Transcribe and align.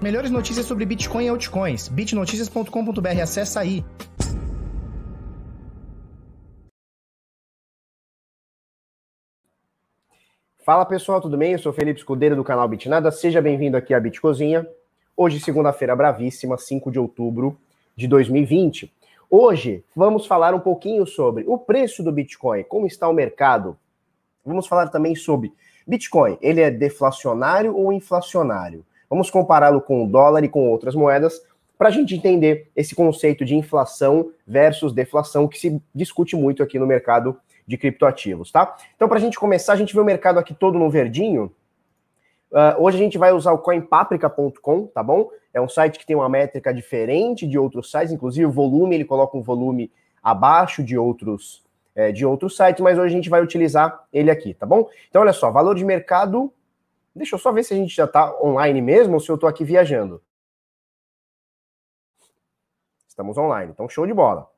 Melhores 0.00 0.30
notícias 0.30 0.64
sobre 0.64 0.86
Bitcoin 0.86 1.24
e 1.24 1.28
altcoins. 1.28 1.88
bitnoticias.com.br. 1.88 3.20
Acessa 3.20 3.58
aí. 3.58 3.84
Fala 10.64 10.84
pessoal, 10.84 11.20
tudo 11.20 11.36
bem? 11.36 11.52
Eu 11.52 11.58
sou 11.58 11.72
Felipe 11.72 11.98
Escudeiro 11.98 12.36
do 12.36 12.44
canal 12.44 12.68
Bitnada. 12.68 13.10
Seja 13.10 13.42
bem-vindo 13.42 13.76
aqui 13.76 13.92
à 13.92 13.98
Bitcozinha. 13.98 14.68
Hoje, 15.16 15.40
segunda-feira 15.40 15.96
bravíssima, 15.96 16.56
5 16.56 16.92
de 16.92 16.98
outubro 17.00 17.58
de 17.96 18.06
2020. 18.06 18.94
Hoje 19.28 19.82
vamos 19.96 20.26
falar 20.26 20.54
um 20.54 20.60
pouquinho 20.60 21.06
sobre 21.08 21.44
o 21.48 21.58
preço 21.58 22.04
do 22.04 22.12
Bitcoin, 22.12 22.62
como 22.62 22.86
está 22.86 23.08
o 23.08 23.12
mercado. 23.12 23.76
Vamos 24.46 24.68
falar 24.68 24.88
também 24.90 25.16
sobre 25.16 25.52
Bitcoin. 25.84 26.38
Ele 26.40 26.60
é 26.60 26.70
deflacionário 26.70 27.74
ou 27.74 27.92
inflacionário? 27.92 28.84
Vamos 29.08 29.30
compará-lo 29.30 29.80
com 29.80 30.04
o 30.04 30.08
dólar 30.08 30.44
e 30.44 30.48
com 30.48 30.68
outras 30.68 30.94
moedas 30.94 31.42
para 31.78 31.88
a 31.88 31.92
gente 31.92 32.14
entender 32.14 32.70
esse 32.74 32.94
conceito 32.94 33.44
de 33.44 33.54
inflação 33.54 34.32
versus 34.46 34.92
deflação 34.92 35.46
que 35.46 35.58
se 35.58 35.80
discute 35.94 36.34
muito 36.34 36.62
aqui 36.62 36.78
no 36.78 36.86
mercado 36.86 37.38
de 37.66 37.76
criptoativos, 37.76 38.50
tá? 38.50 38.76
Então, 38.96 39.08
para 39.08 39.18
a 39.18 39.20
gente 39.20 39.38
começar, 39.38 39.74
a 39.74 39.76
gente 39.76 39.94
vê 39.94 40.00
o 40.00 40.04
mercado 40.04 40.38
aqui 40.38 40.52
todo 40.52 40.78
no 40.78 40.90
verdinho. 40.90 41.52
Uh, 42.50 42.82
hoje 42.82 42.96
a 42.96 43.00
gente 43.00 43.18
vai 43.18 43.30
usar 43.32 43.52
o 43.52 43.58
coinpaprica.com, 43.58 44.86
tá 44.86 45.02
bom? 45.02 45.28
É 45.52 45.60
um 45.60 45.68
site 45.68 45.98
que 45.98 46.06
tem 46.06 46.16
uma 46.16 46.28
métrica 46.28 46.72
diferente 46.74 47.46
de 47.46 47.58
outros 47.58 47.90
sites, 47.90 48.12
inclusive 48.12 48.46
o 48.46 48.50
volume, 48.50 48.94
ele 48.94 49.04
coloca 49.04 49.36
um 49.36 49.42
volume 49.42 49.92
abaixo 50.22 50.82
de 50.82 50.98
outros 50.98 51.62
é, 51.94 52.12
de 52.12 52.24
outros 52.24 52.56
sites, 52.56 52.80
mas 52.80 52.96
hoje 52.96 53.12
a 53.12 53.16
gente 53.16 53.28
vai 53.28 53.42
utilizar 53.42 54.04
ele 54.12 54.30
aqui, 54.30 54.54
tá 54.54 54.64
bom? 54.64 54.88
Então, 55.10 55.20
olha 55.20 55.32
só, 55.32 55.50
valor 55.50 55.74
de 55.74 55.84
mercado 55.84 56.52
Deixa 57.18 57.34
eu 57.34 57.38
só 57.38 57.52
ver 57.52 57.64
se 57.64 57.74
a 57.74 57.76
gente 57.76 57.94
já 57.94 58.04
está 58.04 58.32
online 58.40 58.80
mesmo 58.80 59.14
ou 59.14 59.20
se 59.20 59.28
eu 59.28 59.34
estou 59.34 59.48
aqui 59.48 59.64
viajando. 59.64 60.22
Estamos 63.08 63.36
online, 63.36 63.72
então 63.72 63.88
show 63.88 64.06
de 64.06 64.14
bola. 64.14 64.48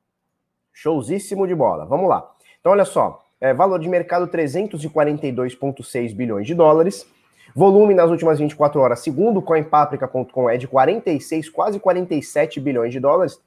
Showzíssimo 0.72 1.46
de 1.46 1.54
bola. 1.54 1.86
Vamos 1.86 2.08
lá. 2.08 2.30
Então, 2.60 2.72
olha 2.72 2.84
só. 2.84 3.24
É, 3.40 3.54
valor 3.54 3.78
de 3.80 3.88
mercado 3.88 4.28
342,6 4.28 6.14
bilhões 6.14 6.46
de 6.46 6.54
dólares. 6.54 7.06
Volume 7.54 7.94
nas 7.94 8.10
últimas 8.10 8.38
24 8.38 8.78
horas, 8.78 9.00
segundo 9.00 9.40
coinpaprica.com, 9.42 10.50
é 10.50 10.56
de 10.56 10.68
46, 10.68 11.48
quase 11.48 11.80
47 11.80 12.60
bilhões 12.60 12.92
de 12.92 13.00
dólares. 13.00 13.40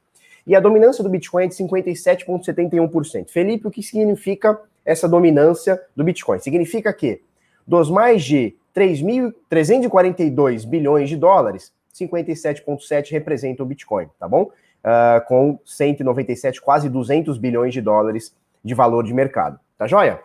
E 0.45 0.55
a 0.55 0.59
dominância 0.59 1.03
do 1.03 1.09
Bitcoin 1.09 1.45
é 1.45 1.47
de 1.47 1.55
57,71%. 1.55 3.29
Felipe, 3.29 3.67
o 3.67 3.71
que 3.71 3.83
significa 3.83 4.59
essa 4.83 5.07
dominância 5.07 5.81
do 5.95 6.03
Bitcoin? 6.03 6.39
Significa 6.39 6.91
que 6.91 7.21
dos 7.65 7.89
mais 7.89 8.23
de 8.23 8.57
3.342 8.75 10.65
bilhões 10.67 11.09
de 11.09 11.15
dólares, 11.15 11.71
57,7 11.93 13.11
representa 13.11 13.61
o 13.63 13.65
Bitcoin, 13.65 14.09
tá 14.19 14.27
bom? 14.27 14.49
Uh, 14.83 15.25
com 15.27 15.59
197, 15.63 16.61
quase 16.61 16.89
200 16.89 17.37
bilhões 17.37 17.73
de 17.73 17.81
dólares 17.81 18.35
de 18.63 18.73
valor 18.73 19.03
de 19.03 19.13
mercado, 19.13 19.59
tá 19.77 19.87
joia? 19.87 20.19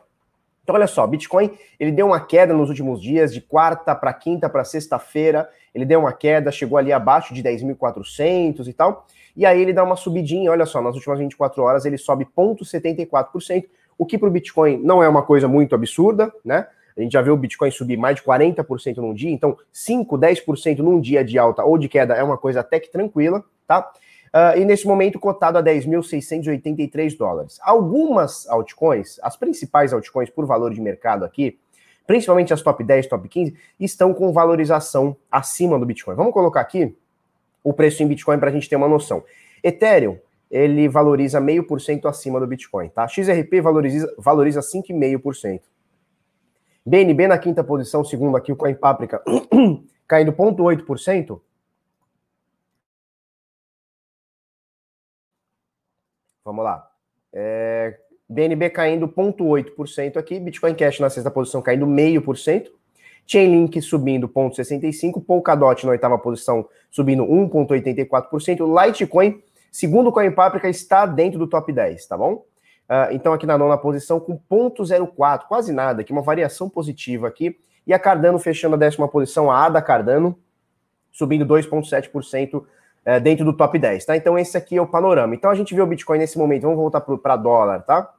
Então, 0.62 0.74
olha 0.74 0.86
só, 0.86 1.06
Bitcoin, 1.06 1.50
ele 1.80 1.90
deu 1.90 2.06
uma 2.06 2.20
queda 2.20 2.52
nos 2.52 2.68
últimos 2.68 3.00
dias, 3.00 3.32
de 3.32 3.40
quarta 3.40 3.94
para 3.94 4.12
quinta 4.12 4.50
para 4.50 4.64
sexta-feira, 4.64 5.48
ele 5.74 5.84
deu 5.84 6.00
uma 6.00 6.12
queda, 6.12 6.50
chegou 6.50 6.76
ali 6.76 6.92
abaixo 6.92 7.32
de 7.32 7.42
10.400 7.42 8.66
e 8.66 8.72
tal, 8.72 9.06
e 9.36 9.46
aí 9.46 9.62
ele 9.62 9.72
dá 9.72 9.82
uma 9.82 9.96
subidinha, 9.96 10.50
olha 10.50 10.66
só, 10.66 10.82
nas 10.82 10.94
últimas 10.94 11.18
24 11.18 11.62
horas 11.62 11.84
ele 11.84 11.96
sobe 11.96 12.26
0,74%, 12.36 13.64
o 13.96 14.04
que 14.04 14.18
para 14.18 14.28
o 14.28 14.30
Bitcoin 14.30 14.78
não 14.82 15.02
é 15.02 15.08
uma 15.08 15.22
coisa 15.22 15.48
muito 15.48 15.74
absurda, 15.74 16.32
né? 16.44 16.66
A 16.98 17.02
gente 17.02 17.12
já 17.12 17.22
viu 17.22 17.34
o 17.34 17.36
Bitcoin 17.36 17.70
subir 17.70 17.96
mais 17.96 18.16
de 18.16 18.22
40% 18.22 18.96
num 18.96 19.14
dia, 19.14 19.30
então 19.30 19.56
5, 19.72 20.18
10% 20.18 20.78
num 20.78 21.00
dia 21.00 21.24
de 21.24 21.38
alta 21.38 21.64
ou 21.64 21.78
de 21.78 21.88
queda 21.88 22.14
é 22.14 22.22
uma 22.22 22.36
coisa 22.36 22.60
até 22.60 22.80
que 22.80 22.90
tranquila, 22.90 23.44
tá? 23.66 23.90
Uh, 24.28 24.58
e 24.58 24.64
nesse 24.64 24.86
momento 24.86 25.18
cotado 25.18 25.56
a 25.56 25.62
10.683 25.62 27.16
dólares. 27.16 27.58
Algumas 27.62 28.48
altcoins, 28.48 29.18
as 29.22 29.36
principais 29.36 29.92
altcoins 29.92 30.28
por 30.28 30.44
valor 30.44 30.74
de 30.74 30.80
mercado 30.80 31.24
aqui, 31.24 31.58
principalmente 32.06 32.52
as 32.52 32.60
top 32.60 32.82
10, 32.82 33.06
top 33.06 33.28
15, 33.28 33.54
estão 33.78 34.12
com 34.12 34.32
valorização 34.32 35.16
acima 35.30 35.78
do 35.78 35.86
Bitcoin. 35.86 36.16
Vamos 36.16 36.32
colocar 36.32 36.60
aqui 36.60 36.94
o 37.62 37.72
preço 37.72 38.02
em 38.02 38.06
Bitcoin 38.06 38.38
para 38.38 38.50
a 38.50 38.52
gente 38.52 38.68
ter 38.68 38.76
uma 38.76 38.88
noção. 38.88 39.22
Ethereum, 39.62 40.18
ele 40.50 40.88
valoriza 40.88 41.40
meio 41.40 41.64
por 41.64 41.80
cento 41.80 42.08
acima 42.08 42.40
do 42.40 42.46
Bitcoin, 42.46 42.88
tá? 42.88 43.06
XRP 43.06 43.60
valoriza, 43.60 44.12
valoriza 44.18 44.60
5,5%. 44.60 45.60
BNB 46.88 47.28
na 47.28 47.36
quinta 47.36 47.62
posição, 47.62 48.02
segundo 48.02 48.34
aqui 48.34 48.50
o 48.50 48.56
Coin 48.56 48.74
Páprica, 48.74 49.22
caindo 50.08 50.32
0,8%. 50.32 51.38
Vamos 56.42 56.64
lá. 56.64 56.90
É, 57.30 57.98
BNB 58.26 58.70
caindo 58.70 59.06
0,8% 59.06 60.16
aqui, 60.16 60.40
Bitcoin 60.40 60.74
Cash 60.74 60.98
na 60.98 61.10
sexta 61.10 61.30
posição 61.30 61.60
caindo 61.60 61.86
0,5%, 61.86 62.68
Chainlink 63.26 63.82
subindo 63.82 64.26
0,65%, 64.26 65.22
Polkadot 65.22 65.84
na 65.84 65.92
oitava 65.92 66.18
posição 66.18 66.66
subindo 66.90 67.22
1,84%, 67.22 68.86
Litecoin, 68.86 69.42
segundo 69.70 70.08
o 70.08 70.12
Coin 70.12 70.30
Páprica, 70.30 70.70
está 70.70 71.04
dentro 71.04 71.38
do 71.38 71.46
top 71.46 71.70
10, 71.70 72.06
tá 72.06 72.16
bom? 72.16 72.46
Uh, 72.88 73.12
então, 73.12 73.34
aqui 73.34 73.46
na 73.46 73.58
nona 73.58 73.76
posição, 73.76 74.18
com 74.18 74.38
0,04, 74.38 75.42
quase 75.46 75.72
nada, 75.72 76.00
aqui 76.00 76.10
uma 76.10 76.22
variação 76.22 76.70
positiva 76.70 77.28
aqui. 77.28 77.58
E 77.86 77.92
a 77.92 77.98
Cardano 77.98 78.38
fechando 78.38 78.76
a 78.76 78.78
décima 78.78 79.06
posição, 79.06 79.50
a 79.50 79.64
ADA 79.64 79.82
Cardano, 79.82 80.38
subindo 81.12 81.44
2,7% 81.44 82.54
uh, 82.54 83.20
dentro 83.22 83.44
do 83.44 83.52
top 83.52 83.78
10, 83.78 84.04
tá? 84.06 84.16
Então, 84.16 84.38
esse 84.38 84.56
aqui 84.56 84.76
é 84.76 84.80
o 84.80 84.86
panorama. 84.86 85.34
Então, 85.34 85.50
a 85.50 85.54
gente 85.54 85.74
vê 85.74 85.82
o 85.82 85.86
Bitcoin 85.86 86.18
nesse 86.18 86.38
momento, 86.38 86.62
vamos 86.62 86.78
voltar 86.78 87.02
para 87.02 87.36
dólar, 87.36 87.82
tá? 87.82 88.10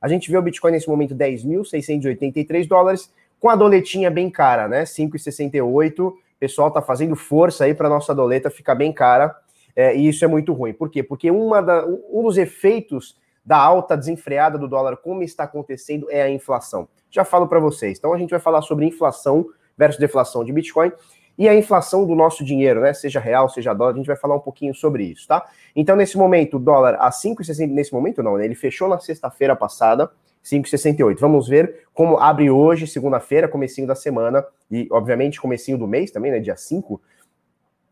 A 0.00 0.08
gente 0.08 0.30
vê 0.30 0.36
o 0.36 0.42
Bitcoin 0.42 0.72
nesse 0.72 0.88
momento 0.88 1.14
10.683 1.14 2.66
dólares, 2.66 3.12
com 3.40 3.48
a 3.48 3.56
doletinha 3.56 4.10
bem 4.10 4.30
cara, 4.30 4.68
né? 4.68 4.84
5,68. 4.84 6.00
O 6.00 6.18
pessoal 6.38 6.70
tá 6.70 6.80
fazendo 6.80 7.16
força 7.16 7.64
aí 7.64 7.74
para 7.74 7.88
nossa 7.88 8.14
doleta 8.14 8.50
ficar 8.50 8.74
bem 8.74 8.92
cara. 8.92 9.34
É, 9.74 9.96
e 9.96 10.08
isso 10.08 10.24
é 10.24 10.28
muito 10.28 10.52
ruim. 10.52 10.72
Por 10.72 10.90
quê? 10.90 11.02
Porque 11.02 11.30
uma 11.30 11.60
da, 11.60 11.86
um 11.86 12.22
dos 12.22 12.36
efeitos 12.36 13.16
da 13.44 13.56
alta 13.56 13.96
desenfreada 13.96 14.56
do 14.56 14.68
dólar, 14.68 14.96
como 14.96 15.22
está 15.22 15.44
acontecendo, 15.44 16.10
é 16.10 16.22
a 16.22 16.30
inflação. 16.30 16.88
Já 17.10 17.24
falo 17.24 17.46
para 17.46 17.58
vocês. 17.58 17.98
Então 17.98 18.12
a 18.12 18.18
gente 18.18 18.30
vai 18.30 18.40
falar 18.40 18.62
sobre 18.62 18.86
inflação 18.86 19.46
versus 19.76 19.98
deflação 19.98 20.44
de 20.44 20.52
Bitcoin 20.52 20.92
e 21.36 21.48
a 21.48 21.54
inflação 21.54 22.06
do 22.06 22.14
nosso 22.14 22.44
dinheiro, 22.44 22.80
né? 22.80 22.92
Seja 22.92 23.18
real, 23.18 23.48
seja 23.48 23.72
dólar, 23.72 23.92
a 23.92 23.96
gente 23.96 24.06
vai 24.06 24.16
falar 24.16 24.36
um 24.36 24.40
pouquinho 24.40 24.74
sobre 24.74 25.04
isso, 25.04 25.26
tá? 25.26 25.44
Então, 25.74 25.96
nesse 25.96 26.16
momento, 26.16 26.56
o 26.56 26.60
dólar 26.60 26.96
a 27.00 27.10
5,60, 27.10 27.70
nesse 27.70 27.92
momento 27.92 28.22
não, 28.22 28.36
né? 28.36 28.44
Ele 28.44 28.54
fechou 28.54 28.88
na 28.88 28.98
sexta-feira 28.98 29.56
passada, 29.56 30.10
5,68. 30.44 31.18
Vamos 31.18 31.48
ver 31.48 31.86
como 31.94 32.18
abre 32.18 32.50
hoje, 32.50 32.86
segunda-feira, 32.86 33.48
comecinho 33.48 33.86
da 33.86 33.94
semana, 33.94 34.44
e 34.70 34.86
obviamente 34.90 35.40
comecinho 35.40 35.78
do 35.78 35.86
mês 35.86 36.10
também, 36.10 36.30
né? 36.30 36.38
Dia 36.38 36.56
5. 36.56 37.00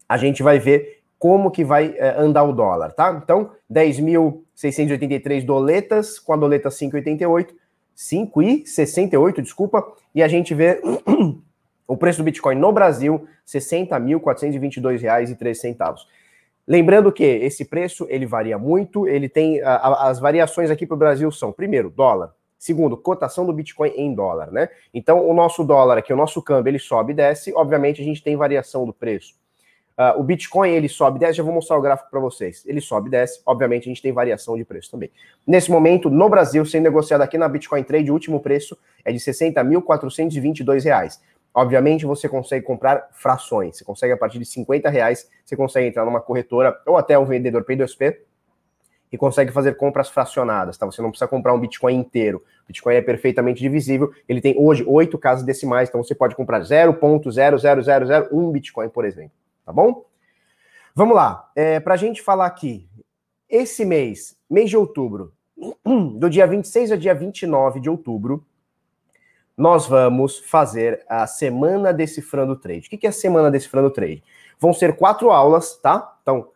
A 0.09 0.17
gente 0.17 0.43
vai 0.43 0.59
ver 0.59 1.00
como 1.21 1.51
que 1.51 1.63
vai 1.63 1.95
é, 1.99 2.19
andar 2.19 2.43
o 2.45 2.53
dólar, 2.53 2.93
tá? 2.93 3.21
Então, 3.23 3.51
10.683 3.71 5.45
doletas 5.45 6.19
com 6.19 6.33
a 6.33 6.37
doleta 6.37 6.71
5,88, 6.71 7.49
5,68, 7.95 9.43
desculpa, 9.43 9.87
e 10.15 10.23
a 10.23 10.29
gente 10.29 10.55
vê 10.55 10.81
o 11.87 11.95
preço 11.95 12.17
do 12.19 12.25
Bitcoin 12.25 12.57
no 12.57 12.73
Brasil, 12.73 13.17
R$ 13.17 13.27
60.422,03. 13.61 15.99
Lembrando 16.67 17.13
que 17.13 17.23
esse 17.23 17.67
preço, 17.67 18.07
ele 18.09 18.25
varia 18.25 18.57
muito, 18.57 19.07
ele 19.07 19.29
tem, 19.29 19.61
a, 19.61 19.75
a, 19.75 20.09
as 20.09 20.19
variações 20.19 20.71
aqui 20.71 20.87
para 20.87 20.95
o 20.95 20.99
Brasil 20.99 21.31
são, 21.31 21.53
primeiro, 21.53 21.91
dólar, 21.91 22.33
Segundo, 22.61 22.95
cotação 22.95 23.47
do 23.47 23.55
Bitcoin 23.55 23.91
em 23.97 24.15
dólar, 24.15 24.53
né? 24.53 24.69
Então, 24.93 25.27
o 25.27 25.33
nosso 25.33 25.65
dólar 25.65 25.97
aqui, 25.97 26.13
o 26.13 26.17
nosso 26.17 26.43
câmbio, 26.43 26.71
ele 26.71 26.79
sobe 26.79 27.13
e 27.13 27.17
desce. 27.17 27.55
Obviamente, 27.55 28.03
a 28.03 28.05
gente 28.05 28.23
tem 28.23 28.37
variação 28.37 28.85
do 28.85 28.93
preço. 28.93 29.40
Uh, 30.01 30.19
o 30.19 30.23
Bitcoin 30.23 30.71
ele 30.71 30.89
sobe 30.89 31.19
e 31.19 31.21
desce, 31.21 31.35
já 31.35 31.43
vou 31.43 31.53
mostrar 31.53 31.77
o 31.77 31.83
gráfico 31.83 32.09
para 32.11 32.19
vocês. 32.19 32.65
Ele 32.65 32.81
sobe 32.81 33.09
e 33.09 33.11
desce, 33.11 33.43
obviamente 33.45 33.83
a 33.83 33.89
gente 33.89 34.01
tem 34.01 34.11
variação 34.11 34.57
de 34.57 34.65
preço 34.65 34.91
também. 34.91 35.11
Nesse 35.47 35.71
momento, 35.71 36.09
no 36.09 36.27
Brasil, 36.27 36.65
sendo 36.65 36.85
negociado 36.85 37.21
aqui 37.21 37.37
na 37.37 37.47
Bitcoin 37.47 37.83
Trade, 37.83 38.11
o 38.11 38.15
último 38.15 38.41
preço 38.41 38.79
é 39.05 39.13
de 39.13 39.19
R$ 39.19 39.31
60.422. 39.31 41.21
Obviamente 41.53 42.07
você 42.07 42.31
consegue 42.31 42.65
comprar 42.65 43.11
frações, 43.13 43.77
você 43.77 43.85
consegue 43.85 44.15
a 44.15 44.17
partir 44.17 44.39
de 44.39 44.47
50 44.47 44.89
reais, 44.89 45.29
você 45.45 45.55
consegue 45.55 45.89
entrar 45.89 46.07
numa 46.07 46.23
corretora 46.23 46.81
ou 46.87 46.97
até 46.97 47.19
um 47.19 47.27
vendedor 47.27 47.63
P2P 47.63 48.17
e 49.13 49.19
consegue 49.19 49.53
fazer 49.53 49.77
compras 49.77 50.09
fracionadas, 50.09 50.79
tá? 50.79 50.87
Você 50.87 51.03
não 51.03 51.11
precisa 51.11 51.29
comprar 51.29 51.53
um 51.53 51.61
Bitcoin 51.61 51.97
inteiro. 51.97 52.43
O 52.65 52.69
Bitcoin 52.69 52.95
é 52.95 53.03
perfeitamente 53.03 53.61
divisível, 53.61 54.11
ele 54.27 54.41
tem 54.41 54.55
hoje 54.57 54.83
oito 54.89 55.19
casas 55.19 55.45
decimais, 55.45 55.91
então 55.91 56.03
você 56.03 56.15
pode 56.15 56.35
comprar 56.35 56.63
0.00001 56.63 58.51
Bitcoin, 58.51 58.89
por 58.89 59.05
exemplo 59.05 59.33
tá 59.71 59.73
bom? 59.73 60.05
Vamos 60.97 61.15
lá, 61.15 61.49
é, 61.55 61.79
para 61.79 61.95
a 61.95 61.97
gente 61.97 62.21
falar 62.21 62.47
aqui, 62.47 62.89
esse 63.49 63.85
mês, 63.85 64.37
mês 64.51 64.69
de 64.69 64.77
outubro, 64.77 65.33
do 66.19 66.29
dia 66.29 66.45
26 66.45 66.91
ao 66.91 66.99
dia 66.99 67.15
29 67.15 67.79
de 67.79 67.89
outubro, 67.89 68.45
nós 69.57 69.87
vamos 69.87 70.41
fazer 70.41 71.05
a 71.09 71.25
Semana 71.27 71.93
Decifrando 71.93 72.57
Trade. 72.57 72.89
O 72.89 72.99
que 72.99 73.07
é 73.07 73.11
a 73.11 73.13
Semana 73.13 73.49
Decifrando 73.49 73.91
Trade? 73.91 74.25
Vão 74.59 74.73
ser 74.73 74.97
quatro 74.97 75.31
aulas, 75.31 75.77
tá? 75.77 76.19
Então, 76.23 76.49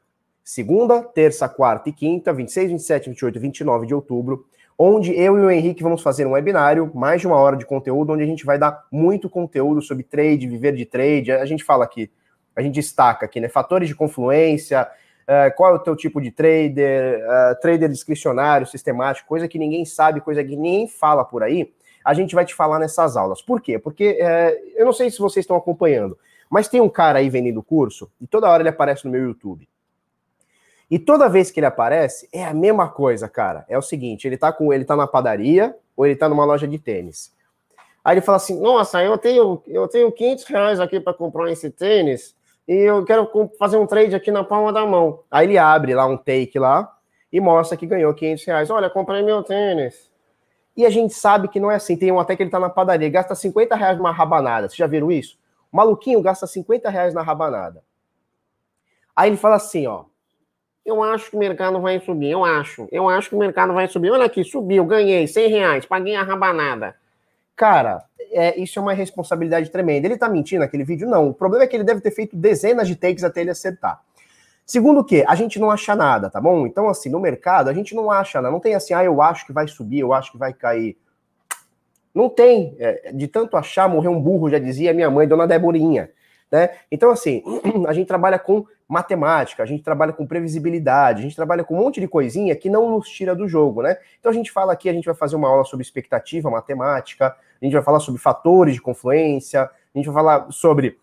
segunda, 0.43 1.01
terça, 1.03 1.49
quarta 1.49 1.91
e 1.91 1.93
quinta, 1.93 2.33
26, 2.33 2.73
27, 2.73 3.11
28 3.11 3.37
e 3.37 3.41
29 3.41 3.87
de 3.87 3.95
outubro, 3.95 4.47
onde 4.77 5.13
eu 5.13 5.39
e 5.39 5.43
o 5.43 5.51
Henrique 5.51 5.85
vamos 5.85 6.03
fazer 6.03 6.27
um 6.27 6.33
webinário, 6.33 6.91
mais 6.95 7.21
de 7.21 7.29
uma 7.29 7.37
hora 7.37 7.57
de 7.57 7.65
conteúdo, 7.65 8.13
onde 8.13 8.25
a 8.25 8.27
gente 8.27 8.45
vai 8.45 8.59
dar 8.59 8.87
muito 8.91 9.31
conteúdo 9.31 9.81
sobre 9.81 10.03
trade, 10.03 10.49
viver 10.49 10.75
de 10.75 10.85
trade. 10.85 11.31
A 11.31 11.47
gente 11.47 11.63
fala 11.63 11.85
aqui, 11.85 12.11
a 12.57 12.63
gente 12.63 12.75
destaca 12.75 13.27
aqui, 13.27 13.41
né? 13.41 13.49
Fatores 13.49 13.89
de 13.89 13.95
confluência, 13.95 14.89
uh, 15.25 15.55
qual 15.57 15.73
é 15.73 15.75
o 15.75 15.79
teu 15.79 15.97
tipo 15.97 16.21
de 16.21 16.31
trader, 16.31 17.21
uh, 17.25 17.61
trader 17.61 17.89
discricionário, 17.89 18.67
sistemático, 18.67 19.29
coisa 19.29 19.49
que 19.49 19.59
ninguém 19.59 19.85
sabe, 19.85 20.21
coisa 20.21 20.43
que 20.45 20.57
ninguém 20.57 20.87
fala 20.87 21.25
por 21.25 21.43
aí. 21.43 21.73
A 22.05 22.15
gente 22.15 22.35
vai 22.35 22.45
te 22.45 22.55
falar 22.55 22.79
nessas 22.79 23.17
aulas. 23.17 23.41
Por 23.43 23.61
quê? 23.61 23.79
Porque 23.79 24.19
uh, 24.21 24.73
eu 24.77 24.85
não 24.85 24.93
sei 24.93 25.11
se 25.11 25.19
vocês 25.19 25.43
estão 25.43 25.57
acompanhando, 25.57 26.19
mas 26.51 26.69
tem 26.69 26.81
um 26.81 26.89
cara 26.89 27.19
aí 27.19 27.29
vendendo 27.29 27.63
curso 27.63 28.11
e 28.21 28.27
toda 28.27 28.49
hora 28.49 28.63
ele 28.63 28.69
aparece 28.69 29.05
no 29.05 29.11
meu 29.11 29.23
YouTube. 29.23 29.69
E 30.91 30.99
toda 30.99 31.31
vez 31.31 31.51
que 31.51 31.59
ele 31.59 31.67
aparece, 31.67 32.29
é 32.33 32.45
a 32.45 32.53
mesma 32.53 32.89
coisa, 32.89 33.29
cara. 33.29 33.65
É 33.69 33.77
o 33.77 33.83
seguinte, 33.83 34.29
ele 34.29 34.37
tá 34.37 34.53
com 34.53 34.73
ele 34.73 34.85
tá 34.85 34.95
na 34.95 35.07
padaria 35.07 35.75
ou 35.97 36.07
ele 36.07 36.15
tá 36.15 36.29
numa 36.29 36.45
loja 36.45 36.69
de 36.69 36.79
tênis. 36.79 37.33
Aí 38.05 38.15
ele 38.15 38.21
fala 38.21 38.37
assim: 38.37 38.61
"Nossa, 38.61 39.03
eu 39.03 39.17
tenho 39.17 39.63
eu 39.67 39.89
tenho 39.89 40.13
500 40.13 40.45
reais 40.45 40.81
aqui 40.81 41.01
para 41.01 41.15
comprar 41.15 41.51
esse 41.51 41.71
tênis 41.71 42.37
e 42.67 42.75
eu 42.75 43.05
quero 43.05 43.31
fazer 43.59 43.77
um 43.77 43.87
trade 43.87 44.15
aqui 44.15 44.31
na 44.31 44.45
palma 44.45 44.73
da 44.73 44.87
mão". 44.87 45.21
Aí 45.31 45.47
ele 45.47 45.59
abre 45.59 45.95
lá 45.95 46.07
um 46.07 46.17
take 46.17 46.59
lá 46.59 46.91
e 47.33 47.41
mostra 47.41 47.77
que 47.77 47.87
ganhou 47.87 48.15
500 48.15 48.45
reais. 48.45 48.71
Olha, 48.71 48.89
comprei 48.89 49.23
meu 49.23 49.43
tênis. 49.43 50.11
E 50.77 50.85
a 50.85 50.91
gente 50.91 51.15
sabe 51.15 51.49
que 51.49 51.61
não 51.61 51.71
é 51.71 51.77
assim. 51.77 51.97
Tem 51.97 52.11
um 52.11 52.19
até 52.19 52.35
que 52.37 52.43
ele 52.43 52.51
tá 52.51 52.59
na 52.59 52.69
padaria, 52.69 53.09
gasta 53.09 53.35
50 53.35 53.77
reais 53.77 53.97
numa 53.97 54.13
rabanada. 54.13 54.69
Vocês 54.69 54.77
já 54.77 54.87
viram 54.87 55.11
isso? 55.11 55.39
O 55.73 55.77
maluquinho 55.77 56.21
gasta 56.21 56.47
50 56.47 56.89
reais 56.89 57.15
na 57.15 57.23
rabanada. 57.23 57.83
Aí 59.15 59.31
ele 59.31 59.37
fala 59.37 59.57
assim, 59.57 59.87
ó. 59.87 60.05
Eu 60.85 61.03
acho 61.03 61.31
que 61.31 61.37
o 61.37 61.39
mercado 61.39 61.81
vai 61.81 61.99
subir, 61.99 62.31
eu 62.31 62.45
acho. 62.45 62.87
Eu 62.93 63.09
acho 63.09 63.31
que 63.31 63.37
o 63.37 63.39
mercado 63.39 63.73
vai 63.73 63.89
subir. 63.89 64.11
Olha 64.11 64.27
aqui, 64.27 64.45
subiu, 64.45 64.85
ganhei 64.85 65.27
100 65.27 65.49
reais, 65.49 65.87
paguei 65.87 66.15
a 66.15 66.23
rabanada. 66.23 66.95
Cara, 67.57 68.05
é, 68.31 68.59
isso 68.61 68.79
é 68.79 68.83
uma 68.83 68.93
responsabilidade 68.93 69.71
tremenda. 69.71 70.07
Ele 70.07 70.19
tá 70.19 70.29
mentindo 70.29 70.61
naquele 70.61 70.85
vídeo? 70.85 71.09
Não. 71.09 71.29
O 71.29 71.35
problema 71.35 71.65
é 71.65 71.67
que 71.67 71.77
ele 71.77 71.85
deve 71.85 72.01
ter 72.01 72.11
feito 72.11 72.37
dezenas 72.37 72.89
de 72.89 72.97
takes 72.97 73.23
até 73.23 73.41
ele 73.41 73.51
acertar. 73.51 74.01
Segundo 74.67 75.01
o 75.01 75.05
quê? 75.05 75.25
A 75.29 75.35
gente 75.35 75.59
não 75.61 75.71
acha 75.71 75.95
nada, 75.95 76.31
tá 76.31 76.41
bom? 76.41 76.67
Então, 76.67 76.89
assim, 76.89 77.11
no 77.11 77.21
mercado, 77.21 77.69
a 77.69 77.73
gente 77.75 77.95
não 77.95 78.11
acha 78.11 78.41
nada. 78.41 78.53
Não 78.53 78.61
tem 78.61 78.75
assim, 78.75 78.95
ah, 78.95 79.05
eu 79.05 79.21
acho 79.21 79.47
que 79.47 79.53
vai 79.53 79.69
subir, 79.69 80.01
eu 80.01 80.13
acho 80.13 80.33
que 80.33 80.39
vai 80.39 80.55
cair. 80.55 80.97
Não 82.15 82.29
tem. 82.29 82.75
É, 82.79 83.13
de 83.13 83.29
tanto 83.29 83.57
achar, 83.57 83.89
morreu 83.89 84.11
um 84.11 84.21
burro, 84.21 84.49
já 84.49 84.59
dizia 84.59 84.95
minha 84.95 85.11
mãe, 85.11 85.29
dona 85.29 85.47
Deborinha. 85.47 86.11
Né? 86.51 86.71
Então, 86.91 87.11
assim, 87.11 87.43
a 87.87 87.93
gente 87.93 88.07
trabalha 88.07 88.39
com 88.39 88.65
matemática, 88.95 89.63
a 89.63 89.67
gente 89.67 89.83
trabalha 89.83 90.13
com 90.13 90.27
previsibilidade, 90.27 91.19
a 91.19 91.23
gente 91.23 91.37
trabalha 91.37 91.65
com 91.65 91.75
um 91.75 91.79
monte 91.79 92.01
de 92.01 92.09
coisinha 92.09 92.55
que 92.55 92.71
não 92.71 92.89
nos 92.91 93.09
tira 93.09 93.35
do 93.35 93.47
jogo, 93.49 93.83
né? 93.83 93.99
Então 94.19 94.31
a 94.31 94.35
gente 94.35 94.51
fala 94.51 94.73
aqui, 94.73 94.89
a 94.89 94.93
gente 94.93 95.05
vai 95.05 95.15
fazer 95.15 95.37
uma 95.37 95.49
aula 95.49 95.65
sobre 95.65 95.85
expectativa 95.85 96.49
matemática, 96.51 97.37
a 97.61 97.65
gente 97.65 97.75
vai 97.75 97.83
falar 97.83 98.01
sobre 98.01 98.21
fatores 98.21 98.75
de 98.75 98.81
confluência, 98.81 99.63
a 99.63 99.99
gente 99.99 100.07
vai 100.07 100.15
falar 100.15 100.47
sobre 100.51 100.97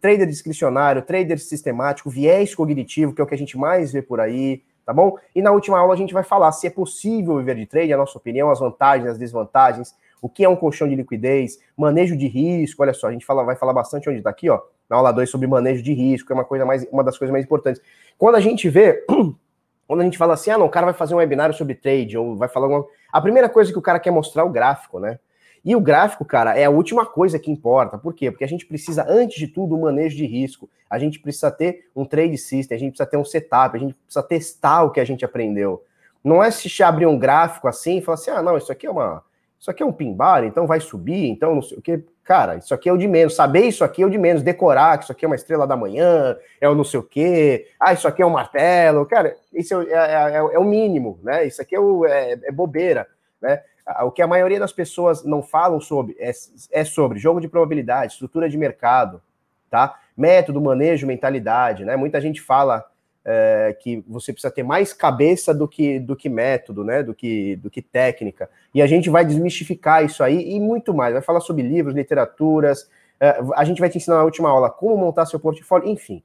trader 0.00 0.26
discricionário, 0.26 1.02
trader 1.02 1.38
sistemático, 1.38 2.08
viés 2.08 2.54
cognitivo, 2.54 3.12
que 3.12 3.20
é 3.20 3.24
o 3.24 3.26
que 3.26 3.34
a 3.34 3.38
gente 3.38 3.58
mais 3.58 3.92
vê 3.92 4.00
por 4.00 4.20
aí, 4.20 4.62
tá 4.86 4.92
bom? 4.92 5.16
E 5.34 5.42
na 5.42 5.50
última 5.50 5.78
aula 5.78 5.94
a 5.94 5.96
gente 5.96 6.14
vai 6.14 6.22
falar 6.22 6.52
se 6.52 6.66
é 6.66 6.70
possível 6.70 7.38
viver 7.38 7.56
de 7.56 7.66
trade, 7.66 7.92
a 7.92 7.96
nossa 7.96 8.16
opinião, 8.16 8.50
as 8.50 8.60
vantagens, 8.60 9.10
as 9.10 9.18
desvantagens, 9.18 9.94
o 10.22 10.28
que 10.28 10.44
é 10.44 10.48
um 10.48 10.56
colchão 10.56 10.88
de 10.88 10.94
liquidez, 10.94 11.58
manejo 11.76 12.16
de 12.16 12.26
risco, 12.28 12.82
olha 12.82 12.94
só, 12.94 13.08
a 13.08 13.12
gente 13.12 13.26
fala, 13.26 13.42
vai 13.42 13.56
falar 13.56 13.72
bastante 13.72 14.08
onde 14.08 14.18
está 14.18 14.30
aqui, 14.30 14.48
ó, 14.48 14.60
na 14.88 14.96
aula 14.96 15.12
2 15.12 15.28
sobre 15.28 15.46
manejo 15.46 15.82
de 15.82 15.92
risco, 15.92 16.32
é 16.32 16.34
uma 16.34 16.44
coisa 16.44 16.64
mais, 16.64 16.86
uma 16.90 17.02
das 17.02 17.18
coisas 17.18 17.32
mais 17.32 17.44
importantes. 17.44 17.80
Quando 18.18 18.36
a 18.36 18.40
gente 18.40 18.68
vê, 18.68 19.04
quando 19.86 20.00
a 20.00 20.04
gente 20.04 20.18
fala 20.18 20.34
assim, 20.34 20.50
ah, 20.50 20.58
não, 20.58 20.66
o 20.66 20.70
cara 20.70 20.86
vai 20.86 20.94
fazer 20.94 21.14
um 21.14 21.18
webinário 21.18 21.54
sobre 21.54 21.74
trade, 21.74 22.16
ou 22.16 22.36
vai 22.36 22.48
falar 22.48 22.66
alguma... 22.66 22.86
A 23.12 23.20
primeira 23.20 23.48
coisa 23.48 23.72
que 23.72 23.78
o 23.78 23.82
cara 23.82 23.98
quer 23.98 24.10
mostrar 24.10 24.42
é 24.42 24.46
o 24.46 24.50
gráfico, 24.50 24.98
né? 24.98 25.18
E 25.64 25.74
o 25.74 25.80
gráfico, 25.80 26.24
cara, 26.26 26.58
é 26.58 26.64
a 26.64 26.70
última 26.70 27.06
coisa 27.06 27.38
que 27.38 27.50
importa. 27.50 27.96
Por 27.96 28.12
quê? 28.12 28.30
Porque 28.30 28.44
a 28.44 28.48
gente 28.48 28.66
precisa, 28.66 29.06
antes 29.08 29.38
de 29.38 29.48
tudo, 29.48 29.74
um 29.74 29.80
manejo 29.80 30.14
de 30.14 30.26
risco. 30.26 30.68
A 30.90 30.98
gente 30.98 31.18
precisa 31.18 31.50
ter 31.50 31.88
um 31.96 32.04
trade 32.04 32.36
system, 32.36 32.76
a 32.76 32.78
gente 32.78 32.90
precisa 32.90 33.08
ter 33.08 33.16
um 33.16 33.24
setup, 33.24 33.74
a 33.74 33.80
gente 33.80 33.94
precisa 33.94 34.22
testar 34.22 34.82
o 34.82 34.90
que 34.90 35.00
a 35.00 35.04
gente 35.04 35.24
aprendeu. 35.24 35.82
Não 36.22 36.42
é 36.42 36.50
se 36.50 36.82
abrir 36.82 37.06
um 37.06 37.18
gráfico 37.18 37.66
assim 37.66 37.98
e 37.98 38.02
falar 38.02 38.16
assim, 38.16 38.30
ah, 38.30 38.42
não, 38.42 38.58
isso 38.58 38.70
aqui 38.70 38.86
é 38.86 38.90
uma 38.90 39.22
isso 39.64 39.70
aqui 39.70 39.82
é 39.82 39.86
um 39.86 39.92
pimbar, 39.94 40.44
então 40.44 40.66
vai 40.66 40.78
subir, 40.78 41.30
então 41.30 41.54
não 41.54 41.62
sei 41.62 41.78
o 41.78 41.80
que. 41.80 42.04
Cara, 42.22 42.56
isso 42.56 42.74
aqui 42.74 42.86
é 42.86 42.92
o 42.92 42.98
de 42.98 43.08
menos. 43.08 43.34
Saber 43.34 43.62
isso 43.62 43.82
aqui 43.82 44.02
é 44.02 44.06
o 44.06 44.10
de 44.10 44.18
menos. 44.18 44.42
Decorar 44.42 44.98
que 44.98 45.04
isso 45.04 45.12
aqui 45.12 45.24
é 45.24 45.28
uma 45.28 45.36
estrela 45.36 45.66
da 45.66 45.74
manhã, 45.74 46.36
é 46.60 46.68
o 46.68 46.74
não 46.74 46.84
sei 46.84 47.00
o 47.00 47.02
quê. 47.02 47.66
Ah, 47.80 47.94
isso 47.94 48.06
aqui 48.06 48.20
é 48.20 48.26
um 48.26 48.30
martelo. 48.30 49.06
Cara, 49.06 49.34
isso 49.54 49.80
é, 49.80 49.94
é, 49.94 50.32
é, 50.32 50.36
é 50.36 50.58
o 50.58 50.64
mínimo, 50.64 51.18
né? 51.22 51.46
Isso 51.46 51.62
aqui 51.62 51.74
é, 51.74 51.80
o, 51.80 52.04
é, 52.04 52.32
é, 52.44 52.52
bobeira, 52.52 53.08
né? 53.40 53.62
O 54.02 54.10
que 54.10 54.20
a 54.20 54.26
maioria 54.26 54.60
das 54.60 54.70
pessoas 54.70 55.24
não 55.24 55.42
falam 55.42 55.80
sobre 55.80 56.14
é, 56.18 56.30
é 56.70 56.84
sobre 56.84 57.18
jogo 57.18 57.40
de 57.40 57.48
probabilidade, 57.48 58.12
estrutura 58.12 58.50
de 58.50 58.58
mercado, 58.58 59.22
tá? 59.70 59.98
Método, 60.14 60.60
manejo, 60.60 61.06
mentalidade, 61.06 61.86
né? 61.86 61.96
Muita 61.96 62.20
gente 62.20 62.42
fala 62.42 62.84
é, 63.24 63.76
que 63.80 64.04
você 64.06 64.32
precisa 64.32 64.52
ter 64.52 64.62
mais 64.62 64.92
cabeça 64.92 65.54
do 65.54 65.66
que, 65.66 65.98
do 65.98 66.14
que 66.14 66.28
método, 66.28 66.84
né? 66.84 67.02
Do 67.02 67.14
que, 67.14 67.56
do 67.56 67.70
que 67.70 67.80
técnica. 67.80 68.50
E 68.74 68.82
a 68.82 68.86
gente 68.86 69.08
vai 69.08 69.24
desmistificar 69.24 70.04
isso 70.04 70.22
aí 70.22 70.54
e 70.54 70.60
muito 70.60 70.92
mais. 70.92 71.14
Vai 71.14 71.22
falar 71.22 71.40
sobre 71.40 71.62
livros, 71.62 71.94
literaturas. 71.94 72.88
É, 73.18 73.40
a 73.54 73.64
gente 73.64 73.80
vai 73.80 73.88
te 73.88 73.96
ensinar 73.96 74.18
na 74.18 74.24
última 74.24 74.50
aula 74.50 74.70
como 74.70 74.96
montar 74.96 75.26
seu 75.26 75.40
portfólio, 75.40 75.88
enfim. 75.88 76.22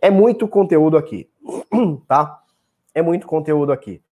É 0.00 0.10
muito 0.10 0.48
conteúdo 0.48 0.96
aqui, 0.96 1.28
tá? 2.08 2.42
É 2.94 3.02
muito 3.02 3.26
conteúdo 3.26 3.72
aqui. 3.72 4.02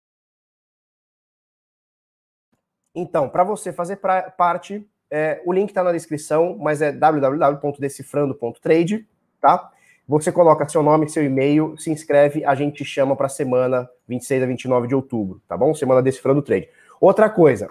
Então, 2.95 3.29
para 3.29 3.45
você 3.45 3.73
fazer 3.73 3.97
pra, 3.97 4.31
parte, 4.31 4.87
é, 5.11 5.43
o 5.45 5.53
link 5.53 5.71
está 5.71 5.83
na 5.83 5.91
descrição, 5.93 6.57
mas 6.59 6.81
é 6.83 6.93
www.decifrando.trade, 6.93 9.09
tá? 9.41 9.73
Você 10.09 10.33
coloca 10.33 10.67
seu 10.67 10.83
nome, 10.83 11.07
seu 11.07 11.23
e-mail, 11.23 11.77
se 11.77 11.91
inscreve, 11.91 12.43
a 12.43 12.55
gente 12.55 12.83
chama 12.83 13.15
para 13.15 13.27
a 13.27 13.29
semana 13.29 13.87
26 14.09 14.43
a 14.43 14.47
29 14.47 14.89
de 14.89 14.95
outubro, 14.95 15.39
tá 15.47 15.55
bom? 15.55 15.75
Semana 15.75 16.01
Decifrando 16.01 16.41
Trade. 16.41 16.67
Outra 16.99 17.29
coisa, 17.29 17.69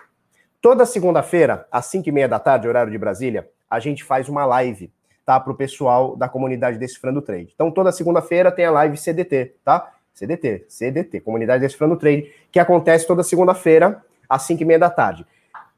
toda 0.61 0.85
segunda-feira, 0.85 1.67
às 1.71 1.87
5 1.87 2.07
e 2.07 2.11
meia 2.11 2.27
da 2.27 2.37
tarde, 2.37 2.67
horário 2.67 2.91
de 2.91 2.97
Brasília, 2.99 3.49
a 3.67 3.79
gente 3.79 4.03
faz 4.03 4.29
uma 4.29 4.45
live, 4.45 4.93
tá? 5.25 5.39
Para 5.39 5.51
o 5.51 5.55
pessoal 5.55 6.15
da 6.15 6.29
comunidade 6.29 6.77
Decifrando 6.77 7.23
Trade. 7.23 7.51
Então, 7.55 7.71
toda 7.71 7.91
segunda-feira 7.91 8.51
tem 8.51 8.65
a 8.65 8.71
live 8.71 8.97
CDT, 8.97 9.55
tá? 9.65 9.91
CDT, 10.13 10.65
CDT, 10.69 11.21
Comunidade 11.21 11.61
Decifrando 11.61 11.97
Trade, 11.97 12.31
que 12.51 12.59
acontece 12.59 13.07
toda 13.07 13.23
segunda-feira, 13.23 14.05
às 14.29 14.43
5 14.43 14.61
e 14.61 14.65
meia 14.65 14.77
da 14.77 14.91
tarde. 14.91 15.25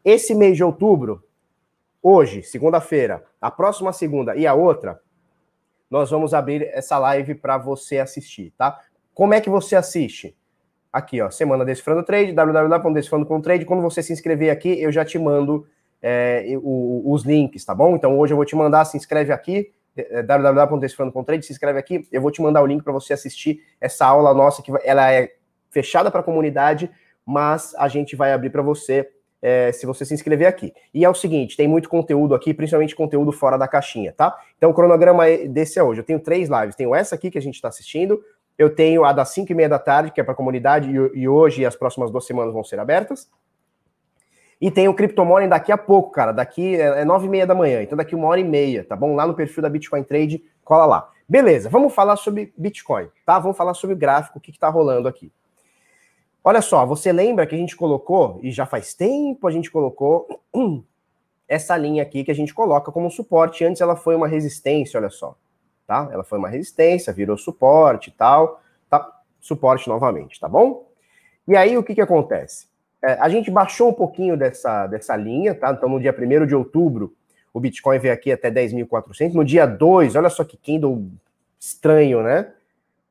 Esse 0.04 0.36
mês 0.36 0.58
de 0.58 0.64
outubro, 0.66 1.24
hoje, 2.04 2.44
segunda-feira, 2.44 3.24
a 3.40 3.50
próxima 3.50 3.94
segunda 3.94 4.36
e 4.36 4.46
a 4.46 4.54
outra, 4.54 5.00
nós 5.90 6.12
vamos 6.12 6.34
abrir 6.34 6.64
essa 6.74 6.98
live 7.00 7.36
para 7.36 7.58
você 7.58 7.98
assistir, 7.98 8.54
tá? 8.58 8.80
Como 9.14 9.34
é 9.34 9.42
que 9.42 9.50
você 9.50 9.76
assiste? 9.76 10.36
Aqui, 10.92 11.22
ó, 11.22 11.30
Semana 11.30 11.66
Decifrando 11.66 12.04
Trade, 12.04 12.32
www.decifrando.trade. 12.32 13.66
Quando 13.66 13.82
você 13.82 14.02
se 14.02 14.14
inscrever 14.14 14.50
aqui, 14.50 14.82
eu 14.82 14.92
já 14.92 15.06
te 15.06 15.20
mando 15.20 15.68
é, 16.02 16.46
o, 16.62 17.12
os 17.12 17.24
links, 17.24 17.64
tá 17.66 17.76
bom? 17.76 17.96
Então 17.96 18.18
hoje 18.18 18.34
eu 18.34 18.38
vou 18.38 18.46
te 18.46 18.56
mandar, 18.56 18.86
se 18.86 18.98
inscreve 18.98 19.32
aqui, 19.32 19.72
é, 19.96 20.24
www.decifrando.trade, 20.24 21.46
se 21.46 21.52
inscreve 21.52 21.80
aqui, 21.80 22.08
eu 22.12 22.22
vou 22.22 22.32
te 22.32 22.42
mandar 22.42 22.62
o 22.62 22.66
link 22.66 22.84
para 22.84 22.94
você 22.94 23.14
assistir 23.14 23.62
essa 23.80 24.06
aula 24.06 24.34
nossa, 24.34 24.62
que 24.62 24.72
ela 24.84 25.12
é 25.12 25.34
fechada 25.70 26.10
para 26.10 26.22
a 26.22 26.24
comunidade, 26.24 26.90
mas 27.26 27.76
a 27.76 27.88
gente 27.88 28.16
vai 28.16 28.34
abrir 28.34 28.50
para 28.50 28.62
você 28.62 29.10
é, 29.42 29.72
se 29.72 29.86
você 29.86 30.06
se 30.06 30.14
inscrever 30.14 30.48
aqui. 30.48 30.74
E 30.94 31.06
é 31.06 31.10
o 31.10 31.14
seguinte, 31.14 31.56
tem 31.56 31.68
muito 31.68 31.90
conteúdo 31.90 32.36
aqui, 32.36 32.54
principalmente 32.54 32.96
conteúdo 32.96 33.32
fora 33.32 33.58
da 33.58 33.68
caixinha, 33.68 34.14
tá? 34.16 34.38
Então 34.58 34.70
o 34.70 34.74
cronograma 34.74 35.28
é 35.28 35.48
desse 35.48 35.80
é 35.80 35.84
hoje. 35.84 36.02
Eu 36.02 36.06
tenho 36.06 36.20
três 36.20 36.50
lives. 36.50 36.76
Tenho 36.76 36.94
essa 36.94 37.16
aqui 37.16 37.32
que 37.32 37.38
a 37.38 37.42
gente 37.42 37.56
está 37.56 37.68
assistindo, 37.68 38.22
eu 38.58 38.70
tenho 38.70 39.06
a 39.06 39.14
das 39.14 39.30
5 39.30 39.52
e 39.52 39.56
meia 39.56 39.70
da 39.70 39.80
tarde, 39.80 40.12
que 40.12 40.20
é 40.20 40.24
para 40.24 40.34
a 40.34 40.36
comunidade, 40.36 40.90
e, 40.90 41.22
e, 41.22 41.30
hoje 41.30 41.62
e 41.62 41.66
as 41.66 41.76
próximas 41.76 42.12
duas 42.12 42.26
semanas 42.26 42.54
vão 42.54 42.64
ser 42.64 42.80
abertas. 42.80 43.30
E 44.60 44.70
tem 44.70 44.90
o 44.90 44.96
daqui 45.48 45.72
a 45.72 45.78
pouco, 45.78 46.12
cara. 46.12 46.34
Daqui 46.34 46.76
é, 46.76 47.02
é 47.02 47.06
nove 47.06 47.28
e 47.28 47.30
meia 47.30 47.48
da 47.48 47.56
manhã, 47.56 47.82
então 47.82 47.98
daqui 47.98 48.14
uma 48.14 48.28
hora 48.28 48.42
e 48.42 48.44
meia, 48.44 48.84
tá 48.84 48.98
bom? 48.98 49.16
Lá 49.16 49.26
no 49.26 49.34
perfil 49.34 49.64
da 49.64 49.70
Bitcoin 49.70 50.04
Trade, 50.04 50.44
cola 50.66 50.86
lá. 50.86 51.10
Beleza, 51.28 51.70
vamos 51.70 51.94
falar 51.94 52.18
sobre 52.18 52.54
Bitcoin, 52.58 53.08
tá? 53.26 53.40
Vamos 53.40 53.56
falar 53.56 53.74
sobre 53.74 53.96
o 53.96 53.98
gráfico, 53.98 54.40
o 54.40 54.42
que 54.42 54.52
está 54.52 54.68
rolando 54.68 55.08
aqui. 55.08 55.32
Olha 56.44 56.62
só, 56.62 56.86
você 56.86 57.12
lembra 57.12 57.46
que 57.46 57.54
a 57.54 57.58
gente 57.58 57.76
colocou, 57.76 58.40
e 58.42 58.52
já 58.52 58.66
faz 58.66 58.94
tempo 58.94 59.48
a 59.48 59.52
gente 59.52 59.70
colocou, 59.70 60.42
essa 61.48 61.76
linha 61.76 62.04
aqui 62.04 62.24
que 62.24 62.32
a 62.32 62.36
gente 62.36 62.54
coloca 62.54 62.92
como 62.92 63.10
suporte. 63.10 63.66
Antes 63.66 63.82
ela 63.82 63.96
foi 63.96 64.16
uma 64.16 64.28
resistência, 64.28 65.00
olha 65.00 65.10
só. 65.10 65.36
Tá? 65.88 66.08
Ela 66.12 66.24
foi 66.24 66.38
uma 66.38 66.48
resistência, 66.48 67.12
virou 67.12 67.36
suporte 67.38 68.10
e 68.10 68.12
tal. 68.12 68.62
Tá? 68.88 69.20
Suporte 69.42 69.90
novamente, 69.90 70.40
tá 70.40 70.48
bom? 70.48 70.88
E 71.48 71.58
aí 71.58 71.76
o 71.76 71.84
que, 71.84 71.96
que 71.96 72.02
acontece? 72.02 72.68
É, 73.02 73.14
a 73.14 73.28
gente 73.28 73.50
baixou 73.50 73.90
um 73.90 73.94
pouquinho 73.94 74.38
dessa, 74.38 74.86
dessa 74.86 75.16
linha, 75.16 75.56
tá? 75.56 75.72
Então 75.72 75.90
no 75.90 76.00
dia 76.00 76.16
1 76.16 76.46
de 76.46 76.54
outubro, 76.54 77.16
o 77.52 77.60
Bitcoin 77.60 77.98
veio 77.98 78.14
aqui 78.14 78.32
até 78.32 78.52
10.400. 78.52 79.34
No 79.34 79.44
dia 79.44 79.66
2, 79.66 80.16
olha 80.16 80.30
só 80.30 80.44
que 80.44 80.58
candle 80.58 81.10
estranho, 81.60 82.22
né? 82.22 82.54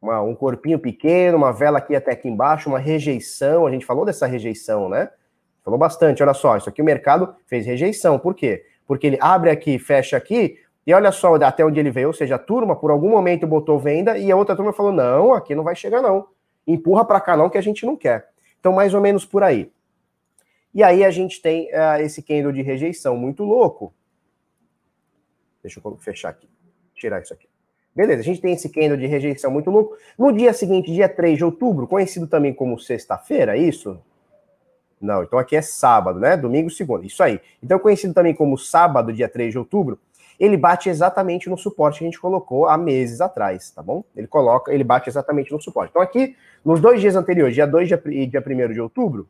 Uma, 0.00 0.22
um 0.22 0.34
corpinho 0.34 0.78
pequeno, 0.78 1.36
uma 1.36 1.52
vela 1.52 1.78
aqui 1.78 1.94
até 1.94 2.12
aqui 2.12 2.28
embaixo, 2.28 2.68
uma 2.68 2.78
rejeição. 2.78 3.66
A 3.66 3.70
gente 3.70 3.84
falou 3.84 4.04
dessa 4.04 4.26
rejeição, 4.26 4.88
né? 4.88 5.10
Falou 5.64 5.78
bastante. 5.78 6.22
Olha 6.22 6.34
só, 6.34 6.56
isso 6.56 6.68
aqui 6.68 6.80
o 6.80 6.84
mercado 6.84 7.34
fez 7.46 7.66
rejeição. 7.66 8.18
Por 8.18 8.34
quê? 8.34 8.64
Porque 8.86 9.06
ele 9.06 9.18
abre 9.20 9.50
aqui, 9.50 9.78
fecha 9.78 10.16
aqui, 10.16 10.58
e 10.86 10.94
olha 10.94 11.12
só 11.12 11.34
até 11.34 11.64
onde 11.64 11.78
ele 11.78 11.90
veio. 11.90 12.08
Ou 12.08 12.14
seja, 12.14 12.36
a 12.36 12.38
turma, 12.38 12.74
por 12.74 12.90
algum 12.90 13.10
momento, 13.10 13.46
botou 13.46 13.78
venda 13.78 14.16
e 14.16 14.30
a 14.30 14.36
outra 14.36 14.56
turma 14.56 14.72
falou: 14.72 14.92
não, 14.92 15.34
aqui 15.34 15.54
não 15.54 15.62
vai 15.62 15.76
chegar, 15.76 16.00
não. 16.00 16.28
Empurra 16.66 17.04
para 17.04 17.20
cá, 17.20 17.36
não, 17.36 17.50
que 17.50 17.58
a 17.58 17.62
gente 17.62 17.84
não 17.84 17.96
quer. 17.96 18.28
Então, 18.58 18.72
mais 18.72 18.94
ou 18.94 19.00
menos 19.00 19.26
por 19.26 19.42
aí. 19.42 19.70
E 20.72 20.82
aí 20.82 21.04
a 21.04 21.10
gente 21.10 21.40
tem 21.40 21.66
uh, 21.72 22.00
esse 22.00 22.22
candle 22.22 22.52
de 22.52 22.62
rejeição 22.62 23.16
muito 23.16 23.42
louco. 23.42 23.92
Deixa 25.62 25.80
eu 25.84 25.96
fechar 25.96 26.30
aqui. 26.30 26.48
Tirar 26.94 27.20
isso 27.20 27.32
aqui. 27.32 27.47
Beleza, 27.98 28.20
a 28.20 28.24
gente 28.24 28.40
tem 28.40 28.52
esse 28.52 28.68
candle 28.68 28.96
de 28.96 29.06
rejeição 29.06 29.50
muito 29.50 29.72
louco. 29.72 29.96
No 30.16 30.32
dia 30.32 30.52
seguinte, 30.52 30.92
dia 30.92 31.08
3 31.08 31.36
de 31.36 31.44
outubro, 31.44 31.84
conhecido 31.84 32.28
também 32.28 32.54
como 32.54 32.78
sexta-feira, 32.78 33.58
é 33.58 33.60
isso? 33.60 33.98
Não, 35.00 35.24
então 35.24 35.36
aqui 35.36 35.56
é 35.56 35.62
sábado, 35.62 36.20
né? 36.20 36.36
Domingo, 36.36 36.70
segundo. 36.70 37.04
Isso 37.04 37.20
aí. 37.24 37.40
Então, 37.60 37.76
conhecido 37.76 38.14
também 38.14 38.32
como 38.32 38.56
sábado, 38.56 39.12
dia 39.12 39.28
3 39.28 39.50
de 39.50 39.58
outubro, 39.58 39.98
ele 40.38 40.56
bate 40.56 40.88
exatamente 40.88 41.50
no 41.50 41.58
suporte 41.58 41.98
que 41.98 42.04
a 42.04 42.06
gente 42.06 42.20
colocou 42.20 42.68
há 42.68 42.78
meses 42.78 43.20
atrás, 43.20 43.72
tá 43.72 43.82
bom? 43.82 44.04
Ele 44.14 44.28
coloca, 44.28 44.72
ele 44.72 44.84
bate 44.84 45.08
exatamente 45.08 45.50
no 45.50 45.60
suporte. 45.60 45.90
Então, 45.90 46.00
aqui, 46.00 46.36
nos 46.64 46.80
dois 46.80 47.00
dias 47.00 47.16
anteriores, 47.16 47.56
dia 47.56 47.66
2 47.66 47.90
e 48.12 48.26
dia 48.28 48.44
1 48.46 48.72
de 48.74 48.80
outubro, 48.80 49.28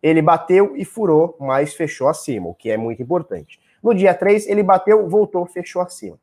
ele 0.00 0.22
bateu 0.22 0.76
e 0.76 0.84
furou, 0.84 1.36
mas 1.40 1.74
fechou 1.74 2.06
acima, 2.06 2.46
o 2.46 2.54
que 2.54 2.70
é 2.70 2.76
muito 2.76 3.02
importante. 3.02 3.58
No 3.82 3.92
dia 3.92 4.14
3, 4.14 4.46
ele 4.46 4.62
bateu, 4.62 5.08
voltou, 5.08 5.44
fechou 5.46 5.82
acima. 5.82 6.16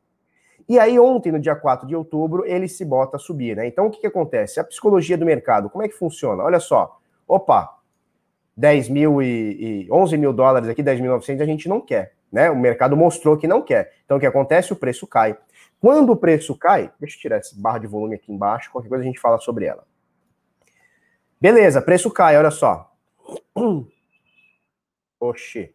E 0.68 0.78
aí, 0.78 0.98
ontem, 0.98 1.32
no 1.32 1.38
dia 1.38 1.56
4 1.56 1.86
de 1.86 1.94
outubro, 1.94 2.44
ele 2.46 2.68
se 2.68 2.84
bota 2.84 3.16
a 3.16 3.20
subir, 3.20 3.56
né? 3.56 3.66
Então, 3.66 3.86
o 3.86 3.90
que, 3.90 4.00
que 4.00 4.06
acontece? 4.06 4.60
A 4.60 4.64
psicologia 4.64 5.18
do 5.18 5.24
mercado, 5.24 5.68
como 5.68 5.84
é 5.84 5.88
que 5.88 5.94
funciona? 5.94 6.42
Olha 6.42 6.60
só. 6.60 6.98
Opa, 7.26 7.78
10 8.56 8.88
mil 8.88 9.22
e, 9.22 9.86
e 9.86 9.92
11 9.92 10.16
mil 10.16 10.32
dólares 10.32 10.68
aqui, 10.68 10.82
10.900, 10.82 11.40
a 11.40 11.46
gente 11.46 11.68
não 11.68 11.80
quer, 11.80 12.14
né? 12.30 12.50
O 12.50 12.56
mercado 12.56 12.96
mostrou 12.96 13.36
que 13.36 13.46
não 13.46 13.62
quer. 13.62 13.92
Então, 14.04 14.16
o 14.16 14.20
que 14.20 14.26
acontece? 14.26 14.72
O 14.72 14.76
preço 14.76 15.06
cai. 15.06 15.36
Quando 15.80 16.12
o 16.12 16.16
preço 16.16 16.56
cai, 16.56 16.92
deixa 17.00 17.16
eu 17.16 17.20
tirar 17.20 17.36
essa 17.38 17.54
barra 17.58 17.78
de 17.78 17.86
volume 17.86 18.14
aqui 18.14 18.32
embaixo, 18.32 18.70
qualquer 18.70 18.88
coisa 18.88 19.02
a 19.02 19.06
gente 19.06 19.20
fala 19.20 19.38
sobre 19.38 19.64
ela. 19.64 19.84
Beleza, 21.40 21.82
preço 21.82 22.10
cai, 22.10 22.38
olha 22.38 22.52
só. 22.52 22.94
Oxi. 25.18 25.74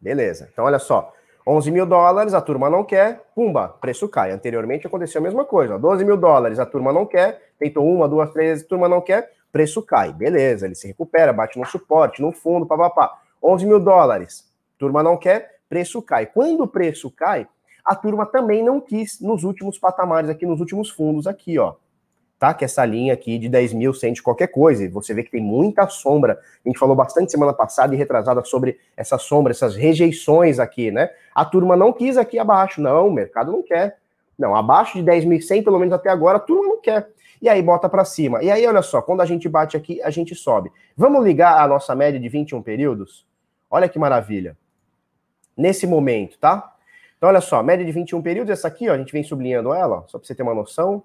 Beleza, 0.00 0.48
então 0.52 0.64
olha 0.64 0.78
só. 0.78 1.12
11 1.46 1.70
mil 1.70 1.86
dólares, 1.86 2.34
a 2.34 2.40
turma 2.40 2.68
não 2.68 2.82
quer, 2.82 3.22
pumba, 3.32 3.68
preço 3.68 4.08
cai. 4.08 4.32
Anteriormente 4.32 4.86
aconteceu 4.86 5.20
a 5.20 5.22
mesma 5.22 5.44
coisa. 5.44 5.78
12 5.78 6.04
mil 6.04 6.16
dólares, 6.16 6.58
a 6.58 6.66
turma 6.66 6.92
não 6.92 7.06
quer, 7.06 7.52
tentou 7.56 7.86
uma, 7.86 8.08
duas, 8.08 8.30
três, 8.32 8.62
a 8.62 8.66
turma 8.66 8.88
não 8.88 9.00
quer, 9.00 9.30
preço 9.52 9.80
cai. 9.80 10.12
Beleza, 10.12 10.66
ele 10.66 10.74
se 10.74 10.88
recupera, 10.88 11.32
bate 11.32 11.56
no 11.56 11.64
suporte, 11.64 12.20
no 12.20 12.32
fundo, 12.32 12.66
papapá. 12.66 13.20
11 13.40 13.64
mil 13.64 13.78
dólares, 13.78 14.50
turma 14.76 15.04
não 15.04 15.16
quer, 15.16 15.60
preço 15.68 16.02
cai. 16.02 16.26
Quando 16.26 16.64
o 16.64 16.68
preço 16.68 17.10
cai, 17.12 17.46
a 17.84 17.94
turma 17.94 18.26
também 18.26 18.64
não 18.64 18.80
quis 18.80 19.20
nos 19.20 19.44
últimos 19.44 19.78
patamares 19.78 20.28
aqui, 20.28 20.44
nos 20.44 20.58
últimos 20.58 20.90
fundos 20.90 21.28
aqui, 21.28 21.58
ó. 21.60 21.74
Tá? 22.38 22.52
Que 22.52 22.64
é 22.64 22.66
essa 22.66 22.84
linha 22.84 23.14
aqui 23.14 23.38
de 23.38 23.48
10 23.48 23.72
mil 23.72 23.94
sente 23.94 24.22
qualquer 24.22 24.48
coisa. 24.48 24.84
E 24.84 24.88
você 24.88 25.14
vê 25.14 25.22
que 25.22 25.30
tem 25.30 25.42
muita 25.42 25.88
sombra. 25.88 26.38
A 26.64 26.68
gente 26.68 26.78
falou 26.78 26.94
bastante 26.94 27.32
semana 27.32 27.52
passada 27.52 27.94
e 27.94 27.98
retrasada 27.98 28.44
sobre 28.44 28.78
essa 28.96 29.16
sombra, 29.16 29.52
essas 29.52 29.74
rejeições 29.74 30.58
aqui, 30.58 30.90
né? 30.90 31.10
A 31.34 31.44
turma 31.44 31.76
não 31.76 31.92
quis 31.92 32.16
aqui 32.16 32.38
abaixo. 32.38 32.80
Não, 32.80 33.08
o 33.08 33.12
mercado 33.12 33.50
não 33.50 33.62
quer. 33.62 33.98
Não, 34.38 34.54
abaixo 34.54 35.02
de 35.02 35.10
10.100, 35.10 35.64
pelo 35.64 35.78
menos 35.78 35.94
até 35.94 36.10
agora, 36.10 36.36
a 36.36 36.40
turma 36.40 36.68
não 36.68 36.80
quer 36.80 37.08
e 37.40 37.48
aí 37.48 37.62
bota 37.62 37.88
para 37.88 38.04
cima. 38.04 38.42
E 38.42 38.50
aí, 38.50 38.66
olha 38.66 38.82
só, 38.82 39.02
quando 39.02 39.20
a 39.20 39.26
gente 39.26 39.48
bate 39.48 39.76
aqui, 39.76 40.02
a 40.02 40.10
gente 40.10 40.34
sobe. 40.34 40.70
Vamos 40.96 41.24
ligar 41.24 41.60
a 41.60 41.68
nossa 41.68 41.94
média 41.94 42.18
de 42.18 42.28
21 42.28 42.62
períodos? 42.62 43.26
Olha 43.70 43.88
que 43.88 43.98
maravilha. 43.98 44.56
Nesse 45.56 45.86
momento, 45.86 46.38
tá? 46.38 46.74
Então, 47.16 47.28
olha 47.28 47.40
só, 47.40 47.62
média 47.62 47.84
de 47.84 47.92
21 47.92 48.20
períodos, 48.22 48.50
essa 48.50 48.68
aqui, 48.68 48.88
ó, 48.88 48.92
a 48.92 48.98
gente 48.98 49.12
vem 49.12 49.22
sublinhando 49.22 49.72
ela, 49.72 49.98
ó, 49.98 50.02
só 50.06 50.18
para 50.18 50.26
você 50.26 50.34
ter 50.34 50.42
uma 50.42 50.54
noção, 50.54 51.02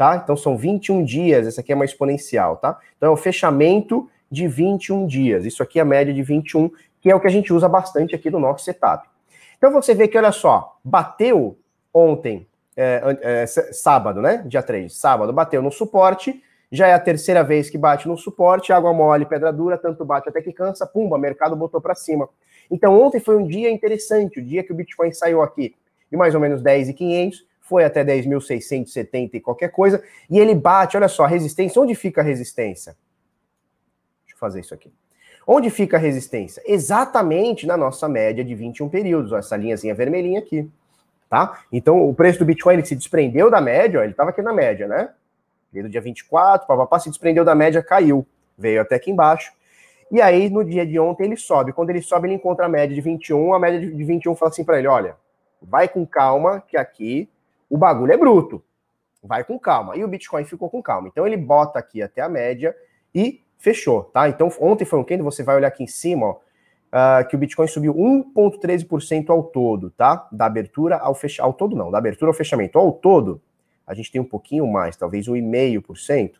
tá? 0.00 0.16
Então, 0.16 0.34
são 0.34 0.56
21 0.56 1.04
dias, 1.04 1.46
essa 1.46 1.60
aqui 1.60 1.72
é 1.72 1.74
uma 1.74 1.84
exponencial, 1.84 2.56
tá? 2.56 2.78
Então, 2.96 3.10
é 3.10 3.12
o 3.12 3.18
fechamento 3.18 4.08
de 4.30 4.48
21 4.48 5.06
dias. 5.06 5.44
Isso 5.44 5.62
aqui 5.62 5.78
é 5.78 5.82
a 5.82 5.84
média 5.84 6.14
de 6.14 6.22
21, 6.22 6.70
que 7.02 7.10
é 7.10 7.14
o 7.14 7.20
que 7.20 7.26
a 7.26 7.30
gente 7.30 7.52
usa 7.52 7.68
bastante 7.68 8.14
aqui 8.14 8.30
no 8.30 8.40
nosso 8.40 8.64
setup. 8.64 9.06
Então, 9.58 9.70
você 9.70 9.94
vê 9.94 10.08
que, 10.08 10.16
olha 10.16 10.32
só, 10.32 10.78
bateu 10.82 11.58
ontem 11.92 12.46
é, 12.74 13.18
é, 13.20 13.46
sábado, 13.46 14.22
né? 14.22 14.42
Dia 14.46 14.62
3, 14.62 14.90
sábado, 14.90 15.34
bateu 15.34 15.60
no 15.60 15.70
suporte. 15.70 16.42
Já 16.72 16.88
é 16.88 16.94
a 16.94 16.98
terceira 16.98 17.44
vez 17.44 17.68
que 17.68 17.76
bate 17.76 18.08
no 18.08 18.16
suporte, 18.16 18.72
água 18.72 18.94
mole, 18.94 19.26
pedra 19.26 19.52
dura, 19.52 19.76
tanto 19.76 20.02
bate 20.02 20.30
até 20.30 20.40
que 20.40 20.50
cansa, 20.50 20.86
pumba, 20.86 21.18
mercado 21.18 21.54
botou 21.54 21.78
para 21.78 21.94
cima. 21.94 22.26
Então 22.70 22.98
ontem 22.98 23.20
foi 23.20 23.36
um 23.36 23.46
dia 23.46 23.70
interessante, 23.70 24.40
o 24.40 24.42
dia 24.42 24.62
que 24.62 24.72
o 24.72 24.74
Bitcoin 24.74 25.12
saiu 25.12 25.42
aqui 25.42 25.74
de 26.10 26.16
mais 26.16 26.34
ou 26.34 26.40
menos 26.40 26.62
10,500, 26.62 27.49
foi 27.70 27.84
até 27.84 28.04
10.670 28.04 29.30
e 29.34 29.40
qualquer 29.40 29.70
coisa, 29.70 30.02
e 30.28 30.38
ele 30.38 30.54
bate, 30.54 30.96
olha 30.96 31.08
só, 31.08 31.24
a 31.24 31.28
resistência, 31.28 31.80
onde 31.80 31.94
fica 31.94 32.20
a 32.20 32.24
resistência? 32.24 32.96
Deixa 34.24 34.34
eu 34.34 34.38
fazer 34.38 34.60
isso 34.60 34.74
aqui. 34.74 34.92
Onde 35.46 35.70
fica 35.70 35.96
a 35.96 36.00
resistência? 36.00 36.62
Exatamente 36.66 37.66
na 37.66 37.76
nossa 37.76 38.08
média 38.08 38.44
de 38.44 38.54
21 38.54 38.88
períodos, 38.88 39.32
ó, 39.32 39.38
essa 39.38 39.56
linhazinha 39.56 39.94
vermelhinha 39.94 40.40
aqui 40.40 40.68
tá? 41.30 41.62
Então, 41.70 42.06
o 42.06 42.12
preço 42.12 42.40
do 42.40 42.44
Bitcoin 42.44 42.74
ele 42.74 42.84
se 42.84 42.96
desprendeu 42.96 43.48
da 43.48 43.60
média, 43.60 44.00
ó, 44.00 44.02
ele 44.02 44.10
estava 44.10 44.30
aqui 44.30 44.42
na 44.42 44.52
média, 44.52 44.88
né? 44.88 45.10
Veio 45.72 45.84
do 45.84 45.88
dia 45.88 46.00
24, 46.00 46.66
papapá, 46.66 46.98
se 46.98 47.08
desprendeu 47.08 47.44
da 47.44 47.54
média, 47.54 47.80
caiu, 47.80 48.26
veio 48.58 48.82
até 48.82 48.96
aqui 48.96 49.12
embaixo. 49.12 49.52
E 50.10 50.20
aí, 50.20 50.50
no 50.50 50.64
dia 50.64 50.84
de 50.84 50.98
ontem, 50.98 51.24
ele 51.24 51.36
sobe. 51.36 51.72
Quando 51.72 51.90
ele 51.90 52.02
sobe, 52.02 52.26
ele 52.26 52.34
encontra 52.34 52.66
a 52.66 52.68
média 52.68 52.92
de 52.92 53.00
21, 53.00 53.54
a 53.54 53.60
média 53.60 53.78
de 53.78 54.04
21 54.04 54.34
fala 54.34 54.50
assim 54.50 54.64
para 54.64 54.76
ele, 54.80 54.88
olha, 54.88 55.14
vai 55.62 55.88
com 55.88 56.04
calma, 56.04 56.60
que 56.66 56.76
aqui 56.76 57.28
o 57.70 57.78
bagulho 57.78 58.12
é 58.12 58.16
bruto. 58.16 58.62
Vai 59.22 59.44
com 59.44 59.58
calma. 59.58 59.96
E 59.96 60.02
o 60.02 60.08
Bitcoin 60.08 60.44
ficou 60.44 60.68
com 60.68 60.82
calma. 60.82 61.08
Então, 61.08 61.26
ele 61.26 61.36
bota 61.36 61.78
aqui 61.78 62.02
até 62.02 62.20
a 62.20 62.28
média 62.28 62.74
e 63.14 63.40
fechou, 63.56 64.04
tá? 64.04 64.28
Então, 64.28 64.50
ontem 64.60 64.84
foi 64.84 64.98
um 64.98 65.04
candle, 65.04 65.30
você 65.30 65.42
vai 65.42 65.56
olhar 65.56 65.68
aqui 65.68 65.84
em 65.84 65.86
cima, 65.86 66.26
ó, 66.26 66.32
uh, 66.32 67.28
que 67.28 67.36
o 67.36 67.38
Bitcoin 67.38 67.68
subiu 67.68 67.94
1,13% 67.94 69.30
ao 69.30 69.42
todo, 69.42 69.90
tá? 69.90 70.26
Da 70.32 70.46
abertura 70.46 70.96
ao 70.96 71.14
fechamento. 71.14 71.46
Ao 71.46 71.52
todo, 71.52 71.76
não, 71.76 71.90
da 71.90 71.98
abertura 71.98 72.30
ao 72.30 72.34
fechamento. 72.34 72.78
Ao 72.78 72.90
todo, 72.92 73.40
a 73.86 73.94
gente 73.94 74.10
tem 74.10 74.20
um 74.20 74.24
pouquinho 74.24 74.66
mais, 74.66 74.96
talvez 74.96 75.26
1,5%, 75.26 76.32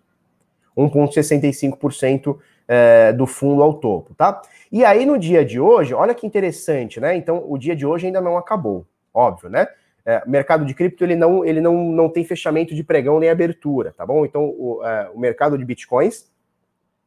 1,65% 0.77 2.39
é, 2.67 3.13
do 3.13 3.27
fundo 3.27 3.63
ao 3.63 3.75
topo, 3.75 4.15
tá? 4.15 4.41
E 4.73 4.85
aí, 4.85 5.05
no 5.05 5.19
dia 5.19 5.45
de 5.45 5.61
hoje, 5.61 5.93
olha 5.93 6.15
que 6.15 6.27
interessante, 6.27 7.01
né? 7.01 7.17
Então, 7.17 7.45
o 7.47 7.59
dia 7.59 7.77
de 7.77 7.85
hoje 7.85 8.07
ainda 8.07 8.21
não 8.21 8.39
acabou, 8.39 8.87
óbvio, 9.13 9.51
né? 9.51 9.67
É, 10.11 10.23
mercado 10.27 10.65
de 10.65 10.75
cripto 10.75 11.05
ele 11.05 11.15
não, 11.15 11.45
ele 11.45 11.61
não, 11.61 11.85
não 11.85 12.09
tem 12.09 12.25
fechamento 12.25 12.75
de 12.75 12.83
pregão 12.83 13.21
nem 13.21 13.31
abertura, 13.31 13.95
tá 13.97 14.05
bom? 14.05 14.25
Então, 14.25 14.45
o, 14.45 14.81
é, 14.85 15.11
o 15.15 15.21
mercado 15.21 15.57
de 15.57 15.65
bitcoins 15.65 16.29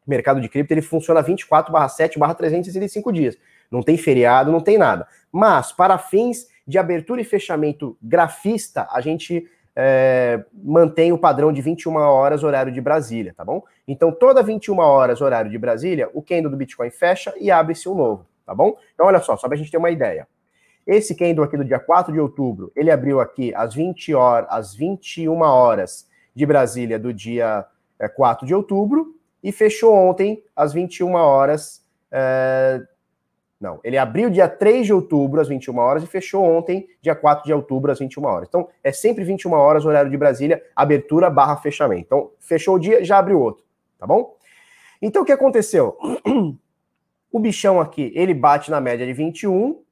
mercado 0.06 0.40
de 0.42 0.50
cripto 0.50 0.74
ele 0.74 0.82
funciona 0.82 1.22
24 1.22 1.72
barra 1.72 1.90
7 1.90 2.20
barra 2.20 2.34
365 2.34 3.12
dias. 3.12 3.38
Não 3.72 3.82
tem 3.82 3.98
feriado, 3.98 4.52
não 4.52 4.62
tem 4.62 4.78
nada. 4.78 5.08
Mas, 5.32 5.72
para 5.72 5.98
fins 5.98 6.48
de 6.68 6.78
abertura 6.78 7.22
e 7.22 7.26
fechamento 7.26 7.98
grafista, 8.02 8.88
a 8.92 9.02
gente 9.02 9.50
é, 9.76 10.44
mantém 10.54 11.12
o 11.12 11.18
padrão 11.18 11.52
de 11.52 11.62
21 11.62 11.96
horas 11.96 12.44
horário 12.44 12.72
de 12.72 12.80
Brasília, 12.80 13.34
tá 13.36 13.44
bom? 13.44 13.64
Então, 13.88 14.12
toda 14.12 14.44
21 14.44 14.78
horas 14.80 15.22
horário 15.22 15.50
de 15.50 15.58
Brasília, 15.58 16.10
o 16.14 16.22
candle 16.22 16.52
do 16.52 16.58
Bitcoin 16.58 16.92
fecha 16.92 17.34
e 17.40 17.50
abre-se 17.50 17.90
um 17.90 17.96
novo, 17.96 18.26
tá 18.46 18.54
bom? 18.54 18.78
Então, 18.94 19.08
olha 19.08 19.20
só, 19.20 19.36
só 19.36 19.48
para 19.48 19.56
a 19.56 19.58
gente 19.58 19.72
ter 19.72 19.78
uma 19.78 19.90
ideia. 19.90 20.28
Esse 20.86 21.16
candle 21.16 21.46
aqui 21.46 21.56
do 21.56 21.64
dia 21.64 21.80
4 21.80 22.12
de 22.12 22.20
outubro, 22.20 22.72
ele 22.76 22.92
abriu 22.92 23.20
aqui 23.20 23.54
às 23.56 23.74
20 23.74 24.14
horas, 24.14 24.48
às 24.50 24.76
21 24.76 25.42
horas 25.42 26.08
de 26.36 26.46
Brasília 26.46 27.00
do 27.00 27.14
dia 27.14 27.66
é, 28.00 28.08
4 28.08 28.46
de 28.46 28.54
outubro, 28.54 29.16
e 29.42 29.52
fechou 29.52 29.94
ontem 29.94 30.44
às 30.56 30.74
21 30.74 31.14
horas. 31.14 31.86
É... 32.12 32.82
Não, 33.60 33.80
ele 33.82 33.98
abriu 33.98 34.30
dia 34.30 34.50
3 34.50 34.86
de 34.86 34.94
outubro 34.94 35.40
às 35.40 35.48
21 35.48 35.78
horas 35.78 36.04
e 36.04 36.08
fechou 36.08 36.44
ontem, 36.44 36.88
dia 37.02 37.16
4 37.16 37.46
de 37.46 37.54
outubro 37.54 37.92
às 37.92 38.00
21 38.00 38.26
horas. 38.26 38.48
Então, 38.50 38.68
é 38.84 38.92
sempre 38.92 39.24
21 39.24 39.54
horas, 39.54 39.86
horário 39.86 40.12
de 40.12 40.18
Brasília, 40.18 40.62
abertura 40.76 41.30
barra 41.30 41.56
fechamento. 41.56 42.02
Então, 42.06 42.32
fechou 42.40 42.76
o 42.76 42.80
dia, 42.80 43.04
já 43.06 43.18
abriu 43.18 43.40
outro, 43.40 43.64
tá 43.98 44.06
bom? 44.06 44.36
Então, 45.02 45.22
o 45.22 45.26
que 45.26 45.32
aconteceu? 45.32 45.98
O 47.34 47.40
bichão 47.40 47.82
aqui, 47.82 48.12
ele 48.14 48.32
bate 48.32 48.70
na 48.70 48.80
média 48.80 49.08
de 49.08 49.12
21, 49.12 49.83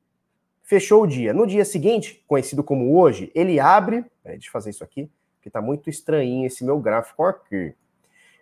fechou 0.71 1.03
o 1.03 1.07
dia. 1.07 1.33
No 1.33 1.45
dia 1.45 1.65
seguinte, 1.65 2.23
conhecido 2.25 2.63
como 2.63 2.97
hoje, 2.97 3.29
ele 3.35 3.59
abre. 3.59 4.05
Deixa 4.23 4.47
eu 4.47 4.51
fazer 4.53 4.69
isso 4.69 4.85
aqui, 4.85 5.11
porque 5.35 5.49
tá 5.49 5.61
muito 5.61 5.89
estranho 5.89 6.45
esse 6.45 6.63
meu 6.63 6.79
gráfico 6.79 7.25
aqui. 7.25 7.75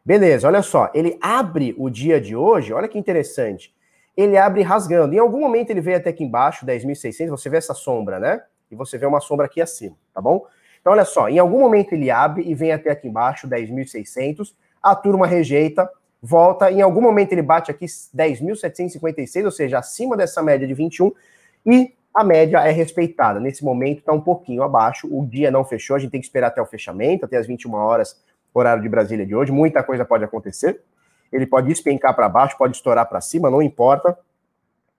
Beleza, 0.05 0.47
olha 0.47 0.61
só, 0.61 0.91
ele 0.93 1.17
abre 1.19 1.73
o 1.75 1.89
dia 1.89 2.21
de 2.21 2.35
hoje, 2.35 2.71
olha 2.71 2.87
que 2.87 2.99
interessante. 2.99 3.73
Ele 4.15 4.37
abre 4.37 4.61
rasgando. 4.61 5.15
Em 5.15 5.17
algum 5.17 5.39
momento 5.39 5.71
ele 5.71 5.81
veio 5.81 5.97
até 5.97 6.11
aqui 6.11 6.23
embaixo, 6.23 6.67
10.600, 6.67 7.29
você 7.29 7.49
vê 7.49 7.57
essa 7.57 7.73
sombra, 7.73 8.19
né? 8.19 8.43
E 8.69 8.75
você 8.75 8.95
vê 8.95 9.07
uma 9.07 9.19
sombra 9.19 9.47
aqui 9.47 9.59
acima, 9.59 9.95
tá 10.13 10.21
bom? 10.21 10.45
Então, 10.79 10.93
olha 10.93 11.05
só, 11.05 11.29
em 11.29 11.39
algum 11.39 11.59
momento 11.59 11.93
ele 11.93 12.11
abre 12.11 12.43
e 12.47 12.53
vem 12.53 12.71
até 12.71 12.91
aqui 12.91 13.07
embaixo, 13.07 13.47
10.600, 13.47 14.53
a 14.83 14.95
turma 14.95 15.25
rejeita, 15.25 15.89
volta, 16.21 16.71
em 16.71 16.81
algum 16.81 17.01
momento 17.01 17.31
ele 17.31 17.41
bate 17.41 17.71
aqui 17.71 17.85
10.756, 17.85 19.45
ou 19.45 19.51
seja, 19.51 19.79
acima 19.79 20.15
dessa 20.15 20.43
média 20.43 20.67
de 20.67 20.75
21, 20.75 21.11
e 21.65 21.97
a 22.13 22.23
média 22.23 22.59
é 22.59 22.71
respeitada. 22.71 23.39
Nesse 23.39 23.63
momento 23.63 23.99
está 23.99 24.11
um 24.11 24.21
pouquinho 24.21 24.63
abaixo, 24.63 25.07
o 25.11 25.25
dia 25.25 25.51
não 25.51 25.63
fechou, 25.63 25.95
a 25.95 25.99
gente 25.99 26.11
tem 26.11 26.19
que 26.19 26.27
esperar 26.27 26.47
até 26.47 26.61
o 26.61 26.65
fechamento, 26.65 27.25
até 27.25 27.37
as 27.37 27.47
21 27.47 27.73
horas, 27.73 28.21
horário 28.53 28.81
de 28.81 28.89
Brasília 28.89 29.25
de 29.25 29.35
hoje, 29.35 29.51
muita 29.51 29.83
coisa 29.83 30.03
pode 30.03 30.23
acontecer. 30.23 30.81
Ele 31.31 31.45
pode 31.45 31.67
despencar 31.67 32.15
para 32.15 32.27
baixo, 32.27 32.57
pode 32.57 32.75
estourar 32.75 33.07
para 33.07 33.21
cima, 33.21 33.49
não 33.49 33.61
importa. 33.61 34.17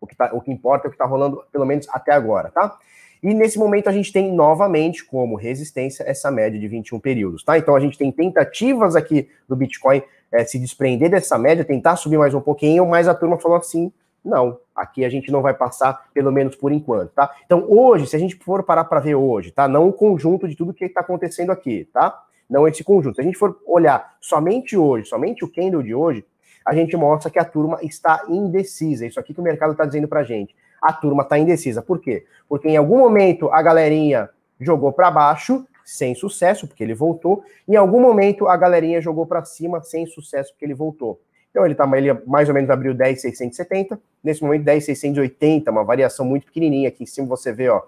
O 0.01 0.07
que, 0.07 0.17
tá, 0.17 0.31
o 0.33 0.41
que 0.41 0.51
importa 0.51 0.87
é 0.87 0.89
o 0.89 0.91
que 0.91 0.95
está 0.95 1.05
rolando, 1.05 1.45
pelo 1.53 1.67
menos 1.67 1.87
até 1.91 2.13
agora, 2.13 2.51
tá? 2.51 2.79
E 3.23 3.35
nesse 3.35 3.59
momento 3.59 3.89
a 3.89 3.93
gente 3.93 4.11
tem 4.13 4.33
novamente 4.33 5.05
como 5.05 5.37
resistência 5.37 6.05
essa 6.05 6.31
média 6.31 6.59
de 6.59 6.67
21 6.67 6.99
períodos, 7.01 7.45
tá? 7.45 7.59
Então 7.59 7.77
a 7.77 7.81
gente 7.81 7.99
tem 7.99 8.11
tentativas 8.11 8.97
aqui 8.97 9.29
do 9.47 9.55
Bitcoin 9.55 10.03
é, 10.33 10.45
se 10.45 10.59
desprender 10.59 11.11
dessa 11.11 11.37
média, 11.39 11.65
tentar 11.65 11.97
subir 11.97 12.17
mais 12.17 12.33
um 12.33 12.41
pouquinho, 12.41 12.87
mas 12.87 13.09
a 13.09 13.15
turma 13.15 13.37
falou 13.39 13.59
assim: 13.59 13.93
não, 14.25 14.59
aqui 14.75 15.05
a 15.05 15.09
gente 15.09 15.31
não 15.31 15.43
vai 15.43 15.55
passar, 15.55 16.09
pelo 16.13 16.31
menos 16.31 16.57
por 16.57 16.73
enquanto, 16.73 17.11
tá? 17.11 17.31
Então 17.45 17.65
hoje, 17.69 18.07
se 18.07 18.17
a 18.17 18.19
gente 18.19 18.37
for 18.37 18.63
parar 18.63 18.85
para 18.85 19.01
ver 19.01 19.15
hoje, 19.15 19.51
tá? 19.51 19.67
Não 19.67 19.89
o 19.89 19.93
conjunto 19.93 20.47
de 20.47 20.55
tudo 20.55 20.75
que 20.75 20.85
está 20.85 21.01
acontecendo 21.01 21.51
aqui, 21.51 21.89
tá? 21.93 22.23
Não 22.49 22.67
esse 22.67 22.83
conjunto. 22.83 23.15
Se 23.17 23.21
a 23.21 23.25
gente 23.25 23.39
for 23.39 23.59
olhar 23.67 24.17
somente 24.21 24.77
hoje, 24.77 25.09
somente 25.09 25.45
o 25.45 25.49
candle 25.49 25.83
de 25.83 25.95
hoje, 25.95 26.25
a 26.67 26.75
gente 26.75 26.97
mostra 26.97 27.31
que 27.31 27.39
a 27.39 27.45
turma 27.45 27.79
está 27.83 28.25
indecisa. 28.29 29.07
Isso 29.07 29.19
aqui 29.19 29.33
que 29.33 29.41
o 29.41 29.45
mercado 29.45 29.73
está 29.73 29.85
dizendo 29.85 30.09
para 30.09 30.23
gente 30.23 30.55
a 30.81 30.93
turma 30.93 31.23
está 31.23 31.39
indecisa. 31.39 31.83
Por 31.83 32.01
quê? 32.01 32.25
Porque 32.49 32.69
em 32.69 32.77
algum 32.77 32.99
momento 32.99 33.51
a 33.51 33.61
galerinha 33.61 34.31
jogou 34.59 34.93
para 34.93 35.11
baixo, 35.11 35.67
sem 35.85 36.15
sucesso, 36.15 36.67
porque 36.67 36.83
ele 36.83 36.95
voltou. 36.95 37.45
Em 37.69 37.77
algum 37.77 38.01
momento 38.01 38.49
a 38.49 38.57
galerinha 38.57 39.01
jogou 39.01 39.27
para 39.27 39.45
cima, 39.45 39.83
sem 39.83 40.07
sucesso, 40.07 40.53
porque 40.53 40.65
ele 40.65 40.75
voltou. 40.75 41.21
Então 41.51 41.67
ele, 41.67 41.75
tá, 41.75 41.89
ele 41.97 42.13
mais 42.27 42.49
ou 42.49 42.55
menos 42.55 42.71
abriu 42.71 42.95
10,670, 42.95 44.01
nesse 44.23 44.43
momento 44.43 44.65
10,680, 44.65 45.71
uma 45.71 45.85
variação 45.85 46.25
muito 46.25 46.47
pequenininha. 46.47 46.89
Aqui 46.89 47.03
em 47.03 47.07
cima 47.07 47.27
você 47.27 47.53
vê, 47.53 47.69
ó, 47.69 47.83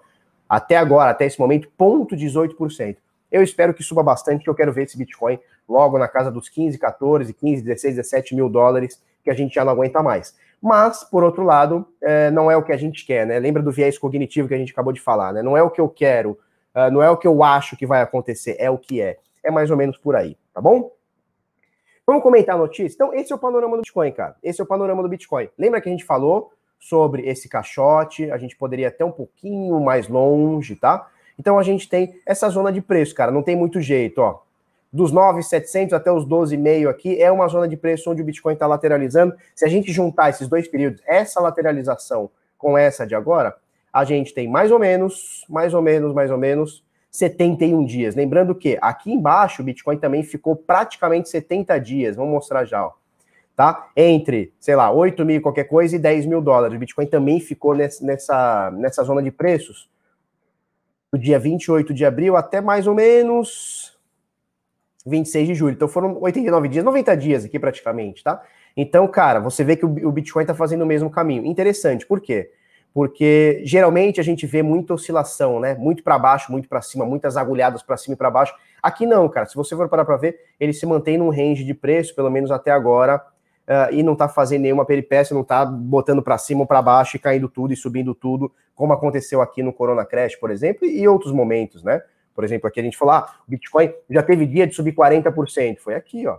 até 0.47 0.75
agora, 0.77 1.11
até 1.11 1.25
esse 1.25 1.39
momento, 1.39 1.69
0,18%. 1.79 2.97
Eu 3.31 3.41
espero 3.41 3.73
que 3.73 3.81
suba 3.81 4.03
bastante, 4.03 4.43
que 4.43 4.49
eu 4.49 4.55
quero 4.55 4.71
ver 4.71 4.83
esse 4.83 4.97
Bitcoin 4.97 5.39
logo 5.67 5.97
na 5.97 6.07
casa 6.07 6.29
dos 6.29 6.49
15, 6.49 6.77
14, 6.77 7.33
15, 7.33 7.63
16, 7.63 7.95
17 7.95 8.35
mil 8.35 8.49
dólares, 8.49 9.01
que 9.23 9.29
a 9.29 9.33
gente 9.33 9.55
já 9.55 9.65
não 9.65 9.71
aguenta 9.71 10.03
mais. 10.03 10.35
Mas, 10.61 11.03
por 11.03 11.23
outro 11.23 11.43
lado, 11.43 11.85
é, 12.01 12.29
não 12.31 12.51
é 12.51 12.55
o 12.55 12.63
que 12.63 12.71
a 12.71 12.77
gente 12.77 13.05
quer, 13.05 13.25
né? 13.25 13.39
Lembra 13.39 13.61
do 13.61 13.71
viés 13.71 13.97
cognitivo 13.97 14.47
que 14.47 14.53
a 14.53 14.57
gente 14.57 14.71
acabou 14.71 14.93
de 14.93 15.01
falar, 15.01 15.33
né? 15.33 15.41
Não 15.41 15.57
é 15.57 15.63
o 15.63 15.69
que 15.69 15.81
eu 15.81 15.89
quero, 15.89 16.39
uh, 16.75 16.91
não 16.91 17.01
é 17.01 17.09
o 17.09 17.17
que 17.17 17.27
eu 17.27 17.43
acho 17.43 17.75
que 17.75 17.85
vai 17.85 18.01
acontecer, 18.01 18.55
é 18.59 18.69
o 18.69 18.77
que 18.77 19.01
é. 19.01 19.17
É 19.43 19.51
mais 19.51 19.71
ou 19.71 19.75
menos 19.75 19.97
por 19.97 20.15
aí, 20.15 20.37
tá 20.53 20.61
bom? 20.61 20.91
Vamos 22.05 22.23
comentar 22.23 22.55
a 22.55 22.57
notícia? 22.57 22.95
Então, 22.95 23.13
esse 23.13 23.31
é 23.31 23.35
o 23.35 23.39
panorama 23.39 23.77
do 23.77 23.81
Bitcoin, 23.81 24.11
cara. 24.11 24.35
Esse 24.43 24.59
é 24.59 24.63
o 24.63 24.67
panorama 24.67 25.01
do 25.01 25.09
Bitcoin. 25.09 25.49
Lembra 25.57 25.79
que 25.79 25.87
a 25.87 25.91
gente 25.91 26.03
falou 26.03 26.51
sobre 26.79 27.27
esse 27.27 27.47
caixote? 27.47 28.29
A 28.29 28.37
gente 28.37 28.57
poderia 28.57 28.89
até 28.89 29.05
um 29.05 29.11
pouquinho 29.11 29.79
mais 29.79 30.07
longe, 30.07 30.75
tá? 30.75 31.09
Então 31.39 31.57
a 31.57 31.63
gente 31.63 31.87
tem 31.87 32.19
essa 32.25 32.49
zona 32.49 32.71
de 32.71 32.81
preço, 32.81 33.15
cara. 33.15 33.31
Não 33.31 33.41
tem 33.41 33.55
muito 33.55 33.79
jeito, 33.79 34.19
ó 34.19 34.41
dos 34.93 35.11
9,700 35.11 35.91
até 35.91 36.11
os 36.11 36.23
12,5 36.23 36.87
aqui, 36.87 37.19
é 37.19 37.31
uma 37.31 37.47
zona 37.47 37.67
de 37.67 37.75
preço 37.75 38.11
onde 38.11 38.21
o 38.21 38.25
Bitcoin 38.25 38.53
está 38.53 38.67
lateralizando. 38.67 39.35
Se 39.55 39.65
a 39.65 39.67
gente 39.67 39.91
juntar 39.91 40.29
esses 40.29 40.47
dois 40.47 40.67
períodos, 40.67 41.01
essa 41.07 41.41
lateralização 41.41 42.29
com 42.59 42.77
essa 42.77 43.05
de 43.05 43.15
agora, 43.15 43.55
a 43.91 44.03
gente 44.05 44.35
tem 44.35 44.47
mais 44.47 44.71
ou 44.71 44.77
menos, 44.77 45.43
mais 45.49 45.73
ou 45.73 45.81
menos, 45.81 46.13
mais 46.13 46.29
ou 46.29 46.37
menos 46.37 46.83
71 47.13 47.85
dias. 47.85 48.15
Lembrando 48.15 48.55
que 48.55 48.75
aqui 48.81 49.11
embaixo 49.13 49.61
o 49.61 49.65
Bitcoin 49.65 49.97
também 49.99 50.23
ficou 50.23 50.55
praticamente 50.55 51.29
70 51.29 51.77
dias. 51.79 52.15
Vamos 52.15 52.33
mostrar 52.33 52.65
já, 52.65 52.83
ó. 52.83 52.93
Tá? 53.55 53.87
Entre, 53.95 54.51
sei 54.59 54.75
lá, 54.75 54.89
8 54.89 55.23
mil 55.23 55.39
qualquer 55.39 55.65
coisa 55.65 55.95
e 55.95 55.99
10 55.99 56.25
mil 56.25 56.41
dólares. 56.41 56.75
O 56.75 56.79
Bitcoin 56.79 57.05
também 57.05 57.39
ficou 57.39 57.75
nessa, 57.75 58.71
nessa 58.71 59.03
zona 59.03 59.21
de 59.21 59.29
preços 59.29 59.87
do 61.11 61.19
dia 61.19 61.37
28 61.37 61.93
de 61.93 62.03
abril 62.03 62.35
até 62.35 62.59
mais 62.59 62.87
ou 62.87 62.95
menos 62.95 63.95
26 65.05 65.49
de 65.49 65.53
julho. 65.53 65.75
Então 65.75 65.87
foram 65.87 66.19
89 66.19 66.67
dias, 66.67 66.83
90 66.83 67.15
dias 67.15 67.45
aqui 67.45 67.59
praticamente, 67.59 68.23
tá? 68.23 68.41
Então, 68.75 69.07
cara, 69.07 69.39
você 69.39 69.63
vê 69.63 69.75
que 69.75 69.85
o 69.85 70.11
Bitcoin 70.11 70.41
está 70.41 70.55
fazendo 70.55 70.81
o 70.81 70.87
mesmo 70.87 71.11
caminho. 71.11 71.45
Interessante, 71.45 72.07
por 72.07 72.19
quê? 72.19 72.49
Porque 72.93 73.61
geralmente 73.65 74.19
a 74.19 74.23
gente 74.23 74.45
vê 74.45 74.61
muita 74.61 74.93
oscilação, 74.93 75.59
né? 75.59 75.73
Muito 75.73 76.03
para 76.03 76.19
baixo, 76.19 76.51
muito 76.51 76.69
para 76.69 76.81
cima, 76.81 77.05
muitas 77.05 77.35
agulhadas 77.35 77.81
para 77.81 77.97
cima 77.97 78.13
e 78.13 78.17
para 78.17 78.29
baixo. 78.29 78.53
Aqui 78.81 79.05
não, 79.05 79.27
cara. 79.27 79.47
Se 79.47 79.55
você 79.55 79.75
for 79.75 79.89
parar 79.89 80.05
para 80.05 80.17
ver, 80.17 80.39
ele 80.59 80.73
se 80.73 80.85
mantém 80.85 81.17
num 81.17 81.29
range 81.29 81.63
de 81.63 81.73
preço, 81.73 82.13
pelo 82.13 82.29
menos 82.29 82.51
até 82.51 82.69
agora, 82.69 83.17
uh, 83.67 83.91
e 83.91 84.03
não 84.03 84.13
está 84.13 84.29
fazendo 84.29 84.61
nenhuma 84.61 84.85
peripécia, 84.85 85.33
não 85.33 85.41
está 85.41 85.65
botando 85.65 86.21
para 86.21 86.37
cima 86.37 86.61
ou 86.61 86.67
para 86.67 86.81
baixo 86.81 87.15
e 87.15 87.19
caindo 87.19 87.49
tudo 87.49 87.73
e 87.73 87.75
subindo 87.75 88.13
tudo, 88.13 88.51
como 88.75 88.93
aconteceu 88.93 89.41
aqui 89.41 89.63
no 89.63 89.73
Corona 89.73 90.05
Crash, 90.05 90.35
por 90.35 90.51
exemplo, 90.51 90.85
e 90.85 91.07
outros 91.07 91.33
momentos, 91.33 91.83
né? 91.83 92.01
Por 92.35 92.43
exemplo, 92.43 92.67
aqui 92.67 92.79
a 92.79 92.83
gente 92.83 92.97
falou, 92.97 93.13
ah, 93.15 93.35
o 93.47 93.51
Bitcoin 93.51 93.93
já 94.09 94.23
teve 94.23 94.45
dia 94.45 94.65
de 94.65 94.73
subir 94.73 94.93
40%. 94.93 95.77
Foi 95.79 95.95
aqui, 95.95 96.27
ó. 96.27 96.37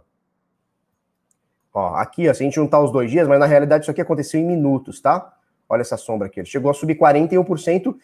Ó, 1.73 1.95
aqui, 1.97 2.29
ó, 2.29 2.35
se 2.35 2.43
a 2.43 2.45
gente 2.45 2.55
juntar 2.55 2.81
os 2.81 2.93
dois 2.93 3.11
dias, 3.11 3.27
mas 3.27 3.39
na 3.39 3.47
realidade 3.47 3.85
isso 3.85 3.91
aqui 3.91 4.01
aconteceu 4.01 4.41
em 4.41 4.45
minutos, 4.47 5.01
tá? 5.01 5.33
Olha 5.69 5.81
essa 5.81 5.97
sombra 5.97 6.27
aqui. 6.27 6.41
Ele 6.41 6.47
chegou 6.47 6.71
a 6.71 6.75
subir 6.75 6.97
41% 6.97 7.89
uh, 7.89 7.97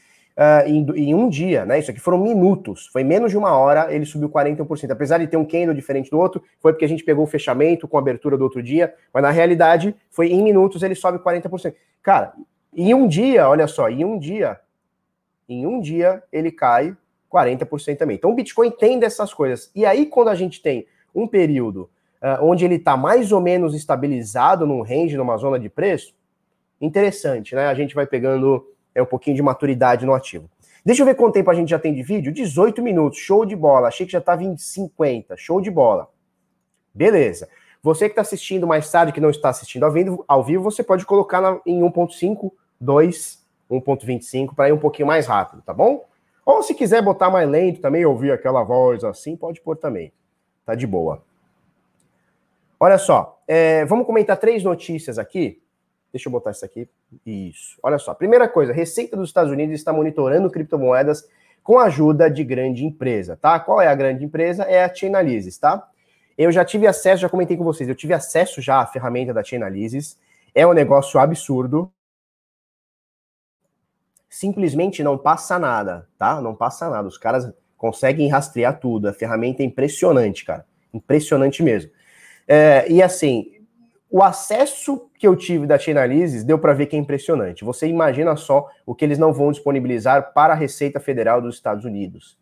em, 0.67 0.87
em, 0.97 1.15
um 1.15 1.29
dia, 1.29 1.65
né? 1.65 1.79
Isso 1.79 1.91
aqui 1.91 2.01
foram 2.01 2.19
minutos. 2.19 2.87
Foi 2.89 3.05
menos 3.05 3.31
de 3.31 3.39
uma 3.39 3.57
hora, 3.57 3.93
ele 3.93 4.05
subiu 4.05 4.29
41%. 4.29 4.91
Apesar 4.91 5.19
de 5.19 5.27
ter 5.27 5.37
um 5.37 5.45
candle 5.45 5.75
diferente 5.75 6.11
do 6.11 6.19
outro, 6.19 6.43
foi 6.59 6.73
porque 6.73 6.85
a 6.85 6.89
gente 6.89 7.05
pegou 7.05 7.25
o 7.25 7.27
fechamento 7.27 7.87
com 7.87 7.97
a 7.97 8.01
abertura 8.01 8.37
do 8.37 8.45
outro 8.45 8.63
dia, 8.63 8.95
mas 9.13 9.23
na 9.23 9.31
realidade 9.31 9.95
foi 10.11 10.29
em 10.29 10.43
minutos 10.43 10.83
ele 10.83 10.95
sobe 10.95 11.19
40%. 11.19 11.75
Cara, 12.03 12.33
em 12.75 12.95
um 12.95 13.07
dia, 13.07 13.49
olha 13.49 13.67
só, 13.67 13.89
em 13.89 14.05
um 14.05 14.19
dia, 14.19 14.59
em 15.49 15.67
um 15.67 15.81
dia 15.81 16.23
ele 16.33 16.51
cai 16.51 16.97
40% 17.33 17.97
também. 17.97 18.17
Então 18.17 18.31
o 18.31 18.35
Bitcoin 18.35 18.71
tem 18.71 18.99
dessas 18.99 19.33
coisas. 19.33 19.71
E 19.75 19.85
aí, 19.85 20.07
quando 20.07 20.29
a 20.29 20.35
gente 20.35 20.61
tem 20.61 20.87
um 21.15 21.27
período 21.27 21.91
uh, 22.23 22.43
onde 22.43 22.65
ele 22.65 22.77
está 22.77 22.97
mais 22.97 23.33
ou 23.33 23.41
menos 23.41 23.75
estabilizado 23.75 24.67
num 24.67 24.83
range, 24.83 25.17
numa 25.17 25.37
zona 25.37 25.59
de 25.59 25.69
preço, 25.69 26.15
interessante, 26.81 27.55
né? 27.55 27.67
A 27.67 27.75
gente 27.75 27.95
vai 27.95 28.07
pegando 28.07 28.67
é, 28.95 29.03
um 29.03 29.07
pouquinho 29.07 29.37
de 29.37 29.43
maturidade 29.43 30.07
no 30.07 30.15
ativo. 30.15 30.49
Deixa 30.85 31.03
eu 31.03 31.07
ver 31.07 31.15
quanto 31.15 31.35
tempo 31.35 31.51
a 31.51 31.55
gente 31.55 31.69
já 31.69 31.79
tem 31.79 31.93
de 31.93 32.03
vídeo. 32.03 32.33
18 32.33 32.83
minutos, 32.83 33.19
show 33.19 33.45
de 33.45 33.55
bola. 33.55 33.89
Achei 33.89 34.07
que 34.07 34.13
já 34.13 34.19
estava 34.19 34.43
em 34.43 34.57
50, 34.57 35.37
show 35.37 35.61
de 35.61 35.71
bola. 35.71 36.09
Beleza. 36.95 37.49
Você 37.83 38.07
que 38.07 38.13
está 38.13 38.23
assistindo 38.23 38.67
mais 38.67 38.91
tarde, 38.91 39.13
que 39.13 39.21
não 39.21 39.31
está 39.31 39.49
assistindo 39.49 39.85
ao 39.85 39.93
vivo, 39.93 40.25
ao 40.29 40.45
vivo 40.45 40.63
você 40.63 40.83
pode 40.83 41.07
colocar 41.07 41.41
na, 41.41 41.61
em 41.65 41.81
1.5, 41.81 42.53
2, 42.81 43.47
1.25 43.71 44.55
para 44.55 44.69
ir 44.69 44.73
um 44.73 44.79
pouquinho 44.79 45.09
mais 45.09 45.27
rápido, 45.27 45.63
tá 45.63 45.73
bom? 45.73 46.05
Ou 46.45 46.63
se 46.63 46.75
quiser 46.75 47.03
botar 47.03 47.31
mais 47.31 47.49
lento 47.49 47.81
também, 47.81 48.05
ouvir 48.05 48.33
aquela 48.33 48.63
voz 48.63 49.05
assim, 49.05 49.37
pode 49.37 49.61
pôr 49.61 49.77
também. 49.77 50.13
Tá 50.67 50.75
de 50.75 50.87
boa. 50.87 51.23
Olha 52.79 52.99
só, 52.99 53.41
é, 53.47 53.85
vamos 53.85 54.07
comentar 54.07 54.37
três 54.37 54.63
notícias 54.63 55.19
aqui. 55.19 55.63
Deixa 56.13 56.29
eu 56.29 56.33
botar 56.33 56.51
isso 56.51 56.65
aqui. 56.65 56.89
Isso. 57.25 57.79
Olha 57.83 57.99
só. 57.99 58.15
Primeira 58.15 58.49
coisa, 58.49 58.73
Receita 58.73 59.17
dos 59.17 59.29
Estados 59.29 59.53
Unidos 59.53 59.75
está 59.75 59.93
monitorando 59.93 60.51
criptomoedas 60.51 61.29
com 61.63 61.79
a 61.79 61.85
ajuda 61.85 62.31
de 62.31 62.43
grande 62.43 62.85
empresa, 62.85 63.37
tá? 63.37 63.61
Qual 63.61 63.81
é 63.81 63.87
a 63.87 63.95
grande 63.95 64.25
empresa? 64.25 64.65
É 64.65 64.85
a 64.85 64.95
Chainalysis, 64.95 65.59
tá? 65.59 65.89
Eu 66.37 66.51
já 66.51 66.65
tive 66.65 66.87
acesso, 66.87 67.23
já 67.23 67.29
comentei 67.29 67.57
com 67.57 67.65
vocês, 67.65 67.89
eu 67.89 67.95
tive 67.95 68.15
acesso 68.15 68.63
já 68.63 68.81
à 68.81 68.87
ferramenta 68.87 69.33
da 69.33 69.45
Chainalysis. 69.45 70.19
É 70.55 70.67
um 70.67 70.73
negócio 70.73 71.21
absurdo 71.21 71.93
simplesmente 74.31 75.03
não 75.03 75.19
passa 75.19 75.59
nada, 75.59 76.09
tá? 76.17 76.41
Não 76.41 76.55
passa 76.55 76.89
nada. 76.89 77.09
Os 77.09 77.19
caras 77.19 77.53
conseguem 77.77 78.29
rastrear 78.29 78.79
tudo. 78.79 79.09
A 79.09 79.13
ferramenta 79.13 79.63
é 79.63 79.67
impressionante, 79.67 80.45
cara. 80.45 80.65
Impressionante 80.95 81.63
mesmo. 81.63 81.91
É, 82.47 82.91
e 82.91 83.03
assim, 83.03 83.60
o 84.11 84.23
acesso 84.23 85.09
que 85.19 85.27
eu 85.27 85.37
tive 85.37 85.67
da 85.67 85.79
Chainalysis 85.79 86.43
deu 86.43 86.59
para 86.59 86.73
ver 86.73 86.87
que 86.87 86.97
é 86.97 86.99
impressionante. 86.99 87.65
Você 87.65 87.87
imagina 87.87 88.35
só 88.35 88.69
o 88.85 88.95
que 88.95 89.05
eles 89.05 89.19
não 89.19 89.33
vão 89.33 89.53
disponibilizar 89.53 90.33
para 90.33 90.53
a 90.53 90.57
Receita 90.57 90.99
Federal 90.99 91.41
dos 91.41 91.55
Estados 91.55 91.85
Unidos. 91.85 92.37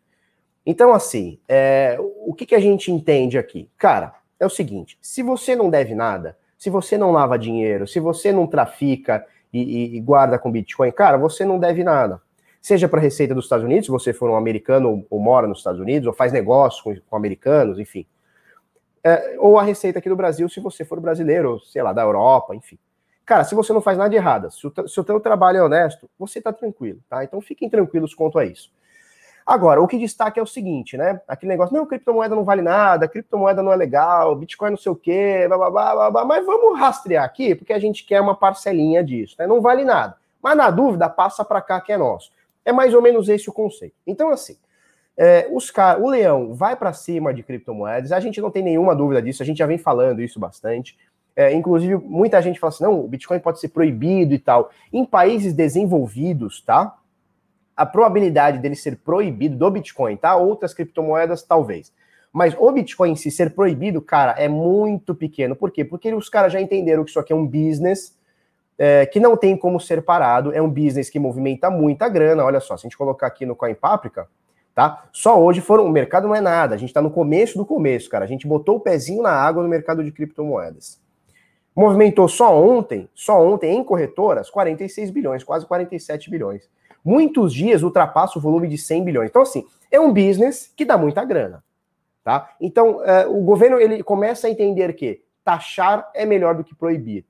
Então, 0.64 0.94
assim, 0.94 1.38
é, 1.46 1.96
o 1.98 2.32
que, 2.32 2.46
que 2.46 2.54
a 2.54 2.60
gente 2.60 2.90
entende 2.90 3.36
aqui? 3.36 3.68
Cara, 3.76 4.14
é 4.40 4.46
o 4.46 4.50
seguinte: 4.50 4.98
se 5.00 5.22
você 5.22 5.54
não 5.54 5.68
deve 5.68 5.94
nada, 5.94 6.38
se 6.56 6.70
você 6.70 6.96
não 6.96 7.12
lava 7.12 7.38
dinheiro, 7.38 7.86
se 7.86 8.00
você 8.00 8.32
não 8.32 8.46
trafica 8.46 9.24
e, 9.52 9.96
e, 9.96 10.00
guarda 10.00 10.38
com 10.38 10.50
Bitcoin, 10.50 10.90
cara, 10.90 11.16
você 11.16 11.44
não 11.44 11.58
deve 11.58 11.84
nada. 11.84 12.20
Seja 12.60 12.88
para 12.88 12.98
a 12.98 13.02
Receita 13.02 13.34
dos 13.34 13.44
Estados 13.44 13.64
Unidos, 13.64 13.86
se 13.86 13.90
você 13.90 14.12
for 14.12 14.28
um 14.28 14.36
americano 14.36 14.90
ou, 14.90 15.06
ou, 15.10 15.20
mora 15.20 15.46
nos 15.46 15.58
Estados 15.58 15.80
Unidos, 15.80 16.06
ou 16.06 16.12
faz 16.12 16.32
negócio 16.32 16.82
com, 16.82 16.96
com 17.08 17.16
americanos, 17.16 17.78
enfim. 17.78 18.04
É, 19.08 19.36
ou 19.38 19.58
a 19.58 19.62
Receita 19.62 19.98
aqui 19.98 20.08
do 20.08 20.16
Brasil, 20.16 20.48
se 20.48 20.60
você 20.60 20.84
for 20.84 21.00
brasileiro, 21.00 21.52
ou, 21.52 21.60
sei 21.60 21.82
lá, 21.82 21.92
da 21.92 22.02
Europa, 22.02 22.54
enfim. 22.54 22.78
Cara, 23.24 23.44
se 23.44 23.54
você 23.54 23.72
não 23.72 23.80
faz 23.80 23.96
nada 23.96 24.10
de 24.10 24.16
errado, 24.16 24.50
se 24.50 24.66
o, 24.66 24.88
se 24.88 25.00
o 25.00 25.04
teu 25.04 25.20
trabalho 25.20 25.58
é 25.58 25.62
honesto, 25.62 26.08
você 26.18 26.38
está 26.38 26.52
tranquilo, 26.52 27.00
tá? 27.08 27.22
Então 27.22 27.40
fiquem 27.40 27.68
tranquilos 27.68 28.14
quanto 28.14 28.38
a 28.38 28.44
isso. 28.44 28.70
Agora, 29.46 29.80
o 29.80 29.88
que 29.88 29.98
destaca 29.98 30.38
é 30.38 30.42
o 30.42 30.46
seguinte, 30.46 30.96
né? 30.96 31.22
Aquele 31.26 31.52
negócio, 31.52 31.74
não, 31.74 31.86
criptomoeda 31.86 32.34
não 32.34 32.44
vale 32.44 32.60
nada, 32.60 33.08
criptomoeda 33.08 33.62
não 33.62 33.72
é 33.72 33.76
legal, 33.76 34.36
Bitcoin 34.36 34.70
não 34.70 34.76
sei 34.76 34.92
o 34.92 34.96
quê, 34.96 35.46
blá, 35.48 35.56
blá, 35.56 35.70
blá, 35.70 36.10
blá, 36.10 36.24
mas 36.26 36.44
vamos 36.44 36.78
rastrear 36.78 37.24
aqui, 37.24 37.54
porque 37.54 37.72
a 37.72 37.78
gente 37.78 38.04
quer 38.04 38.20
uma 38.20 38.34
parcelinha 38.34 39.02
disso, 39.02 39.36
né? 39.38 39.46
Não 39.46 39.60
vale 39.60 39.84
nada. 39.84 40.16
Mas 40.42 40.56
na 40.56 40.70
dúvida, 40.70 41.08
passa 41.08 41.44
para 41.44 41.62
cá 41.62 41.80
que 41.80 41.92
é 41.92 41.96
nosso. 41.96 42.30
É 42.64 42.72
mais 42.72 42.92
ou 42.92 43.00
menos 43.00 43.28
esse 43.28 43.48
o 43.48 43.52
conceito. 43.52 43.94
Então, 44.06 44.28
assim, 44.28 44.56
é, 45.20 45.48
os 45.50 45.68
car 45.68 46.00
o 46.00 46.08
leão 46.08 46.54
vai 46.54 46.76
para 46.76 46.92
cima 46.92 47.34
de 47.34 47.42
criptomoedas, 47.42 48.12
a 48.12 48.20
gente 48.20 48.40
não 48.40 48.52
tem 48.52 48.62
nenhuma 48.62 48.94
dúvida 48.94 49.20
disso, 49.20 49.42
a 49.42 49.46
gente 49.46 49.58
já 49.58 49.66
vem 49.66 49.76
falando 49.76 50.22
isso 50.22 50.38
bastante. 50.38 50.96
É, 51.34 51.52
inclusive, 51.52 51.96
muita 51.96 52.40
gente 52.40 52.60
fala 52.60 52.72
assim: 52.72 52.84
não, 52.84 53.04
o 53.04 53.08
Bitcoin 53.08 53.40
pode 53.40 53.58
ser 53.58 53.68
proibido 53.68 54.32
e 54.32 54.38
tal. 54.38 54.70
Em 54.92 55.04
países 55.04 55.52
desenvolvidos, 55.52 56.62
tá? 56.62 56.96
A 57.76 57.84
probabilidade 57.84 58.58
dele 58.58 58.76
ser 58.76 58.96
proibido 58.98 59.56
do 59.56 59.70
Bitcoin, 59.70 60.16
tá? 60.16 60.36
Outras 60.36 60.72
criptomoedas, 60.72 61.42
talvez. 61.42 61.92
Mas 62.32 62.54
o 62.58 62.70
Bitcoin 62.70 63.16
si 63.16 63.30
ser 63.30 63.54
proibido, 63.54 64.00
cara, 64.00 64.32
é 64.32 64.48
muito 64.48 65.14
pequeno. 65.14 65.56
Por 65.56 65.70
quê? 65.70 65.84
Porque 65.84 66.12
os 66.12 66.28
caras 66.28 66.52
já 66.52 66.60
entenderam 66.60 67.02
que 67.04 67.10
isso 67.10 67.20
aqui 67.20 67.32
é 67.32 67.36
um 67.36 67.46
business 67.46 68.16
é, 68.76 69.06
que 69.06 69.18
não 69.18 69.36
tem 69.36 69.56
como 69.56 69.80
ser 69.80 70.02
parado. 70.02 70.52
É 70.52 70.60
um 70.60 70.68
business 70.68 71.10
que 71.10 71.18
movimenta 71.18 71.70
muita 71.70 72.08
grana. 72.08 72.44
Olha 72.44 72.60
só, 72.60 72.76
se 72.76 72.86
a 72.86 72.88
gente 72.88 72.98
colocar 72.98 73.26
aqui 73.26 73.46
no 73.46 73.56
Coin 73.56 73.74
Paprika, 73.74 74.28
tá? 74.78 75.08
Só 75.10 75.42
hoje 75.42 75.60
foram. 75.60 75.86
O 75.86 75.90
mercado 75.90 76.28
não 76.28 76.36
é 76.36 76.40
nada. 76.40 76.76
A 76.76 76.78
gente 76.78 76.90
está 76.90 77.02
no 77.02 77.10
começo 77.10 77.58
do 77.58 77.66
começo, 77.66 78.08
cara. 78.08 78.24
A 78.24 78.28
gente 78.28 78.46
botou 78.46 78.76
o 78.76 78.80
pezinho 78.80 79.24
na 79.24 79.32
água 79.32 79.60
no 79.60 79.68
mercado 79.68 80.04
de 80.04 80.12
criptomoedas. 80.12 81.02
Movimentou 81.74 82.28
só 82.28 82.56
ontem, 82.56 83.08
só 83.12 83.44
ontem 83.44 83.76
em 83.76 83.82
corretoras, 83.82 84.48
46 84.48 85.10
bilhões, 85.10 85.42
quase 85.42 85.66
47 85.66 86.30
bilhões. 86.30 86.70
Muitos 87.04 87.52
dias 87.52 87.82
ultrapassa 87.82 88.38
o 88.38 88.42
volume 88.42 88.68
de 88.68 88.78
100 88.78 89.04
bilhões. 89.04 89.30
Então, 89.30 89.42
assim, 89.42 89.66
é 89.90 89.98
um 89.98 90.12
business 90.12 90.72
que 90.76 90.84
dá 90.84 90.96
muita 90.96 91.24
grana. 91.24 91.64
Tá? 92.22 92.50
Então, 92.60 93.04
é, 93.04 93.26
o 93.26 93.40
governo 93.40 93.80
ele 93.80 94.04
começa 94.04 94.46
a 94.46 94.50
entender 94.50 94.92
que 94.92 95.22
taxar 95.44 96.08
é 96.14 96.24
melhor 96.24 96.54
do 96.54 96.62
que 96.62 96.76
proibir 96.76 97.24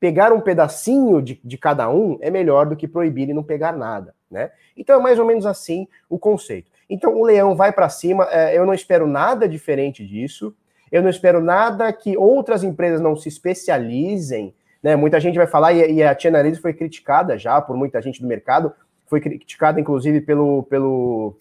pegar 0.00 0.32
um 0.32 0.40
pedacinho 0.40 1.20
de, 1.20 1.38
de 1.44 1.58
cada 1.58 1.90
um 1.90 2.18
é 2.22 2.30
melhor 2.30 2.66
do 2.66 2.74
que 2.74 2.88
proibir 2.88 3.28
e 3.28 3.34
não 3.34 3.42
pegar 3.42 3.76
nada, 3.76 4.14
né? 4.30 4.50
Então 4.74 4.98
é 4.98 5.02
mais 5.02 5.18
ou 5.18 5.26
menos 5.26 5.44
assim 5.44 5.86
o 6.08 6.18
conceito. 6.18 6.72
Então 6.90 7.16
o 7.16 7.24
leão 7.24 7.54
vai 7.54 7.70
para 7.70 7.88
cima, 7.88 8.26
é, 8.30 8.58
eu 8.58 8.66
não 8.66 8.74
espero 8.74 9.06
nada 9.06 9.48
diferente 9.48 10.04
disso, 10.04 10.52
eu 10.90 11.00
não 11.00 11.08
espero 11.08 11.40
nada 11.40 11.90
que 11.92 12.16
outras 12.16 12.64
empresas 12.64 13.00
não 13.00 13.14
se 13.14 13.28
especializem, 13.28 14.52
né? 14.82 14.96
Muita 14.96 15.20
gente 15.20 15.36
vai 15.36 15.46
falar, 15.46 15.72
e, 15.72 16.02
a 16.02 16.18
Chainalysis 16.18 16.60
foi 16.60 16.72
criticada 16.72 17.38
já 17.38 17.60
por 17.60 17.76
muita 17.76 18.02
gente 18.02 18.20
do 18.20 18.26
mercado, 18.26 18.72
foi 19.06 19.20
criticada 19.20 19.80
inclusive 19.80 20.20
pelo, 20.20 20.64
pelo 20.64 21.36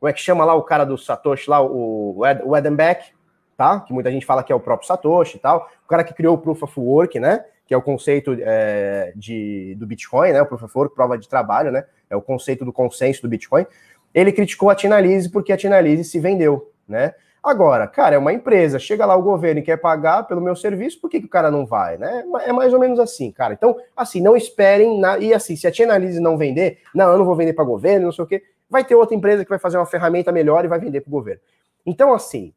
como 0.00 0.08
é 0.08 0.12
que 0.12 0.20
chama 0.20 0.44
lá 0.44 0.54
o 0.54 0.62
cara 0.62 0.84
do 0.84 0.98
Satoshi 0.98 1.48
lá, 1.48 1.62
o, 1.62 2.22
o 2.44 2.56
Edenbeck, 2.56 3.12
tá? 3.56 3.80
Que 3.80 3.92
muita 3.92 4.10
gente 4.10 4.24
fala 4.24 4.42
que 4.42 4.50
é 4.50 4.54
o 4.54 4.60
próprio 4.60 4.88
Satoshi 4.88 5.36
e 5.36 5.40
tal. 5.40 5.68
O 5.84 5.88
cara 5.88 6.02
que 6.02 6.14
criou 6.14 6.34
o 6.34 6.38
Proof 6.38 6.62
of 6.62 6.80
Work, 6.80 7.20
né? 7.20 7.44
Que 7.66 7.74
é 7.74 7.76
o 7.76 7.82
conceito 7.82 8.34
é, 8.40 9.12
de, 9.14 9.76
do 9.78 9.86
Bitcoin, 9.86 10.32
né? 10.32 10.40
O 10.40 10.46
Proof 10.46 10.62
of 10.62 10.72
Work, 10.74 10.94
prova 10.94 11.18
de 11.18 11.28
trabalho, 11.28 11.70
né? 11.70 11.84
É 12.08 12.16
o 12.16 12.22
conceito 12.22 12.64
do 12.64 12.72
consenso 12.72 13.20
do 13.20 13.28
Bitcoin. 13.28 13.66
Ele 14.14 14.32
criticou 14.32 14.70
a 14.70 14.76
Chainalysis 14.76 15.30
porque 15.30 15.52
a 15.52 15.58
Chainalysis 15.58 16.10
se 16.10 16.18
vendeu, 16.18 16.72
né? 16.88 17.14
Agora, 17.42 17.86
cara, 17.86 18.16
é 18.16 18.18
uma 18.18 18.34
empresa, 18.34 18.78
chega 18.78 19.06
lá 19.06 19.16
o 19.16 19.22
governo 19.22 19.60
e 19.60 19.62
quer 19.62 19.78
pagar 19.78 20.24
pelo 20.24 20.42
meu 20.42 20.54
serviço, 20.54 21.00
por 21.00 21.08
que, 21.08 21.20
que 21.20 21.26
o 21.26 21.30
cara 21.30 21.50
não 21.50 21.64
vai, 21.64 21.96
né? 21.96 22.22
É 22.44 22.52
mais 22.52 22.74
ou 22.74 22.78
menos 22.78 23.00
assim, 23.00 23.32
cara. 23.32 23.54
Então, 23.54 23.78
assim, 23.96 24.20
não 24.20 24.36
esperem, 24.36 25.00
na... 25.00 25.16
e 25.18 25.32
assim, 25.32 25.56
se 25.56 25.66
a 25.66 25.72
Chainalysis 25.72 26.20
não 26.20 26.36
vender, 26.36 26.80
não, 26.94 27.10
eu 27.10 27.18
não 27.18 27.24
vou 27.24 27.34
vender 27.34 27.54
para 27.54 27.64
governo, 27.64 28.06
não 28.06 28.12
sei 28.12 28.24
o 28.24 28.26
quê, 28.26 28.42
vai 28.68 28.84
ter 28.84 28.94
outra 28.94 29.16
empresa 29.16 29.42
que 29.42 29.48
vai 29.48 29.58
fazer 29.58 29.78
uma 29.78 29.86
ferramenta 29.86 30.30
melhor 30.30 30.64
e 30.64 30.68
vai 30.68 30.78
vender 30.78 31.00
para 31.00 31.08
o 31.08 31.12
governo. 31.12 31.40
Então, 31.86 32.12
assim, 32.12 32.52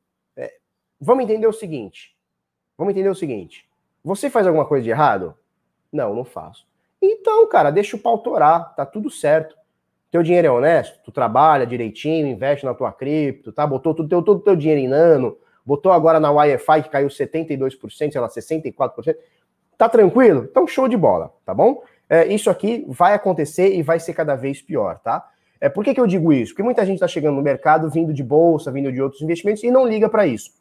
vamos 1.00 1.24
entender 1.24 1.48
o 1.48 1.54
seguinte. 1.54 2.16
Vamos 2.78 2.92
entender 2.92 3.10
o 3.10 3.16
seguinte. 3.16 3.66
Você 4.04 4.30
faz 4.30 4.48
alguma 4.48 4.66
coisa 4.66 4.84
de 4.84 4.90
errado? 4.90 5.34
Não, 5.92 6.14
não 6.14 6.26
faço. 6.26 6.68
Então, 7.02 7.48
cara, 7.48 7.72
deixa 7.72 7.96
o 7.96 8.00
pau 8.00 8.18
torar, 8.18 8.74
tá 8.76 8.86
tudo 8.86 9.10
certo. 9.10 9.56
Teu 10.14 10.22
dinheiro 10.22 10.48
é 10.48 10.52
honesto, 10.52 11.00
tu 11.04 11.12
trabalha 11.12 11.66
direitinho, 11.66 12.28
investe 12.28 12.64
na 12.64 12.76
tua 12.76 12.92
cripto, 12.92 13.52
tá? 13.52 13.66
Botou 13.66 13.96
tudo, 13.96 14.08
teu, 14.08 14.22
todo 14.22 14.38
o 14.38 14.42
teu 14.42 14.56
dinheiro 14.56 14.80
em 14.80 14.88
nano, 14.88 15.36
botou 15.66 15.92
agora 15.92 16.20
na 16.20 16.30
Wi-Fi 16.30 16.84
que 16.84 16.90
caiu 16.90 17.08
72%, 17.08 18.12
sei 18.12 18.22
lá, 18.22 18.30
64%. 18.30 19.16
Tá 19.76 19.90
tranquilo? 19.90 20.48
Então, 20.52 20.68
show 20.68 20.88
de 20.88 20.96
bola, 20.96 21.34
tá 21.44 21.52
bom? 21.52 21.82
É, 22.08 22.28
isso 22.28 22.52
aqui 22.52 22.86
vai 22.88 23.16
acontecer 23.16 23.74
e 23.74 23.82
vai 23.82 24.00
ser 24.00 24.14
cada 24.14 24.36
vez 24.36 24.62
pior, 24.62 25.00
tá? 25.00 25.28
É, 25.60 25.68
por 25.68 25.84
que, 25.84 25.96
que 25.96 26.00
eu 26.00 26.06
digo 26.06 26.32
isso? 26.32 26.52
Porque 26.52 26.62
muita 26.62 26.86
gente 26.86 26.98
está 26.98 27.08
chegando 27.08 27.38
no 27.38 27.42
mercado 27.42 27.90
vindo 27.90 28.14
de 28.14 28.24
bolsa, 28.24 28.72
vindo 28.72 28.92
de 28.92 29.02
outros 29.02 29.20
investimentos 29.24 29.64
e 29.64 29.72
não 29.72 29.88
liga 29.88 30.08
para 30.08 30.28
isso. 30.28 30.52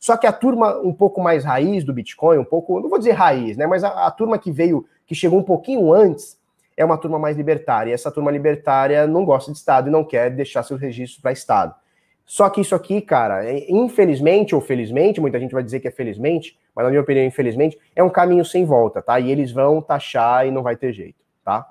Só 0.00 0.16
que 0.16 0.26
a 0.26 0.32
turma 0.32 0.78
um 0.78 0.94
pouco 0.94 1.20
mais 1.20 1.44
raiz 1.44 1.84
do 1.84 1.92
Bitcoin, 1.92 2.38
um 2.38 2.44
pouco, 2.46 2.80
não 2.80 2.88
vou 2.88 2.98
dizer 2.98 3.12
raiz, 3.12 3.58
né? 3.58 3.66
Mas 3.66 3.84
a, 3.84 4.06
a 4.06 4.10
turma 4.10 4.38
que 4.38 4.50
veio, 4.50 4.86
que 5.06 5.14
chegou 5.14 5.38
um 5.38 5.44
pouquinho 5.44 5.92
antes, 5.92 6.40
é 6.76 6.84
uma 6.84 6.98
turma 6.98 7.18
mais 7.18 7.36
libertária. 7.36 7.90
E 7.90 7.94
essa 7.94 8.10
turma 8.10 8.30
libertária 8.30 9.06
não 9.06 9.24
gosta 9.24 9.52
de 9.52 9.58
Estado 9.58 9.88
e 9.88 9.92
não 9.92 10.04
quer 10.04 10.30
deixar 10.30 10.62
seus 10.62 10.80
registros 10.80 11.20
para 11.20 11.32
Estado. 11.32 11.74
Só 12.24 12.48
que 12.48 12.60
isso 12.60 12.74
aqui, 12.74 13.00
cara, 13.00 13.44
é, 13.44 13.70
infelizmente 13.70 14.54
ou 14.54 14.60
felizmente, 14.60 15.20
muita 15.20 15.38
gente 15.38 15.52
vai 15.52 15.62
dizer 15.62 15.80
que 15.80 15.88
é 15.88 15.90
felizmente, 15.90 16.58
mas 16.74 16.84
na 16.84 16.90
minha 16.90 17.02
opinião, 17.02 17.24
infelizmente, 17.24 17.78
é 17.94 18.02
um 18.02 18.08
caminho 18.08 18.44
sem 18.44 18.64
volta, 18.64 19.02
tá? 19.02 19.18
E 19.18 19.30
eles 19.30 19.52
vão 19.52 19.82
taxar 19.82 20.46
e 20.46 20.50
não 20.50 20.62
vai 20.62 20.76
ter 20.76 20.92
jeito, 20.92 21.18
tá? 21.44 21.66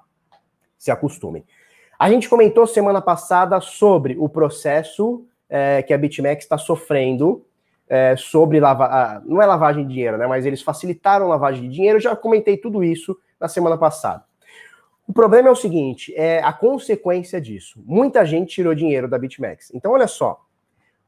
Se 0.77 0.91
acostumem. 0.91 1.43
A 1.97 2.09
gente 2.09 2.27
comentou 2.27 2.67
semana 2.67 3.01
passada 3.01 3.59
sobre 3.61 4.15
o 4.19 4.27
processo 4.27 5.25
é, 5.49 5.81
que 5.81 5.93
a 5.93 5.97
BitMEX 5.97 6.43
está 6.45 6.57
sofrendo 6.57 7.45
é, 7.87 8.15
sobre 8.15 8.59
não 9.25 9.41
é 9.41 9.45
lavagem 9.45 9.85
de 9.85 9.93
dinheiro, 9.93 10.17
né? 10.17 10.25
Mas 10.25 10.45
eles 10.45 10.61
facilitaram 10.61 11.27
lavagem 11.27 11.63
de 11.63 11.75
dinheiro. 11.75 11.97
Eu 11.97 12.01
já 12.01 12.15
comentei 12.15 12.57
tudo 12.57 12.83
isso 12.83 13.17
na 13.39 13.47
semana 13.47 13.77
passada. 13.77 14.23
O 15.11 15.13
problema 15.13 15.49
é 15.49 15.51
o 15.51 15.55
seguinte: 15.57 16.15
é 16.15 16.41
a 16.41 16.53
consequência 16.53 17.41
disso. 17.41 17.83
Muita 17.85 18.25
gente 18.25 18.53
tirou 18.53 18.73
dinheiro 18.73 19.09
da 19.09 19.19
BitMEX. 19.19 19.69
Então, 19.73 19.91
olha 19.91 20.07
só. 20.07 20.39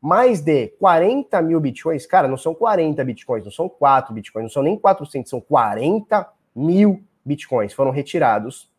Mais 0.01 0.41
de 0.41 0.67
40 0.77 1.41
mil 1.41 1.57
bitcoins, 1.61 2.05
cara, 2.05 2.27
não 2.27 2.35
são 2.35 2.53
40 2.53 3.01
bitcoins, 3.05 3.45
não 3.45 3.51
são 3.51 3.69
4 3.69 4.13
bitcoins, 4.13 4.43
não 4.43 4.49
são 4.49 4.61
nem 4.61 4.77
400, 4.77 5.29
são 5.29 5.39
40 5.39 6.29
mil 6.53 7.01
bitcoins 7.23 7.71
foram 7.71 7.89
retirados 7.89 8.69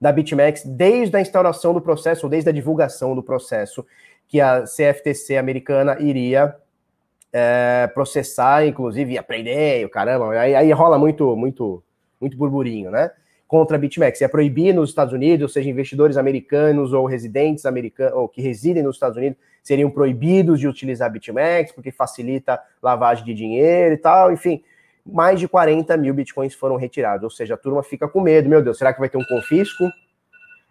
da 0.00 0.10
BitMEX 0.10 0.64
desde 0.64 1.14
a 1.18 1.20
instauração 1.20 1.74
do 1.74 1.80
processo, 1.82 2.24
ou 2.24 2.30
desde 2.30 2.48
a 2.48 2.52
divulgação 2.52 3.14
do 3.14 3.22
processo 3.22 3.84
que 4.26 4.40
a 4.40 4.62
CFTC 4.62 5.36
americana 5.36 6.00
iria 6.00 6.56
é, 7.30 7.90
processar, 7.92 8.66
inclusive, 8.66 9.12
e 9.12 9.18
aprender, 9.18 9.84
o 9.84 9.90
caramba, 9.90 10.30
aí, 10.30 10.54
aí, 10.54 10.72
rola 10.72 10.98
muito, 10.98 11.36
muito, 11.36 11.84
muito 12.18 12.38
burburinho, 12.38 12.90
né? 12.90 13.10
Contra 13.46 13.76
a 13.76 13.78
BitMEX. 13.78 14.22
É 14.22 14.28
proibir 14.28 14.74
nos 14.74 14.90
Estados 14.90 15.12
Unidos, 15.12 15.42
ou 15.42 15.48
seja, 15.48 15.68
investidores 15.68 16.16
americanos 16.16 16.92
ou 16.92 17.06
residentes 17.06 17.66
americanos, 17.66 18.14
ou 18.14 18.28
que 18.28 18.40
residem 18.40 18.82
nos 18.82 18.96
Estados 18.96 19.16
Unidos, 19.16 19.38
seriam 19.62 19.90
proibidos 19.90 20.60
de 20.60 20.68
utilizar 20.68 21.10
BitMEX, 21.10 21.72
porque 21.72 21.90
facilita 21.90 22.60
lavagem 22.82 23.24
de 23.24 23.34
dinheiro 23.34 23.94
e 23.94 23.98
tal, 23.98 24.32
enfim. 24.32 24.62
Mais 25.04 25.38
de 25.38 25.46
40 25.46 25.96
mil 25.96 26.14
bitcoins 26.14 26.54
foram 26.54 26.76
retirados, 26.76 27.24
ou 27.24 27.30
seja, 27.30 27.54
a 27.54 27.56
turma 27.56 27.82
fica 27.82 28.08
com 28.08 28.20
medo. 28.20 28.48
Meu 28.48 28.62
Deus, 28.62 28.78
será 28.78 28.92
que 28.92 29.00
vai 29.00 29.08
ter 29.08 29.18
um 29.18 29.24
confisco? 29.24 29.84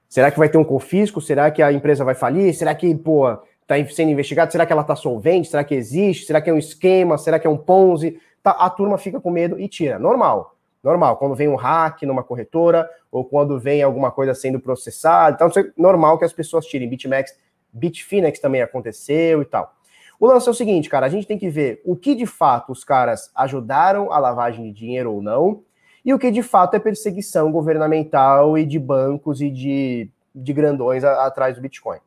Será 0.09 0.29
que 0.29 0.37
vai 0.37 0.47
ter 0.47 0.57
um 0.57 0.63
confisco? 0.63 1.19
Será 1.19 1.49
que 1.49 1.61
a 1.61 1.71
empresa 1.71 2.03
vai 2.03 2.13
falir? 2.13 2.53
Será 2.53 2.75
que, 2.75 2.93
pô, 2.93 3.31
está 3.61 3.75
sendo 3.89 4.11
investigado? 4.11 4.51
Será 4.51 4.65
que 4.65 4.71
ela 4.71 4.83
está 4.83 4.95
solvente? 4.95 5.47
Será 5.47 5.63
que 5.63 5.73
existe? 5.73 6.25
Será 6.25 6.39
que 6.39 6.49
é 6.49 6.53
um 6.53 6.57
esquema? 6.57 7.17
Será 7.17 7.39
que 7.39 7.47
é 7.47 7.49
um 7.49 7.57
Ponzi? 7.57 8.19
Tá, 8.43 8.51
a 8.51 8.69
turma 8.69 8.97
fica 8.97 9.19
com 9.19 9.31
medo 9.31 9.59
e 9.59 9.67
tira. 9.67 9.97
Normal. 9.97 10.52
Normal. 10.83 11.17
Quando 11.17 11.35
vem 11.35 11.47
um 11.47 11.55
hack 11.55 12.03
numa 12.03 12.23
corretora 12.23 12.89
ou 13.11 13.23
quando 13.23 13.59
vem 13.59 13.81
alguma 13.81 14.11
coisa 14.11 14.33
sendo 14.33 14.59
processada. 14.59 15.35
Então, 15.35 15.63
é 15.63 15.71
normal 15.77 16.17
que 16.17 16.25
as 16.25 16.33
pessoas 16.33 16.65
tirem. 16.65 16.89
BitMEX, 16.89 17.33
Bitfinex 17.71 18.39
também 18.39 18.61
aconteceu 18.61 19.41
e 19.41 19.45
tal. 19.45 19.73
O 20.19 20.27
lance 20.27 20.47
é 20.47 20.51
o 20.51 20.53
seguinte, 20.53 20.89
cara, 20.89 21.05
a 21.05 21.09
gente 21.09 21.27
tem 21.27 21.37
que 21.37 21.49
ver 21.49 21.81
o 21.83 21.95
que 21.95 22.15
de 22.15 22.25
fato 22.25 22.71
os 22.71 22.83
caras 22.83 23.31
ajudaram 23.35 24.11
a 24.11 24.19
lavagem 24.19 24.65
de 24.65 24.71
dinheiro 24.71 25.11
ou 25.11 25.21
não, 25.21 25.63
e 26.05 26.13
o 26.13 26.19
que 26.19 26.31
de 26.31 26.43
fato 26.43 26.75
é 26.75 26.79
perseguição 26.79 27.51
governamental 27.51 28.57
e 28.57 28.65
de 28.65 28.77
bancos 28.77 29.41
e 29.41 29.49
de, 29.49 30.09
de 30.33 30.53
grandões 30.53 31.03
a, 31.03 31.25
atrás 31.25 31.55
do 31.55 31.61
Bitcoin. 31.61 31.99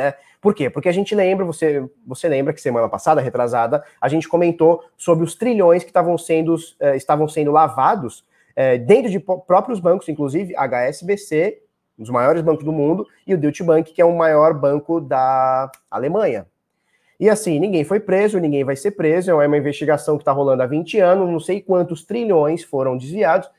Né? 0.00 0.14
Por 0.40 0.54
quê? 0.54 0.70
Porque 0.70 0.88
a 0.88 0.92
gente 0.92 1.14
lembra, 1.14 1.44
você, 1.44 1.86
você 2.06 2.26
lembra 2.26 2.54
que 2.54 2.60
semana 2.60 2.88
passada, 2.88 3.20
retrasada, 3.20 3.84
a 4.00 4.08
gente 4.08 4.26
comentou 4.26 4.82
sobre 4.96 5.22
os 5.22 5.34
trilhões 5.34 5.82
que 5.82 5.90
estavam 5.90 6.16
sendo, 6.16 6.56
eh, 6.80 6.96
estavam 6.96 7.28
sendo 7.28 7.52
lavados 7.52 8.24
eh, 8.56 8.78
dentro 8.78 9.10
de 9.10 9.20
próprios 9.20 9.78
bancos, 9.78 10.08
inclusive 10.08 10.56
HSBC, 10.56 11.60
um 11.98 12.02
dos 12.02 12.10
maiores 12.10 12.40
bancos 12.40 12.64
do 12.64 12.72
mundo, 12.72 13.06
e 13.26 13.34
o 13.34 13.38
Deutsche 13.38 13.62
Bank, 13.62 13.92
que 13.92 14.00
é 14.00 14.04
o 14.04 14.16
maior 14.16 14.54
banco 14.54 15.02
da 15.02 15.70
Alemanha. 15.90 16.46
E 17.18 17.28
assim, 17.28 17.60
ninguém 17.60 17.84
foi 17.84 18.00
preso, 18.00 18.38
ninguém 18.38 18.64
vai 18.64 18.76
ser 18.76 18.92
preso, 18.92 19.30
é 19.30 19.46
uma 19.46 19.58
investigação 19.58 20.16
que 20.16 20.22
está 20.22 20.32
rolando 20.32 20.62
há 20.62 20.66
20 20.66 20.98
anos, 20.98 21.28
não 21.28 21.40
sei 21.40 21.60
quantos 21.60 22.02
trilhões 22.02 22.64
foram 22.64 22.96
desviados, 22.96 23.50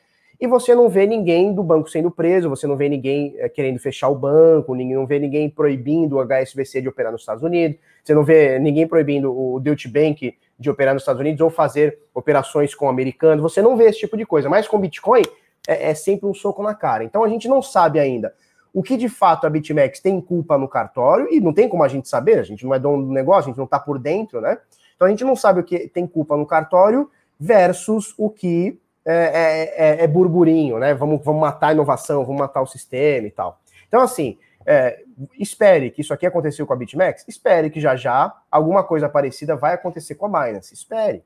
e 0.41 0.47
você 0.47 0.73
não 0.73 0.89
vê 0.89 1.05
ninguém 1.05 1.53
do 1.53 1.61
banco 1.61 1.87
sendo 1.87 2.09
preso, 2.09 2.49
você 2.49 2.65
não 2.65 2.75
vê 2.75 2.89
ninguém 2.89 3.35
é, 3.37 3.47
querendo 3.47 3.77
fechar 3.77 4.09
o 4.09 4.15
banco, 4.15 4.73
ninguém, 4.73 4.95
não 4.95 5.05
vê 5.05 5.19
ninguém 5.19 5.47
proibindo 5.47 6.17
o 6.17 6.25
HSBC 6.25 6.81
de 6.81 6.89
operar 6.89 7.11
nos 7.11 7.21
Estados 7.21 7.43
Unidos, 7.43 7.77
você 8.03 8.15
não 8.15 8.23
vê 8.23 8.57
ninguém 8.57 8.87
proibindo 8.87 9.31
o 9.31 9.59
Deutsche 9.59 9.87
Bank 9.87 10.35
de 10.57 10.69
operar 10.69 10.95
nos 10.95 11.03
Estados 11.03 11.19
Unidos 11.19 11.39
ou 11.41 11.51
fazer 11.51 11.99
operações 12.11 12.73
com 12.73 12.89
americanos, 12.89 13.43
você 13.43 13.61
não 13.61 13.77
vê 13.77 13.85
esse 13.85 13.99
tipo 13.99 14.17
de 14.17 14.25
coisa, 14.25 14.49
mas 14.49 14.67
com 14.67 14.79
Bitcoin 14.79 15.21
é, 15.67 15.91
é 15.91 15.93
sempre 15.93 16.27
um 16.27 16.33
soco 16.33 16.63
na 16.63 16.73
cara. 16.73 17.03
Então 17.03 17.23
a 17.23 17.29
gente 17.29 17.47
não 17.47 17.61
sabe 17.61 17.99
ainda 17.99 18.33
o 18.73 18.81
que 18.81 18.97
de 18.97 19.09
fato 19.09 19.45
a 19.45 19.49
BitMEX 19.49 19.99
tem 19.99 20.19
culpa 20.19 20.57
no 20.57 20.67
cartório, 20.67 21.27
e 21.31 21.39
não 21.39 21.53
tem 21.53 21.69
como 21.69 21.83
a 21.83 21.87
gente 21.87 22.09
saber, 22.09 22.39
a 22.39 22.43
gente 22.43 22.65
não 22.65 22.73
é 22.73 22.79
dono 22.79 23.05
do 23.05 23.13
negócio, 23.13 23.49
a 23.49 23.51
gente 23.51 23.57
não 23.57 23.65
está 23.65 23.77
por 23.77 23.99
dentro, 23.99 24.41
né? 24.41 24.57
Então 24.95 25.07
a 25.07 25.11
gente 25.11 25.23
não 25.23 25.35
sabe 25.35 25.59
o 25.59 25.63
que 25.63 25.87
tem 25.87 26.07
culpa 26.07 26.37
no 26.37 26.45
cartório 26.45 27.09
versus 27.39 28.13
o 28.17 28.29
que 28.29 28.79
é, 29.05 29.13
é, 29.13 30.01
é, 30.01 30.03
é 30.03 30.07
burburinho, 30.07 30.77
né? 30.77 30.93
Vamos, 30.93 31.23
vamos 31.23 31.41
matar 31.41 31.69
a 31.69 31.73
inovação, 31.73 32.23
vamos 32.25 32.39
matar 32.41 32.61
o 32.61 32.67
sistema 32.67 33.27
e 33.27 33.31
tal. 33.31 33.59
Então, 33.87 34.01
assim, 34.01 34.37
é, 34.65 35.03
espere 35.39 35.89
que 35.89 36.01
isso 36.01 36.13
aqui 36.13 36.25
aconteceu 36.25 36.65
com 36.67 36.73
a 36.73 36.75
BitMEX, 36.75 37.25
espere 37.27 37.69
que 37.69 37.79
já 37.79 37.95
já 37.95 38.33
alguma 38.49 38.83
coisa 38.83 39.09
parecida 39.09 39.55
vai 39.55 39.73
acontecer 39.73 40.15
com 40.15 40.25
a 40.25 40.45
Binance, 40.45 40.73
espere. 40.73 41.23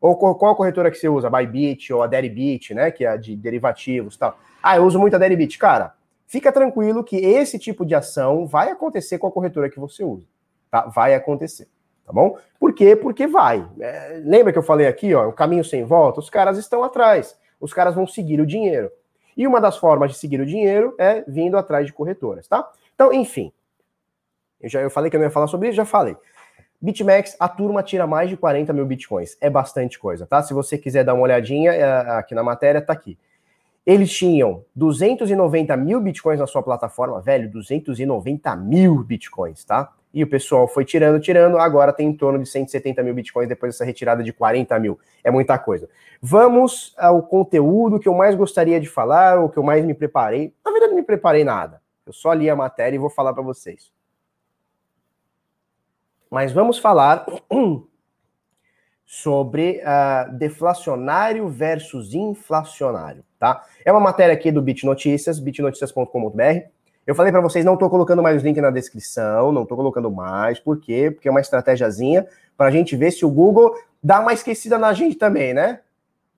Ou 0.00 0.14
qual 0.16 0.52
a 0.52 0.54
corretora 0.54 0.90
que 0.90 0.98
você 0.98 1.08
usa? 1.08 1.30
Bybit 1.30 1.92
ou 1.92 2.02
a 2.02 2.06
Deribit, 2.06 2.74
né? 2.74 2.90
Que 2.90 3.04
é 3.04 3.08
a 3.08 3.16
de 3.16 3.34
derivativos 3.34 4.14
e 4.14 4.18
tal. 4.18 4.38
Ah, 4.62 4.76
eu 4.76 4.84
uso 4.84 4.98
muito 4.98 5.16
a 5.16 5.18
Deribit. 5.18 5.58
Cara, 5.58 5.94
fica 6.26 6.52
tranquilo 6.52 7.02
que 7.02 7.16
esse 7.16 7.58
tipo 7.58 7.84
de 7.84 7.94
ação 7.94 8.46
vai 8.46 8.70
acontecer 8.70 9.18
com 9.18 9.26
a 9.26 9.32
corretora 9.32 9.70
que 9.70 9.80
você 9.80 10.04
usa. 10.04 10.26
Tá? 10.70 10.82
Vai 10.82 11.14
acontecer. 11.14 11.66
Tá 12.06 12.12
bom? 12.12 12.38
Por 12.60 12.72
quê? 12.72 12.94
Porque 12.94 13.26
vai. 13.26 13.68
É, 13.80 14.22
lembra 14.24 14.52
que 14.52 14.58
eu 14.58 14.62
falei 14.62 14.86
aqui, 14.86 15.12
ó, 15.12 15.28
o 15.28 15.32
caminho 15.32 15.64
sem 15.64 15.84
volta? 15.84 16.20
Os 16.20 16.30
caras 16.30 16.56
estão 16.56 16.84
atrás. 16.84 17.36
Os 17.60 17.72
caras 17.74 17.96
vão 17.96 18.06
seguir 18.06 18.40
o 18.40 18.46
dinheiro. 18.46 18.90
E 19.36 19.46
uma 19.46 19.60
das 19.60 19.76
formas 19.76 20.12
de 20.12 20.16
seguir 20.16 20.40
o 20.40 20.46
dinheiro 20.46 20.94
é 20.98 21.24
vindo 21.26 21.58
atrás 21.58 21.84
de 21.84 21.92
corretoras, 21.92 22.46
tá? 22.46 22.70
Então, 22.94 23.12
enfim. 23.12 23.52
Eu 24.60 24.68
já 24.70 24.80
eu 24.80 24.88
falei 24.88 25.10
que 25.10 25.16
eu 25.16 25.18
não 25.18 25.26
ia 25.26 25.30
falar 25.30 25.48
sobre 25.48 25.68
isso, 25.68 25.76
já 25.76 25.84
falei. 25.84 26.16
BitMEX, 26.80 27.36
a 27.40 27.48
turma 27.48 27.82
tira 27.82 28.06
mais 28.06 28.30
de 28.30 28.36
40 28.36 28.72
mil 28.72 28.86
bitcoins. 28.86 29.36
É 29.40 29.50
bastante 29.50 29.98
coisa, 29.98 30.26
tá? 30.26 30.42
Se 30.42 30.54
você 30.54 30.78
quiser 30.78 31.04
dar 31.04 31.14
uma 31.14 31.24
olhadinha 31.24 31.72
é, 31.72 31.82
aqui 32.18 32.34
na 32.34 32.42
matéria, 32.42 32.80
tá 32.80 32.92
aqui. 32.92 33.18
Eles 33.84 34.12
tinham 34.12 34.64
290 34.74 35.76
mil 35.76 36.00
bitcoins 36.00 36.38
na 36.38 36.46
sua 36.46 36.62
plataforma, 36.62 37.20
velho, 37.20 37.50
290 37.50 38.56
mil 38.56 39.02
bitcoins, 39.02 39.64
tá? 39.64 39.92
E 40.12 40.22
o 40.22 40.26
pessoal 40.26 40.66
foi 40.66 40.84
tirando, 40.84 41.20
tirando, 41.20 41.58
agora 41.58 41.92
tem 41.92 42.08
em 42.08 42.16
torno 42.16 42.38
de 42.38 42.48
170 42.48 43.02
mil 43.02 43.12
bitcoins 43.14 43.48
depois 43.48 43.74
dessa 43.74 43.84
retirada 43.84 44.22
de 44.22 44.32
40 44.32 44.78
mil. 44.78 44.98
É 45.22 45.30
muita 45.30 45.58
coisa. 45.58 45.88
Vamos 46.22 46.94
ao 46.96 47.22
conteúdo 47.22 48.00
que 48.00 48.08
eu 48.08 48.14
mais 48.14 48.34
gostaria 48.34 48.80
de 48.80 48.88
falar, 48.88 49.38
ou 49.38 49.48
que 49.48 49.58
eu 49.58 49.62
mais 49.62 49.84
me 49.84 49.92
preparei. 49.92 50.54
Na 50.64 50.70
verdade, 50.70 50.92
não 50.92 50.96
me 50.96 51.04
preparei 51.04 51.44
nada. 51.44 51.82
Eu 52.06 52.12
só 52.12 52.32
li 52.32 52.48
a 52.48 52.56
matéria 52.56 52.96
e 52.96 52.98
vou 52.98 53.10
falar 53.10 53.34
para 53.34 53.42
vocês. 53.42 53.92
Mas 56.30 56.52
vamos 56.52 56.78
falar 56.78 57.26
sobre 59.04 59.80
uh, 59.82 60.32
deflacionário 60.36 61.48
versus 61.48 62.14
inflacionário, 62.14 63.24
tá? 63.38 63.64
É 63.84 63.92
uma 63.92 64.00
matéria 64.00 64.34
aqui 64.34 64.50
do 64.50 64.62
Bit 64.62 64.84
Notícias, 64.84 65.38
bitnoticias.com.br. 65.38 66.75
Eu 67.06 67.14
falei 67.14 67.30
para 67.30 67.40
vocês, 67.40 67.64
não 67.64 67.74
estou 67.74 67.88
colocando 67.88 68.20
mais 68.20 68.36
os 68.36 68.42
links 68.42 68.60
na 68.60 68.70
descrição, 68.70 69.52
não 69.52 69.62
estou 69.62 69.76
colocando 69.76 70.10
mais, 70.10 70.58
por 70.58 70.80
quê? 70.80 71.10
Porque 71.10 71.28
é 71.28 71.30
uma 71.30 71.40
estratégiazinha 71.40 72.26
para 72.56 72.66
a 72.66 72.70
gente 72.70 72.96
ver 72.96 73.12
se 73.12 73.24
o 73.24 73.30
Google 73.30 73.76
dá 74.02 74.20
uma 74.20 74.32
esquecida 74.32 74.76
na 74.76 74.92
gente 74.92 75.16
também, 75.16 75.54
né? 75.54 75.80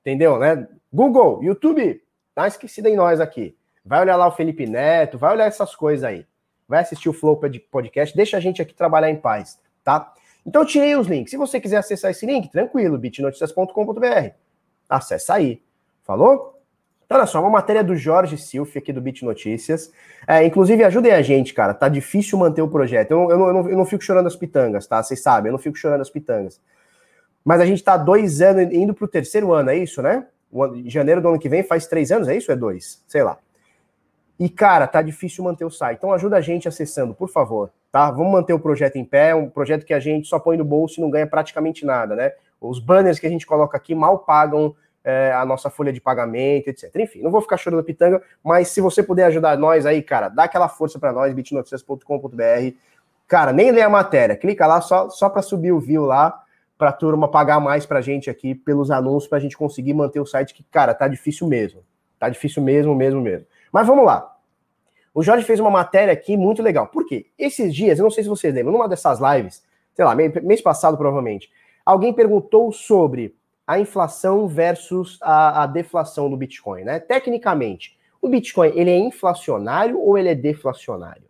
Entendeu, 0.02 0.38
né? 0.38 0.68
Google, 0.92 1.42
YouTube, 1.42 2.02
dá 2.36 2.42
uma 2.42 2.48
esquecida 2.48 2.88
em 2.88 2.96
nós 2.96 3.18
aqui. 3.18 3.56
Vai 3.84 4.02
olhar 4.02 4.16
lá 4.16 4.28
o 4.28 4.32
Felipe 4.32 4.66
Neto, 4.66 5.16
vai 5.16 5.32
olhar 5.32 5.46
essas 5.46 5.74
coisas 5.74 6.04
aí. 6.04 6.26
Vai 6.68 6.80
assistir 6.80 7.08
o 7.08 7.14
Flow 7.14 7.40
Podcast, 7.70 8.14
deixa 8.14 8.36
a 8.36 8.40
gente 8.40 8.60
aqui 8.60 8.74
trabalhar 8.74 9.08
em 9.08 9.16
paz, 9.16 9.58
tá? 9.82 10.12
Então 10.44 10.62
eu 10.62 10.66
tirei 10.66 10.94
os 10.96 11.06
links. 11.06 11.30
Se 11.30 11.36
você 11.38 11.58
quiser 11.58 11.78
acessar 11.78 12.10
esse 12.10 12.26
link, 12.26 12.50
tranquilo, 12.50 12.98
bitnoticias.com.br. 12.98 14.30
Acessa 14.88 15.34
aí. 15.34 15.62
Falou? 16.02 16.57
Então, 17.08 17.16
olha 17.16 17.26
só, 17.26 17.40
uma 17.40 17.48
matéria 17.48 17.82
do 17.82 17.96
Jorge 17.96 18.36
Silf 18.36 18.76
aqui 18.76 18.92
do 18.92 19.00
Bit 19.00 19.24
Notícias. 19.24 19.90
É, 20.26 20.44
inclusive, 20.44 20.84
ajudem 20.84 21.10
a 21.10 21.22
gente, 21.22 21.54
cara. 21.54 21.72
Tá 21.72 21.88
difícil 21.88 22.38
manter 22.38 22.60
o 22.60 22.68
projeto. 22.68 23.12
Eu, 23.12 23.30
eu, 23.30 23.38
não, 23.38 23.70
eu 23.70 23.76
não 23.78 23.86
fico 23.86 24.04
chorando 24.04 24.26
as 24.26 24.36
pitangas, 24.36 24.86
tá? 24.86 25.02
Vocês 25.02 25.22
sabem, 25.22 25.48
eu 25.48 25.52
não 25.52 25.58
fico 25.58 25.74
chorando 25.78 26.02
as 26.02 26.10
pitangas. 26.10 26.60
Mas 27.42 27.62
a 27.62 27.64
gente 27.66 27.82
tá 27.82 27.96
dois 27.96 28.42
anos, 28.42 28.70
indo 28.74 28.92
pro 28.92 29.08
terceiro 29.08 29.54
ano, 29.54 29.70
é 29.70 29.78
isso, 29.78 30.02
né? 30.02 30.26
Em 30.74 30.90
janeiro 30.90 31.22
do 31.22 31.28
ano 31.28 31.38
que 31.38 31.48
vem 31.48 31.62
faz 31.62 31.86
três 31.86 32.12
anos, 32.12 32.28
é 32.28 32.36
isso? 32.36 32.52
É 32.52 32.56
dois? 32.56 33.02
Sei 33.08 33.22
lá. 33.22 33.38
E, 34.38 34.50
cara, 34.50 34.86
tá 34.86 35.00
difícil 35.00 35.42
manter 35.42 35.64
o 35.64 35.70
site. 35.70 35.96
Então 35.96 36.12
ajuda 36.12 36.36
a 36.36 36.42
gente 36.42 36.68
acessando, 36.68 37.14
por 37.14 37.30
favor, 37.30 37.70
tá? 37.90 38.10
Vamos 38.10 38.30
manter 38.30 38.52
o 38.52 38.60
projeto 38.60 38.96
em 38.96 39.04
pé, 39.04 39.34
um 39.34 39.48
projeto 39.48 39.86
que 39.86 39.94
a 39.94 39.98
gente 39.98 40.28
só 40.28 40.38
põe 40.38 40.58
no 40.58 40.64
bolso 40.64 41.00
e 41.00 41.02
não 41.02 41.08
ganha 41.08 41.26
praticamente 41.26 41.86
nada, 41.86 42.14
né? 42.14 42.32
Os 42.60 42.78
banners 42.78 43.18
que 43.18 43.26
a 43.26 43.30
gente 43.30 43.46
coloca 43.46 43.78
aqui 43.78 43.94
mal 43.94 44.18
pagam 44.18 44.76
é, 45.08 45.32
a 45.32 45.42
nossa 45.46 45.70
folha 45.70 45.90
de 45.90 46.02
pagamento, 46.02 46.68
etc. 46.68 46.94
Enfim, 46.96 47.22
não 47.22 47.30
vou 47.30 47.40
ficar 47.40 47.56
chorando 47.56 47.82
pitanga, 47.82 48.22
mas 48.44 48.68
se 48.68 48.78
você 48.78 49.02
puder 49.02 49.24
ajudar 49.24 49.56
nós 49.56 49.86
aí, 49.86 50.02
cara, 50.02 50.28
dá 50.28 50.44
aquela 50.44 50.68
força 50.68 50.98
para 50.98 51.14
nós, 51.14 51.32
bitnoticias.com.br. 51.32 52.76
Cara, 53.26 53.50
nem 53.50 53.70
lê 53.70 53.80
a 53.80 53.88
matéria, 53.88 54.36
clica 54.36 54.66
lá 54.66 54.82
só, 54.82 55.08
só 55.08 55.30
para 55.30 55.40
subir 55.40 55.72
o 55.72 55.80
view 55.80 56.04
lá, 56.04 56.42
para 56.76 56.90
a 56.90 56.92
turma 56.92 57.26
pagar 57.26 57.58
mais 57.58 57.86
para 57.86 58.00
a 58.00 58.02
gente 58.02 58.28
aqui 58.28 58.54
pelos 58.54 58.90
anúncios, 58.90 59.26
para 59.26 59.38
a 59.38 59.40
gente 59.40 59.56
conseguir 59.56 59.94
manter 59.94 60.20
o 60.20 60.26
site 60.26 60.52
que, 60.52 60.62
cara, 60.64 60.92
tá 60.92 61.08
difícil 61.08 61.48
mesmo. 61.48 61.82
Tá 62.18 62.28
difícil 62.28 62.62
mesmo, 62.62 62.94
mesmo, 62.94 63.22
mesmo. 63.22 63.46
Mas 63.72 63.86
vamos 63.86 64.04
lá. 64.04 64.36
O 65.14 65.22
Jorge 65.22 65.42
fez 65.42 65.58
uma 65.58 65.70
matéria 65.70 66.12
aqui 66.12 66.36
muito 66.36 66.62
legal. 66.62 66.86
Por 66.86 67.06
quê? 67.06 67.28
Esses 67.38 67.74
dias, 67.74 67.98
eu 67.98 68.02
não 68.02 68.10
sei 68.10 68.24
se 68.24 68.28
vocês 68.28 68.54
lembram, 68.54 68.74
numa 68.74 68.88
dessas 68.88 69.18
lives, 69.20 69.62
sei 69.94 70.04
lá, 70.04 70.14
mês 70.14 70.60
passado 70.60 70.98
provavelmente, 70.98 71.48
alguém 71.86 72.12
perguntou 72.12 72.70
sobre 72.72 73.37
a 73.68 73.78
inflação 73.78 74.48
versus 74.48 75.18
a, 75.20 75.64
a 75.64 75.66
deflação 75.66 76.30
do 76.30 76.38
Bitcoin, 76.38 76.84
né? 76.84 76.98
Tecnicamente, 76.98 77.98
o 78.20 78.26
Bitcoin, 78.26 78.72
ele 78.74 78.90
é 78.90 78.96
inflacionário 78.96 80.00
ou 80.00 80.16
ele 80.16 80.30
é 80.30 80.34
deflacionário? 80.34 81.24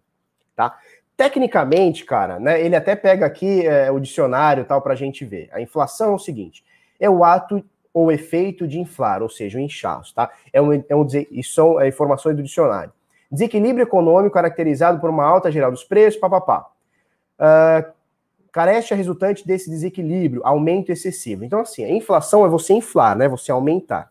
Tá? 0.54 0.78
Tecnicamente, 1.16 2.04
cara, 2.04 2.38
né, 2.38 2.62
ele 2.64 2.76
até 2.76 2.94
pega 2.94 3.26
aqui 3.26 3.66
é, 3.66 3.90
o 3.90 3.98
dicionário 3.98 4.64
tal 4.64 4.80
para 4.80 4.92
a 4.92 4.96
gente 4.96 5.24
ver. 5.24 5.48
A 5.52 5.60
inflação 5.60 6.12
é 6.12 6.14
o 6.14 6.18
seguinte: 6.18 6.64
é 7.00 7.10
o 7.10 7.24
ato 7.24 7.64
ou 7.92 8.12
efeito 8.12 8.68
de 8.68 8.78
inflar, 8.78 9.20
ou 9.20 9.28
seja, 9.28 9.58
o 9.58 9.60
inchaço, 9.60 10.14
tá? 10.14 10.30
É 10.52 10.62
um, 10.62 10.72
é 10.72 10.94
um, 10.94 11.04
isso 11.32 11.54
são 11.54 11.80
é, 11.80 11.88
informações 11.88 12.36
do 12.36 12.42
dicionário. 12.44 12.92
Desequilíbrio 13.32 13.82
econômico 13.82 14.34
caracterizado 14.34 15.00
por 15.00 15.10
uma 15.10 15.24
alta 15.24 15.50
geral 15.50 15.72
dos 15.72 15.82
preços, 15.82 16.20
papapá. 16.20 16.70
Uh, 17.36 17.97
carece 18.52 18.92
a 18.92 18.96
resultante 18.96 19.46
desse 19.46 19.70
desequilíbrio, 19.70 20.42
aumento 20.44 20.90
excessivo. 20.90 21.44
Então, 21.44 21.60
assim, 21.60 21.84
a 21.84 21.90
inflação 21.90 22.44
é 22.44 22.48
você 22.48 22.72
inflar, 22.72 23.16
né? 23.16 23.28
Você 23.28 23.52
aumentar. 23.52 24.10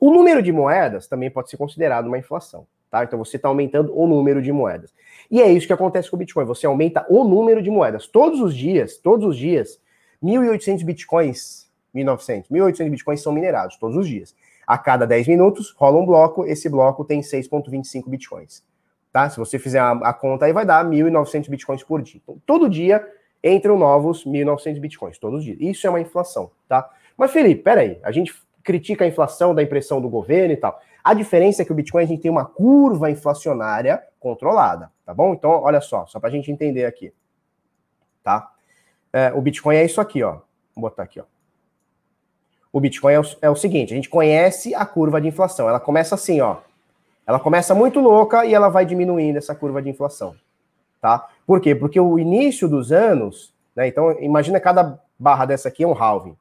O 0.00 0.10
número 0.10 0.42
de 0.42 0.50
moedas 0.50 1.06
também 1.06 1.30
pode 1.30 1.50
ser 1.50 1.58
considerado 1.58 2.06
uma 2.06 2.18
inflação, 2.18 2.66
tá? 2.90 3.04
Então 3.04 3.18
você 3.18 3.36
está 3.36 3.48
aumentando 3.48 3.92
o 3.94 4.06
número 4.06 4.40
de 4.40 4.50
moedas. 4.50 4.94
E 5.30 5.42
é 5.42 5.52
isso 5.52 5.66
que 5.66 5.72
acontece 5.72 6.08
com 6.08 6.16
o 6.16 6.18
Bitcoin. 6.18 6.46
Você 6.46 6.64
aumenta 6.64 7.04
o 7.10 7.22
número 7.22 7.62
de 7.62 7.70
moedas. 7.70 8.06
Todos 8.06 8.40
os 8.40 8.56
dias, 8.56 8.96
todos 8.96 9.26
os 9.26 9.36
dias, 9.36 9.78
1.800 10.22 10.84
Bitcoins, 10.84 11.70
1.900, 11.94 12.46
1.800 12.50 12.90
Bitcoins 12.90 13.22
são 13.22 13.32
minerados, 13.32 13.76
todos 13.76 13.96
os 13.96 14.08
dias. 14.08 14.34
A 14.66 14.78
cada 14.78 15.06
10 15.06 15.28
minutos 15.28 15.74
rola 15.76 15.98
um 15.98 16.06
bloco, 16.06 16.46
esse 16.46 16.68
bloco 16.68 17.04
tem 17.04 17.20
6,25 17.20 18.08
bitcoins. 18.08 18.62
Tá? 19.12 19.28
Se 19.28 19.36
você 19.36 19.58
fizer 19.58 19.80
a, 19.80 19.90
a 19.90 20.14
conta 20.14 20.46
aí, 20.46 20.52
vai 20.52 20.64
dar 20.64 20.84
1.900 20.84 21.50
bitcoins 21.50 21.82
por 21.82 22.00
dia. 22.00 22.20
Então, 22.22 22.40
todo 22.46 22.70
dia 22.70 23.04
entram 23.42 23.78
novos 23.78 24.24
1.900 24.24 24.80
bitcoins, 24.80 25.18
todos 25.18 25.40
os 25.40 25.44
dias. 25.44 25.58
Isso 25.60 25.86
é 25.86 25.90
uma 25.90 26.00
inflação, 26.00 26.50
tá? 26.68 26.88
Mas, 27.16 27.32
Felipe, 27.32 27.62
peraí, 27.62 27.98
a 28.02 28.12
gente 28.12 28.34
critica 28.62 29.04
a 29.04 29.08
inflação 29.08 29.54
da 29.54 29.62
impressão 29.62 30.00
do 30.00 30.08
governo 30.08 30.52
e 30.52 30.56
tal. 30.56 30.80
A 31.02 31.14
diferença 31.14 31.62
é 31.62 31.64
que 31.64 31.72
o 31.72 31.74
Bitcoin 31.74 32.02
a 32.02 32.06
gente 32.06 32.22
tem 32.22 32.30
uma 32.30 32.44
curva 32.44 33.10
inflacionária 33.10 34.02
controlada, 34.18 34.90
tá 35.04 35.14
bom? 35.14 35.32
Então, 35.32 35.50
olha 35.50 35.80
só, 35.80 36.06
só 36.06 36.20
para 36.20 36.28
a 36.28 36.32
gente 36.32 36.52
entender 36.52 36.84
aqui, 36.84 37.12
tá? 38.22 38.50
É, 39.12 39.32
o 39.32 39.40
Bitcoin 39.40 39.76
é 39.76 39.84
isso 39.84 40.00
aqui, 40.00 40.22
ó. 40.22 40.40
Vou 40.74 40.82
botar 40.82 41.02
aqui, 41.02 41.20
ó. 41.20 41.24
O 42.72 42.80
Bitcoin 42.80 43.14
é 43.14 43.20
o, 43.20 43.24
é 43.42 43.50
o 43.50 43.56
seguinte: 43.56 43.92
a 43.92 43.96
gente 43.96 44.08
conhece 44.08 44.74
a 44.74 44.86
curva 44.86 45.20
de 45.20 45.28
inflação. 45.28 45.68
Ela 45.68 45.80
começa 45.80 46.14
assim, 46.14 46.40
ó. 46.40 46.58
Ela 47.26 47.40
começa 47.40 47.74
muito 47.74 48.00
louca 48.00 48.44
e 48.44 48.54
ela 48.54 48.68
vai 48.68 48.84
diminuindo 48.84 49.38
essa 49.38 49.54
curva 49.54 49.82
de 49.82 49.88
inflação. 49.88 50.36
Tá? 51.00 51.28
Por 51.50 51.60
quê? 51.60 51.74
Porque 51.74 51.98
o 51.98 52.16
início 52.16 52.68
dos 52.68 52.92
anos, 52.92 53.52
né? 53.74 53.88
Então, 53.88 54.12
imagina 54.20 54.60
cada 54.60 55.00
barra 55.18 55.46
dessa 55.46 55.66
aqui 55.66 55.82
é 55.82 55.88
um 55.88 56.00
halving. 56.00 56.36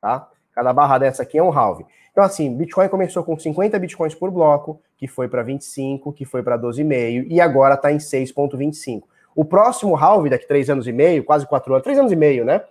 Tá? 0.00 0.28
Cada 0.52 0.72
barra 0.72 0.96
dessa 0.96 1.24
aqui 1.24 1.38
é 1.38 1.42
um 1.42 1.50
halving. 1.50 1.84
Então, 2.12 2.22
assim, 2.22 2.56
Bitcoin 2.56 2.88
começou 2.88 3.24
com 3.24 3.36
50 3.36 3.76
bitcoins 3.80 4.14
por 4.14 4.30
bloco, 4.30 4.80
que 4.96 5.08
foi 5.08 5.26
para 5.26 5.42
25, 5.42 6.12
que 6.12 6.24
foi 6.24 6.40
para 6.44 6.56
12,5, 6.56 7.26
e 7.28 7.40
agora 7.40 7.74
está 7.74 7.90
em 7.90 7.96
6,25. 7.96 9.02
O 9.34 9.44
próximo 9.44 9.96
halving, 9.96 10.30
daqui 10.30 10.46
3 10.46 10.70
anos 10.70 10.86
e 10.86 10.92
meio, 10.92 11.24
quase 11.24 11.44
4 11.44 11.72
anos, 11.72 11.82
3 11.82 11.98
anos 11.98 12.12
e 12.12 12.16
meio, 12.16 12.44
né? 12.44 12.62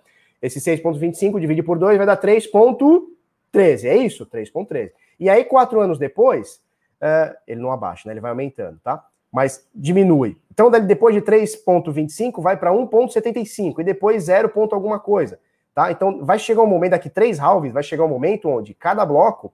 Esse 0.41 0.61
6,25 0.61 1.37
divide 1.37 1.63
por 1.63 1.77
2 1.77 1.97
vai 1.97 2.05
dar 2.07 2.15
3,13. 2.15 3.83
É 3.83 3.97
isso? 3.97 4.25
3,13. 4.25 4.91
E 5.19 5.29
aí, 5.29 5.43
quatro 5.43 5.81
anos 5.81 5.99
depois, 5.99 6.61
uh, 7.01 7.35
ele 7.45 7.59
não 7.59 7.73
abaixa, 7.73 8.03
né? 8.07 8.13
Ele 8.13 8.21
vai 8.21 8.31
aumentando, 8.31 8.79
tá? 8.81 9.03
Mas 9.31 9.67
diminui. 9.73 10.37
Então, 10.51 10.71
depois 10.71 11.13
de 11.13 11.21
3,25, 11.21 12.41
vai 12.41 12.57
para 12.57 12.71
1,75 12.71 13.79
e 13.79 13.83
depois 13.83 14.23
0, 14.23 14.51
alguma 14.71 14.99
coisa. 14.99 15.39
Tá? 15.73 15.91
Então, 15.91 16.25
vai 16.25 16.39
chegar 16.39 16.63
um 16.63 16.67
momento, 16.67 16.91
daqui 16.91 17.09
três 17.09 17.39
halves, 17.39 17.71
vai 17.71 17.83
chegar 17.83 18.03
um 18.03 18.09
momento 18.09 18.49
onde 18.49 18.73
cada 18.73 19.05
bloco 19.05 19.53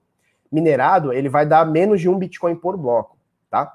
minerado 0.50 1.12
ele 1.12 1.28
vai 1.28 1.44
dar 1.44 1.66
menos 1.66 2.00
de 2.00 2.08
um 2.08 2.18
Bitcoin 2.18 2.56
por 2.56 2.76
bloco. 2.78 3.18
Tá? 3.50 3.74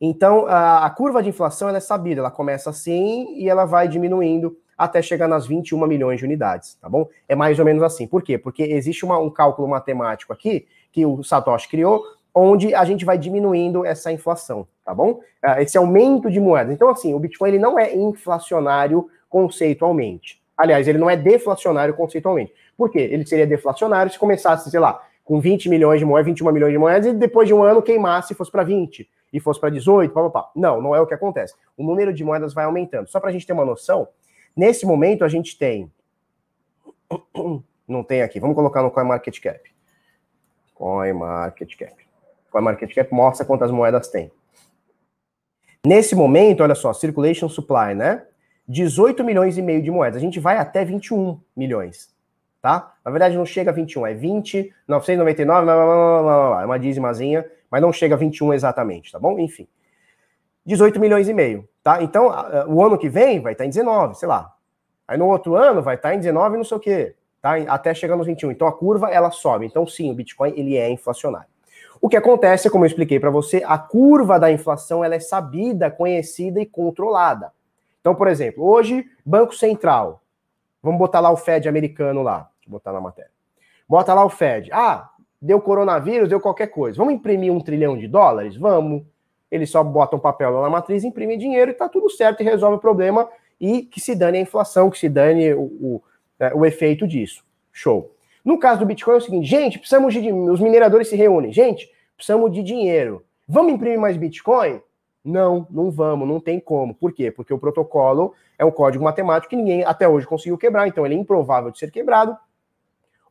Então, 0.00 0.46
a, 0.46 0.84
a 0.84 0.90
curva 0.90 1.22
de 1.22 1.28
inflação 1.28 1.68
é 1.68 1.78
sabida, 1.78 2.20
ela 2.20 2.30
começa 2.30 2.70
assim 2.70 3.36
e 3.36 3.48
ela 3.48 3.64
vai 3.64 3.86
diminuindo 3.86 4.56
até 4.76 5.00
chegar 5.00 5.28
nas 5.28 5.46
21 5.46 5.86
milhões 5.86 6.18
de 6.18 6.24
unidades, 6.24 6.74
tá 6.74 6.88
bom? 6.88 7.08
É 7.28 7.36
mais 7.36 7.60
ou 7.60 7.64
menos 7.64 7.84
assim. 7.84 8.08
Por 8.08 8.22
quê? 8.22 8.36
Porque 8.36 8.64
existe 8.64 9.04
uma, 9.04 9.16
um 9.18 9.30
cálculo 9.30 9.68
matemático 9.68 10.32
aqui 10.32 10.66
que 10.90 11.06
o 11.06 11.22
Satoshi 11.22 11.68
criou, 11.68 12.02
onde 12.34 12.74
a 12.74 12.84
gente 12.84 13.04
vai 13.04 13.18
diminuindo 13.18 13.84
essa 13.84 14.10
inflação, 14.10 14.66
tá 14.84 14.94
bom? 14.94 15.20
Ah, 15.42 15.60
esse 15.60 15.76
aumento 15.76 16.30
de 16.30 16.40
moedas. 16.40 16.72
Então, 16.72 16.88
assim, 16.88 17.12
o 17.14 17.18
Bitcoin 17.18 17.50
ele 17.50 17.58
não 17.58 17.78
é 17.78 17.94
inflacionário 17.94 19.08
conceitualmente. 19.28 20.42
Aliás, 20.56 20.86
ele 20.86 20.98
não 20.98 21.10
é 21.10 21.16
deflacionário 21.16 21.94
conceitualmente. 21.94 22.52
Por 22.76 22.90
quê? 22.90 23.00
Ele 23.00 23.26
seria 23.26 23.46
deflacionário 23.46 24.12
se 24.12 24.18
começasse, 24.18 24.70
sei 24.70 24.80
lá, 24.80 25.02
com 25.24 25.40
20 25.40 25.68
milhões 25.68 25.98
de 25.98 26.04
moedas, 26.04 26.26
21 26.26 26.52
milhões 26.52 26.72
de 26.72 26.78
moedas, 26.78 27.06
e 27.06 27.12
depois 27.12 27.46
de 27.46 27.54
um 27.54 27.62
ano 27.62 27.82
queimasse 27.82 28.32
e 28.32 28.36
fosse 28.36 28.50
para 28.50 28.62
20 28.62 29.08
e 29.32 29.40
fosse 29.40 29.58
para 29.58 29.70
18, 29.70 30.12
pá, 30.12 30.22
pá, 30.22 30.30
pá. 30.30 30.50
Não, 30.54 30.80
não 30.80 30.94
é 30.94 31.00
o 31.00 31.06
que 31.06 31.14
acontece. 31.14 31.54
O 31.76 31.82
número 31.82 32.12
de 32.12 32.22
moedas 32.22 32.52
vai 32.52 32.64
aumentando. 32.64 33.08
Só 33.08 33.18
para 33.18 33.30
a 33.30 33.32
gente 33.32 33.46
ter 33.46 33.52
uma 33.52 33.64
noção, 33.64 34.08
nesse 34.56 34.84
momento 34.84 35.24
a 35.24 35.28
gente 35.28 35.58
tem. 35.58 35.90
Não 37.88 38.04
tem 38.04 38.22
aqui, 38.22 38.38
vamos 38.38 38.54
colocar 38.54 38.80
no 38.80 38.90
CoinMarketCap. 38.90 39.70
CoinMarketCap. 40.72 42.06
CoinMarketCap 42.52 43.12
mostra 43.12 43.44
quantas 43.44 43.70
moedas 43.70 44.08
tem. 44.08 44.30
Nesse 45.84 46.14
momento, 46.14 46.62
olha 46.62 46.74
só, 46.74 46.92
Circulation 46.92 47.48
Supply, 47.48 47.94
né? 47.94 48.24
18 48.68 49.24
milhões 49.24 49.58
e 49.58 49.62
meio 49.62 49.82
de 49.82 49.90
moedas. 49.90 50.18
A 50.18 50.20
gente 50.20 50.38
vai 50.38 50.56
até 50.56 50.84
21 50.84 51.40
milhões, 51.56 52.14
tá? 52.60 52.94
Na 53.04 53.10
verdade, 53.10 53.36
não 53.36 53.44
chega 53.44 53.70
a 53.70 53.74
21, 53.74 54.06
é 54.06 54.14
20, 54.14 54.72
999, 54.86 55.64
blá, 55.64 55.74
blá, 55.74 55.84
blá, 55.84 56.48
blá, 56.50 56.62
é 56.62 56.66
uma 56.66 56.78
dízimazinha 56.78 57.44
mas 57.72 57.80
não 57.80 57.90
chega 57.90 58.14
a 58.14 58.18
21 58.18 58.52
exatamente, 58.52 59.10
tá 59.10 59.18
bom? 59.18 59.38
Enfim. 59.38 59.66
18 60.66 61.00
milhões 61.00 61.26
e 61.26 61.32
meio, 61.32 61.66
tá? 61.82 62.02
Então, 62.02 62.26
o 62.68 62.84
ano 62.84 62.98
que 62.98 63.08
vem 63.08 63.40
vai 63.40 63.52
estar 63.52 63.64
em 63.64 63.70
19, 63.70 64.14
sei 64.18 64.28
lá. 64.28 64.54
Aí 65.08 65.16
no 65.16 65.26
outro 65.26 65.56
ano 65.56 65.80
vai 65.80 65.94
estar 65.94 66.14
em 66.14 66.18
19 66.18 66.58
não 66.58 66.64
sei 66.64 66.76
o 66.76 66.80
quê, 66.80 67.16
tá? 67.40 67.54
Até 67.68 67.94
chegar 67.94 68.14
nos 68.14 68.26
21. 68.26 68.50
Então 68.50 68.68
a 68.68 68.72
curva 68.72 69.08
ela 69.08 69.30
sobe. 69.30 69.64
Então 69.64 69.86
sim, 69.86 70.10
o 70.10 70.14
Bitcoin 70.14 70.52
ele 70.54 70.76
é 70.76 70.90
inflacionário. 70.90 71.48
O 72.02 72.08
que 72.08 72.16
acontece, 72.16 72.68
como 72.68 72.84
eu 72.84 72.88
expliquei 72.88 73.20
para 73.20 73.30
você, 73.30 73.62
a 73.64 73.78
curva 73.78 74.36
da 74.36 74.50
inflação 74.50 75.04
ela 75.04 75.14
é 75.14 75.20
sabida, 75.20 75.88
conhecida 75.88 76.60
e 76.60 76.66
controlada. 76.66 77.52
Então, 78.00 78.12
por 78.12 78.26
exemplo, 78.26 78.68
hoje, 78.68 79.08
Banco 79.24 79.54
Central. 79.54 80.20
Vamos 80.82 80.98
botar 80.98 81.20
lá 81.20 81.30
o 81.30 81.36
Fed 81.36 81.68
americano 81.68 82.20
lá. 82.20 82.50
Deixa 82.56 82.66
eu 82.66 82.72
botar 82.72 82.92
na 82.92 83.00
matéria. 83.00 83.30
Bota 83.88 84.12
lá 84.14 84.24
o 84.24 84.28
Fed. 84.28 84.68
Ah, 84.72 85.10
deu 85.40 85.60
coronavírus, 85.60 86.28
deu 86.28 86.40
qualquer 86.40 86.66
coisa. 86.66 86.98
Vamos 86.98 87.14
imprimir 87.14 87.52
um 87.52 87.60
trilhão 87.60 87.96
de 87.96 88.08
dólares? 88.08 88.56
Vamos. 88.56 89.04
Eles 89.48 89.70
só 89.70 89.84
botam 89.84 90.18
papel 90.18 90.50
lá 90.50 90.62
na 90.62 90.70
matriz, 90.70 91.04
imprimem 91.04 91.38
dinheiro 91.38 91.70
e 91.70 91.74
tá 91.74 91.88
tudo 91.88 92.10
certo 92.10 92.40
e 92.40 92.44
resolve 92.44 92.78
o 92.78 92.80
problema 92.80 93.28
e 93.60 93.82
que 93.82 94.00
se 94.00 94.16
dane 94.16 94.38
a 94.38 94.40
inflação, 94.40 94.90
que 94.90 94.98
se 94.98 95.08
dane 95.08 95.54
o, 95.54 95.62
o, 95.62 96.02
é, 96.40 96.52
o 96.52 96.66
efeito 96.66 97.06
disso. 97.06 97.44
Show. 97.70 98.12
No 98.44 98.58
caso 98.58 98.80
do 98.80 98.86
Bitcoin 98.86 99.14
é 99.14 99.18
o 99.18 99.20
seguinte, 99.20 99.46
gente, 99.46 99.78
precisamos 99.78 100.12
de. 100.12 100.32
Os 100.32 100.60
mineradores 100.60 101.08
se 101.08 101.16
reúnem. 101.16 101.52
Gente, 101.52 101.90
precisamos 102.16 102.52
de 102.52 102.62
dinheiro. 102.62 103.24
Vamos 103.46 103.72
imprimir 103.72 104.00
mais 104.00 104.16
Bitcoin? 104.16 104.80
Não, 105.24 105.66
não 105.70 105.90
vamos, 105.90 106.26
não 106.26 106.40
tem 106.40 106.58
como. 106.58 106.94
Por 106.94 107.12
quê? 107.12 107.30
Porque 107.30 107.54
o 107.54 107.58
protocolo 107.58 108.34
é 108.58 108.64
um 108.64 108.70
código 108.70 109.04
matemático 109.04 109.50
que 109.50 109.56
ninguém 109.56 109.84
até 109.84 110.08
hoje 110.08 110.26
conseguiu 110.26 110.58
quebrar, 110.58 110.88
então 110.88 111.06
ele 111.06 111.14
é 111.14 111.18
improvável 111.18 111.70
de 111.70 111.78
ser 111.78 111.90
quebrado 111.90 112.36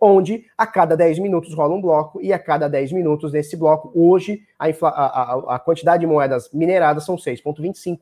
onde 0.01 0.47
a 0.57 0.65
cada 0.65 0.97
10 0.97 1.19
minutos 1.19 1.53
rola 1.53 1.75
um 1.75 1.81
bloco, 1.81 2.19
e 2.19 2.33
a 2.33 2.39
cada 2.39 2.67
10 2.67 2.91
minutos 2.91 3.31
desse 3.31 3.55
bloco, 3.55 3.91
hoje, 3.93 4.41
a, 4.57 4.65
a, 4.65 5.55
a 5.55 5.59
quantidade 5.59 6.01
de 6.01 6.07
moedas 6.07 6.49
mineradas 6.51 7.05
são 7.05 7.15
6,25. 7.15 7.99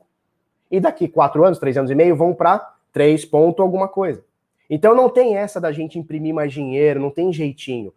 E 0.70 0.80
daqui 0.80 1.06
4 1.06 1.44
anos, 1.44 1.58
3 1.58 1.76
anos 1.76 1.90
e 1.90 1.94
meio, 1.94 2.16
vão 2.16 2.32
para 2.32 2.74
3 2.90 3.26
ponto 3.26 3.60
alguma 3.60 3.86
coisa. 3.86 4.24
Então 4.70 4.94
não 4.94 5.10
tem 5.10 5.36
essa 5.36 5.60
da 5.60 5.72
gente 5.72 5.98
imprimir 5.98 6.32
mais 6.32 6.52
dinheiro, 6.52 7.00
não 7.00 7.10
tem 7.10 7.32
jeitinho. 7.32 7.88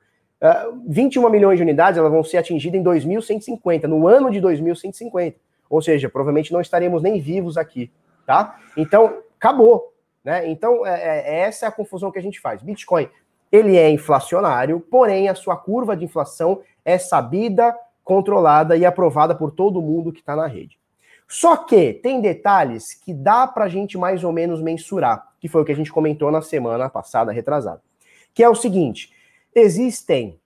Uh, 0.42 0.48
ah, 0.48 0.74
21 0.88 1.30
milhões 1.30 1.58
de 1.58 1.64
unidades 1.64 1.98
elas 1.98 2.12
vão 2.12 2.24
ser 2.24 2.38
atingidas 2.38 2.80
em 2.80 2.84
2150, 2.84 3.88
no 3.88 4.08
ano 4.08 4.32
de 4.32 4.42
2150. 4.42 5.38
Ou 5.70 5.82
seja, 5.82 6.10
provavelmente 6.10 6.52
não 6.52 6.60
estaremos 6.60 7.04
nem 7.04 7.22
vivos 7.22 7.58
aqui, 7.58 7.92
tá? 8.26 8.60
Então, 8.76 9.20
acabou. 9.38 9.94
Né? 10.24 10.50
Então, 10.50 10.86
é, 10.86 11.20
é, 11.20 11.40
essa 11.42 11.66
é 11.66 11.70
a 11.70 11.72
confusão 11.72 12.12
que 12.12 12.20
a 12.20 12.22
gente 12.22 12.40
faz. 12.40 12.62
Bitcoin 12.62 13.08
ele 13.54 13.78
é 13.78 13.88
inflacionário, 13.88 14.80
porém 14.80 15.30
a 15.30 15.36
sua 15.36 15.56
curva 15.56 15.96
de 15.96 16.04
inflação 16.04 16.62
é 16.84 16.98
sabida, 16.98 17.78
controlada 18.04 18.76
e 18.76 18.84
aprovada 18.84 19.36
por 19.36 19.52
todo 19.52 19.80
mundo 19.80 20.12
que 20.12 20.22
está 20.22 20.36
na 20.36 20.48
rede. 20.48 20.80
Só 21.28 21.58
que 21.58 21.94
tem 21.94 22.22
detalhes 22.22 22.94
que 22.94 23.14
dá 23.14 23.48
para 23.48 23.66
a 23.66 23.70
gente 23.70 23.98
mais 23.98 24.24
ou 24.24 24.32
menos 24.32 24.62
mensurar, 24.62 25.28
que 25.40 25.48
foi 25.48 25.62
o 25.62 25.66
que 25.66 25.72
a 25.72 25.76
gente 25.76 25.92
comentou 25.92 26.32
na 26.32 26.42
semana 26.42 26.90
passada, 26.90 27.32
retrasada. 27.32 27.82
Que 28.34 28.44
é 28.44 28.50
o 28.50 28.56
seguinte: 28.56 29.12
existem, 29.56 30.40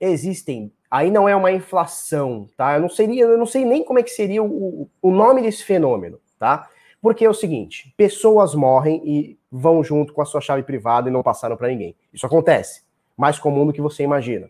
existem, 0.00 0.72
aí 0.90 1.10
não 1.10 1.28
é 1.28 1.34
uma 1.34 1.52
inflação, 1.52 2.46
tá? 2.56 2.74
Eu 2.74 2.82
não 2.82 2.88
seria, 2.88 3.24
eu 3.24 3.38
não 3.38 3.46
sei 3.46 3.64
nem 3.64 3.84
como 3.84 3.98
é 3.98 4.02
que 4.02 4.10
seria 4.10 4.42
o, 4.42 4.88
o 5.00 5.10
nome 5.10 5.42
desse 5.42 5.64
fenômeno, 5.64 6.20
tá? 6.38 6.68
Porque 7.00 7.24
é 7.24 7.30
o 7.30 7.34
seguinte: 7.34 7.92
pessoas 7.96 8.54
morrem 8.54 9.02
e 9.04 9.38
vão 9.50 9.82
junto 9.82 10.12
com 10.12 10.22
a 10.22 10.26
sua 10.26 10.40
chave 10.40 10.62
privada 10.62 11.08
e 11.08 11.12
não 11.12 11.22
passaram 11.22 11.56
para 11.56 11.68
ninguém. 11.68 11.96
Isso 12.12 12.26
acontece. 12.26 12.82
Mais 13.16 13.38
comum 13.38 13.66
do 13.66 13.72
que 13.72 13.80
você 13.80 14.02
imagina. 14.02 14.48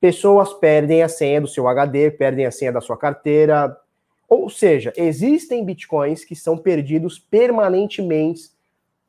Pessoas 0.00 0.52
perdem 0.52 1.02
a 1.02 1.08
senha 1.08 1.40
do 1.40 1.48
seu 1.48 1.66
HD, 1.66 2.10
perdem 2.10 2.44
a 2.44 2.50
senha 2.50 2.72
da 2.72 2.80
sua 2.80 2.96
carteira. 2.96 3.74
Ou 4.28 4.48
seja, 4.48 4.92
existem 4.96 5.64
bitcoins 5.64 6.24
que 6.24 6.34
são 6.34 6.56
perdidos 6.56 7.18
permanentemente 7.18 8.50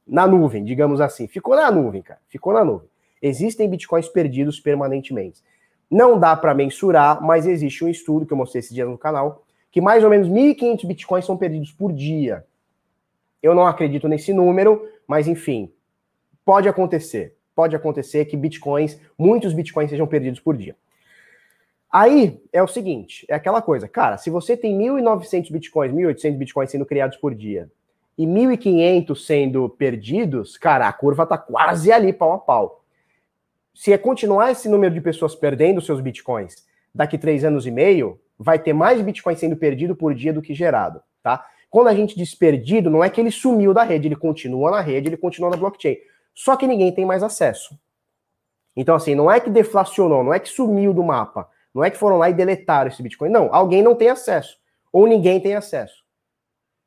na 0.06 0.28
nuvem, 0.28 0.64
digamos 0.64 1.02
assim. 1.02 1.28
Ficou 1.28 1.56
na 1.56 1.72
nuvem, 1.72 2.02
cara. 2.02 2.20
Ficou 2.28 2.54
na 2.54 2.64
nuvem. 2.64 2.88
Existem 3.22 3.70
bitcoins 3.70 4.08
perdidos 4.08 4.60
permanentemente. 4.60 5.42
Não 5.90 6.20
dá 6.20 6.36
para 6.36 6.54
mensurar, 6.54 7.24
mas 7.24 7.48
existe 7.48 7.84
um 7.84 7.90
estudo 7.90 8.26
que 8.26 8.34
eu 8.34 8.38
mostrei 8.38 8.60
esse 8.60 8.74
dia 8.74 8.86
no 8.86 8.98
canal, 8.98 9.44
que 9.72 9.82
mais 9.82 10.04
ou 10.04 10.10
menos 10.10 10.28
1.500 10.28 10.86
bitcoins 10.86 11.26
são 11.26 11.38
perdidos 11.38 11.72
por 11.72 11.92
dia. 11.92 12.46
Eu 13.42 13.56
não 13.56 13.66
acredito 13.66 14.08
nesse 14.08 14.34
número, 14.34 14.88
mas 15.08 15.28
enfim, 15.28 15.72
pode 16.44 16.68
acontecer. 16.68 17.36
Pode 17.56 17.76
acontecer 17.76 18.26
que 18.26 18.36
bitcoins, 18.36 19.00
muitos 19.18 19.54
bitcoins 19.54 19.90
sejam 19.90 20.06
perdidos 20.06 20.40
por 20.40 20.58
dia. 20.58 20.76
Aí 21.98 22.44
é 22.52 22.62
o 22.62 22.68
seguinte, 22.68 23.26
é 23.30 23.36
aquela 23.36 23.62
coisa, 23.62 23.88
cara, 23.88 24.18
se 24.18 24.30
você 24.30 24.58
tem 24.58 24.78
1.900 24.78 25.50
bitcoins, 25.50 25.94
1.800 25.94 26.36
bitcoins 26.36 26.70
sendo 26.70 26.86
criados 26.86 27.16
por 27.16 27.34
dia 27.34 27.72
e 28.18 28.26
1.500 28.26 29.16
sendo 29.16 29.70
perdidos, 29.70 30.58
cara, 30.58 30.90
a 30.90 30.92
curva 30.92 31.26
tá 31.26 31.38
quase 31.38 31.94
ali 31.94 32.12
pau 32.12 32.34
a 32.34 32.38
pau. 32.38 32.84
Se 33.74 33.94
é 33.94 33.98
continuar 33.98 34.52
esse 34.52 34.68
número 34.68 34.94
de 34.94 35.00
pessoas 35.00 35.36
perdendo 35.36 35.80
seus 35.80 36.02
bitcoins 36.02 36.66
daqui 36.94 37.18
três 37.18 37.46
anos 37.46 37.66
e 37.66 37.72
meio, 37.72 38.20
vai 38.38 38.60
ter 38.60 38.74
mais 38.74 39.02
bitcoins 39.02 39.40
sendo 39.40 39.56
perdido 39.56 39.96
por 39.96 40.14
dia 40.14 40.34
do 40.34 40.42
que 40.42 40.54
gerado, 40.54 41.02
tá? 41.24 41.46
Quando 41.70 41.88
a 41.88 41.96
gente 41.96 42.18
diz 42.18 42.36
perdido, 42.36 42.90
não 42.90 43.06
é 43.06 43.10
que 43.10 43.22
ele 43.22 43.32
sumiu 43.32 43.74
da 43.74 43.84
rede, 43.84 44.10
ele 44.10 44.18
continua 44.18 44.70
na 44.70 44.82
rede, 44.82 45.08
ele 45.08 45.16
continua 45.16 45.50
na 45.50 45.56
blockchain. 45.56 45.96
Só 46.34 46.58
que 46.58 46.68
ninguém 46.68 46.92
tem 46.92 47.06
mais 47.06 47.24
acesso. 47.24 47.80
Então, 48.76 48.96
assim, 48.96 49.16
não 49.16 49.32
é 49.32 49.40
que 49.40 49.50
deflacionou, 49.50 50.26
não 50.26 50.34
é 50.34 50.42
que 50.42 50.50
sumiu 50.50 50.94
do 50.94 51.02
mapa, 51.02 51.55
não 51.76 51.84
é 51.84 51.92
que 51.92 51.98
foram 51.98 52.18
lá 52.18 52.30
e 52.30 52.34
deletaram 52.34 52.88
esse 52.88 53.04
Bitcoin. 53.04 53.30
Não, 53.30 53.54
alguém 53.54 53.84
não 53.84 53.94
tem 53.94 54.10
acesso. 54.10 54.58
Ou 54.94 55.06
ninguém 55.06 55.42
tem 55.42 55.56
acesso. 55.56 56.06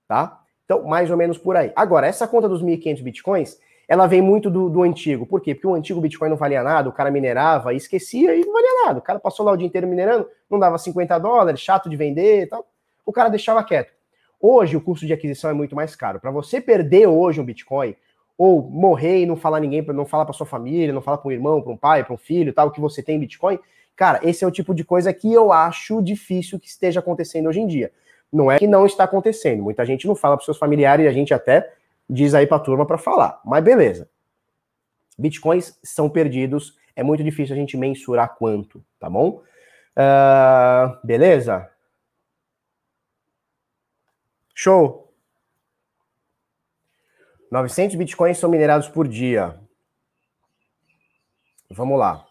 Tá? 0.09 0.41
Então, 0.64 0.82
mais 0.84 1.11
ou 1.11 1.16
menos 1.16 1.36
por 1.36 1.57
aí. 1.57 1.70
Agora, 1.76 2.07
essa 2.07 2.26
conta 2.26 2.49
dos 2.49 2.62
1.500 2.62 3.03
Bitcoins, 3.03 3.59
ela 3.86 4.07
vem 4.07 4.22
muito 4.22 4.49
do, 4.49 4.70
do 4.70 4.82
antigo. 4.82 5.26
Por 5.26 5.43
quê? 5.43 5.55
Porque 5.55 5.66
o 5.66 5.74
antigo 5.74 6.01
Bitcoin 6.01 6.30
não 6.30 6.36
valia 6.39 6.62
nada, 6.62 6.89
o 6.89 6.93
cara 6.93 7.11
minerava 7.11 7.74
e 7.74 7.76
esquecia 7.76 8.34
e 8.34 8.41
não 8.41 8.53
valia 8.53 8.86
nada. 8.86 8.99
O 8.99 9.03
cara 9.03 9.20
passou 9.20 9.45
lá 9.45 9.53
o 9.53 9.57
dia 9.57 9.66
inteiro 9.66 9.86
minerando, 9.86 10.26
não 10.49 10.59
dava 10.59 10.78
50 10.78 11.18
dólares, 11.18 11.61
chato 11.61 11.91
de 11.91 11.97
vender 11.97 12.45
e 12.45 12.47
tal. 12.47 12.66
O 13.05 13.12
cara 13.12 13.28
deixava 13.28 13.62
quieto. 13.62 13.93
Hoje 14.41 14.74
o 14.74 14.80
custo 14.80 15.07
de 15.07 15.12
aquisição 15.12 15.51
é 15.51 15.55
muito 15.55 15.76
mais 15.76 15.95
caro. 15.95 16.18
Para 16.18 16.30
você 16.30 16.62
perder 16.62 17.07
hoje 17.07 17.41
um 17.41 17.45
Bitcoin, 17.45 17.95
ou 18.39 18.62
morrer 18.62 19.22
e 19.22 19.26
não 19.26 19.36
falar 19.36 19.59
ninguém, 19.59 19.82
não 19.82 20.07
falar 20.07 20.24
para 20.24 20.32
sua 20.32 20.47
família, 20.47 20.95
não 20.95 21.03
falar 21.03 21.18
para 21.18 21.28
um 21.28 21.32
irmão, 21.32 21.61
para 21.61 21.72
um 21.72 21.76
pai, 21.76 22.05
para 22.05 22.14
um 22.14 22.18
filho, 22.18 22.53
tal, 22.53 22.70
que 22.70 22.80
você 22.80 23.03
tem 23.03 23.18
Bitcoin, 23.18 23.59
cara, 23.99 24.20
esse 24.22 24.44
é 24.44 24.46
o 24.46 24.51
tipo 24.51 24.72
de 24.72 24.84
coisa 24.84 25.12
que 25.12 25.30
eu 25.30 25.53
acho 25.53 26.01
difícil 26.01 26.61
que 26.61 26.68
esteja 26.68 27.01
acontecendo 27.01 27.49
hoje 27.49 27.61
em 27.61 27.66
dia. 27.66 27.92
Não 28.32 28.51
é 28.51 28.57
que 28.57 28.66
não 28.68 28.86
está 28.86 29.03
acontecendo. 29.03 29.61
Muita 29.61 29.84
gente 29.84 30.07
não 30.07 30.14
fala 30.14 30.36
para 30.36 30.44
seus 30.44 30.57
familiares 30.57 31.05
e 31.05 31.09
a 31.09 31.12
gente 31.12 31.34
até 31.34 31.74
diz 32.09 32.32
aí 32.32 32.46
para 32.46 32.59
a 32.59 32.61
turma 32.61 32.86
para 32.86 32.96
falar. 32.96 33.40
Mas 33.44 33.64
beleza. 33.64 34.09
Bitcoins 35.18 35.76
são 35.82 36.09
perdidos, 36.09 36.78
é 36.94 37.03
muito 37.03 37.24
difícil 37.24 37.57
a 37.57 37.59
gente 37.59 37.76
mensurar 37.76 38.36
quanto, 38.36 38.84
tá 39.01 39.11
bom? 39.11 39.42
Uh, 39.96 40.96
beleza? 41.05 41.68
Show! 44.55 45.12
900 47.51 47.96
bitcoins 47.96 48.38
são 48.38 48.49
minerados 48.49 48.86
por 48.86 49.09
dia. 49.09 49.59
Vamos 51.68 51.99
lá. 51.99 52.27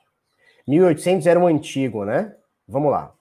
1800 0.67 1.25
era 1.25 1.39
um 1.39 1.47
antigo, 1.47 2.03
né? 2.03 2.35
Vamos 2.67 2.91
lá. 2.91 3.13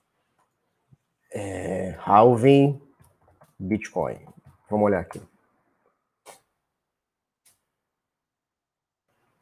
É, 1.32 1.96
halving 2.00 2.80
Bitcoin. 3.58 4.18
Vamos 4.68 4.86
olhar 4.86 5.00
aqui. 5.00 5.20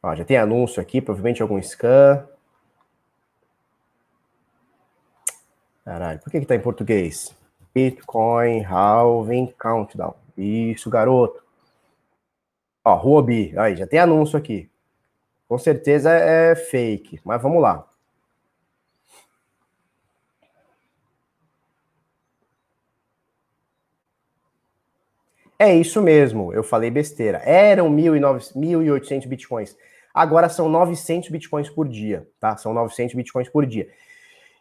Ó, 0.03 0.13
já 0.13 0.23
tem 0.23 0.37
anúncio 0.37 0.79
aqui, 0.79 1.01
provavelmente 1.01 1.41
algum 1.41 1.59
scan. 1.61 2.27
Caralho, 5.83 6.19
por 6.19 6.29
que 6.29 6.39
que 6.39 6.45
tá 6.45 6.55
em 6.55 6.61
português? 6.61 7.35
Bitcoin 7.73 8.63
Halving 8.63 9.53
Countdown. 9.57 10.15
Isso, 10.37 10.89
garoto. 10.89 11.43
Ó, 12.83 12.95
Huobi. 12.95 13.57
Aí, 13.57 13.75
já 13.75 13.87
tem 13.87 13.99
anúncio 13.99 14.37
aqui. 14.37 14.69
Com 15.47 15.57
certeza 15.57 16.11
é 16.11 16.55
fake, 16.55 17.19
mas 17.23 17.41
vamos 17.41 17.61
lá. 17.61 17.87
É 25.57 25.73
isso 25.73 26.01
mesmo, 26.01 26.53
eu 26.53 26.63
falei 26.63 26.91
besteira. 26.91 27.37
Eram 27.45 27.89
1.800 27.89 29.27
bitcoins. 29.27 29.77
Agora 30.13 30.49
são 30.49 30.67
900 30.67 31.29
bitcoins 31.29 31.69
por 31.69 31.87
dia, 31.87 32.27
tá? 32.39 32.57
São 32.57 32.73
900 32.73 33.15
bitcoins 33.15 33.49
por 33.49 33.65
dia. 33.65 33.87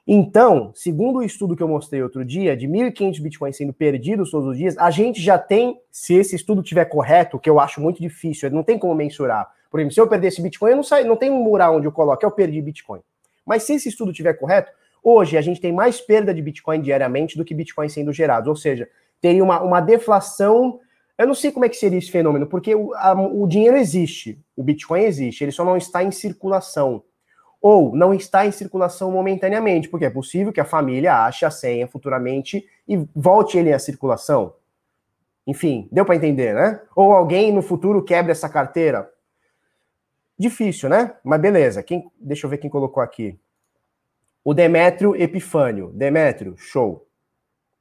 Então, 0.07 0.71
segundo 0.75 1.21
o 1.21 1.23
estudo 1.23 1.57
que 1.57 1.63
eu 1.63 1.69
mostrei 1.69 2.03
outro 2.03 2.25
dia, 2.25 2.57
de 2.57 2.69
1.500 2.69 3.21
bitcoins 3.23 3.57
sendo 3.57 3.73
perdidos 3.73 4.31
todos 4.31 4.51
os 4.51 4.59
dias, 4.59 4.77
a 4.77 4.91
gente 4.91 5.21
já 5.21 5.39
tem, 5.39 5.81
se 5.91 6.15
esse 6.15 6.37
estudo 6.37 6.63
tiver 6.63 6.85
correto, 6.85 7.39
que 7.39 7.49
eu 7.49 7.59
acho 7.59 7.81
muito 7.81 8.01
difícil, 8.01 8.51
não 8.51 8.63
tem 8.63 8.79
como 8.79 8.95
mensurar. 8.95 9.51
Por 9.71 9.81
exemplo, 9.81 9.95
se 9.95 10.01
eu 10.01 10.07
perder 10.07 10.29
esse 10.29 10.43
bitcoin, 10.43 10.71
eu 10.71 10.77
não, 10.77 10.83
saio, 10.83 11.07
não 11.07 11.17
tem 11.17 11.31
um 11.31 11.43
mural 11.43 11.77
onde 11.77 11.87
eu 11.87 11.93
coloco, 11.93 12.25
eu 12.25 12.31
perdi 12.31 12.61
bitcoin. 12.61 13.01
Mas 13.47 13.63
se 13.63 13.75
esse 13.75 13.89
estudo 13.89 14.13
tiver 14.13 14.35
correto, 14.35 14.71
hoje 15.03 15.37
a 15.37 15.41
gente 15.41 15.61
tem 15.61 15.73
mais 15.73 16.01
perda 16.01 16.35
de 16.35 16.43
bitcoin 16.43 16.81
diariamente 16.81 17.37
do 17.37 17.45
que 17.45 17.55
bitcoin 17.55 17.89
sendo 17.89 18.13
gerados. 18.13 18.49
Ou 18.49 18.57
seja, 18.57 18.89
teria 19.21 19.43
uma, 19.43 19.63
uma 19.63 19.81
deflação 19.81 20.81
eu 21.17 21.27
não 21.27 21.35
sei 21.35 21.53
como 21.53 21.65
é 21.65 21.69
que 21.69 21.77
seria 21.77 21.99
esse 21.99 22.11
fenômeno, 22.11 22.47
porque 22.47 22.75
o, 22.75 22.93
a, 22.95 23.13
o 23.13 23.47
dinheiro 23.47 23.77
existe, 23.77 24.41
o 24.57 24.63
Bitcoin 24.63 25.03
existe, 25.03 25.45
ele 25.45 25.53
só 25.53 25.65
não 25.65 25.77
está 25.77 26.03
em 26.03 26.11
circulação. 26.11 27.03
Ou 27.61 27.97
não 27.97 28.13
está 28.13 28.45
em 28.45 28.53
circulação 28.53 29.11
momentaneamente, 29.11 29.89
porque 29.89 30.05
é 30.05 30.11
possível 30.11 30.53
que 30.53 30.61
a 30.61 30.67
família 30.67 31.25
ache 31.25 31.47
a 31.47 31.51
senha 31.51 31.89
futuramente 31.89 32.69
e 32.87 32.97
volte 33.15 33.57
ele 33.57 33.73
à 33.73 33.79
circulação. 33.79 34.55
Enfim, 35.47 35.89
deu 35.91 36.05
para 36.05 36.17
entender, 36.17 36.55
né? 36.55 36.81
Ou 36.95 37.13
alguém 37.13 37.53
no 37.53 37.63
futuro 37.63 38.05
quebre 38.05 38.33
essa 38.33 38.49
carteira. 38.49 39.11
Difícil, 40.39 40.89
né? 40.89 41.15
Mas 41.25 41.41
beleza. 41.41 41.83
Quem, 41.83 42.11
deixa 42.21 42.45
eu 42.45 42.51
ver 42.51 42.59
quem 42.59 42.69
colocou 42.69 43.03
aqui. 43.03 43.39
O 44.45 44.53
Demétrio 44.53 45.17
Epifânio. 45.17 45.91
Demétrio, 45.95 46.57
show. 46.59 47.07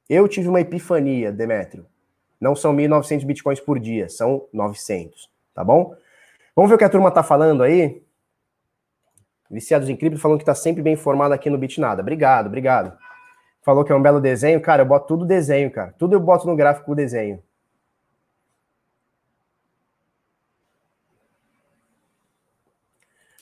Eu 0.08 0.28
tive 0.28 0.48
uma 0.48 0.60
epifania, 0.60 1.32
Demétrio. 1.32 1.86
Não 2.44 2.54
são 2.54 2.76
1.900 2.76 3.24
bitcoins 3.24 3.58
por 3.58 3.80
dia, 3.80 4.06
são 4.06 4.46
900, 4.52 5.30
tá 5.54 5.64
bom? 5.64 5.96
Vamos 6.54 6.68
ver 6.68 6.74
o 6.74 6.78
que 6.78 6.84
a 6.84 6.90
turma 6.90 7.10
tá 7.10 7.22
falando 7.22 7.62
aí? 7.62 8.04
Viciados 9.50 9.88
em 9.88 9.96
cripto 9.96 10.20
falando 10.20 10.40
que 10.40 10.44
tá 10.44 10.54
sempre 10.54 10.82
bem 10.82 10.92
informado 10.92 11.32
aqui 11.32 11.48
no 11.48 11.56
Bitnada. 11.56 12.02
Obrigado, 12.02 12.48
obrigado. 12.48 12.98
Falou 13.62 13.82
que 13.82 13.90
é 13.90 13.94
um 13.94 14.02
belo 14.02 14.20
desenho. 14.20 14.60
Cara, 14.60 14.82
eu 14.82 14.86
boto 14.86 15.06
tudo 15.06 15.24
desenho, 15.24 15.70
cara. 15.70 15.94
Tudo 15.98 16.16
eu 16.16 16.20
boto 16.20 16.46
no 16.46 16.54
gráfico 16.54 16.92
o 16.92 16.94
desenho. 16.94 17.42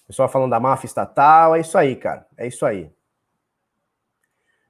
Pessoal 0.06 0.28
falando 0.28 0.50
da 0.50 0.60
máfia 0.60 0.86
estatal, 0.86 1.56
é 1.56 1.60
isso 1.60 1.76
aí, 1.76 1.96
cara. 1.96 2.24
É 2.36 2.46
isso 2.46 2.64
aí. 2.64 2.88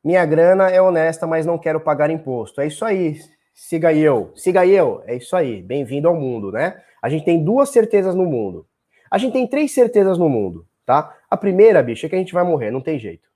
Minha 0.03 0.25
grana 0.25 0.71
é 0.71 0.81
honesta, 0.81 1.27
mas 1.27 1.45
não 1.45 1.59
quero 1.59 1.81
pagar 1.81 2.09
imposto. 2.09 2.63
É 2.63 2.67
isso 2.67 2.83
aí. 2.83 3.21
Siga 3.55 3.93
eu, 3.93 4.33
siga 4.35 4.67
eu. 4.67 5.03
É 5.07 5.15
isso 5.17 5.37
aí. 5.37 5.63
Bem-vindo 5.63 6.09
ao 6.09 6.17
mundo, 6.17 6.51
né? 6.51 6.83
A 7.03 7.09
gente 7.09 7.25
tem 7.25 7.45
duas 7.45 7.69
certezas 7.69 8.15
no 8.15 8.25
mundo. 8.25 8.67
A 9.11 9.19
gente 9.19 9.33
tem 9.33 9.47
três 9.47 9.73
certezas 9.73 10.17
no 10.17 10.29
mundo, 10.29 10.67
tá? 10.87 11.15
A 11.29 11.37
primeira, 11.37 11.83
bicho, 11.83 12.07
é 12.07 12.09
que 12.09 12.15
a 12.15 12.19
gente 12.19 12.33
vai 12.33 12.45
morrer, 12.45 12.71
não 12.71 12.81
tem 12.81 12.99
jeito. 12.99 13.29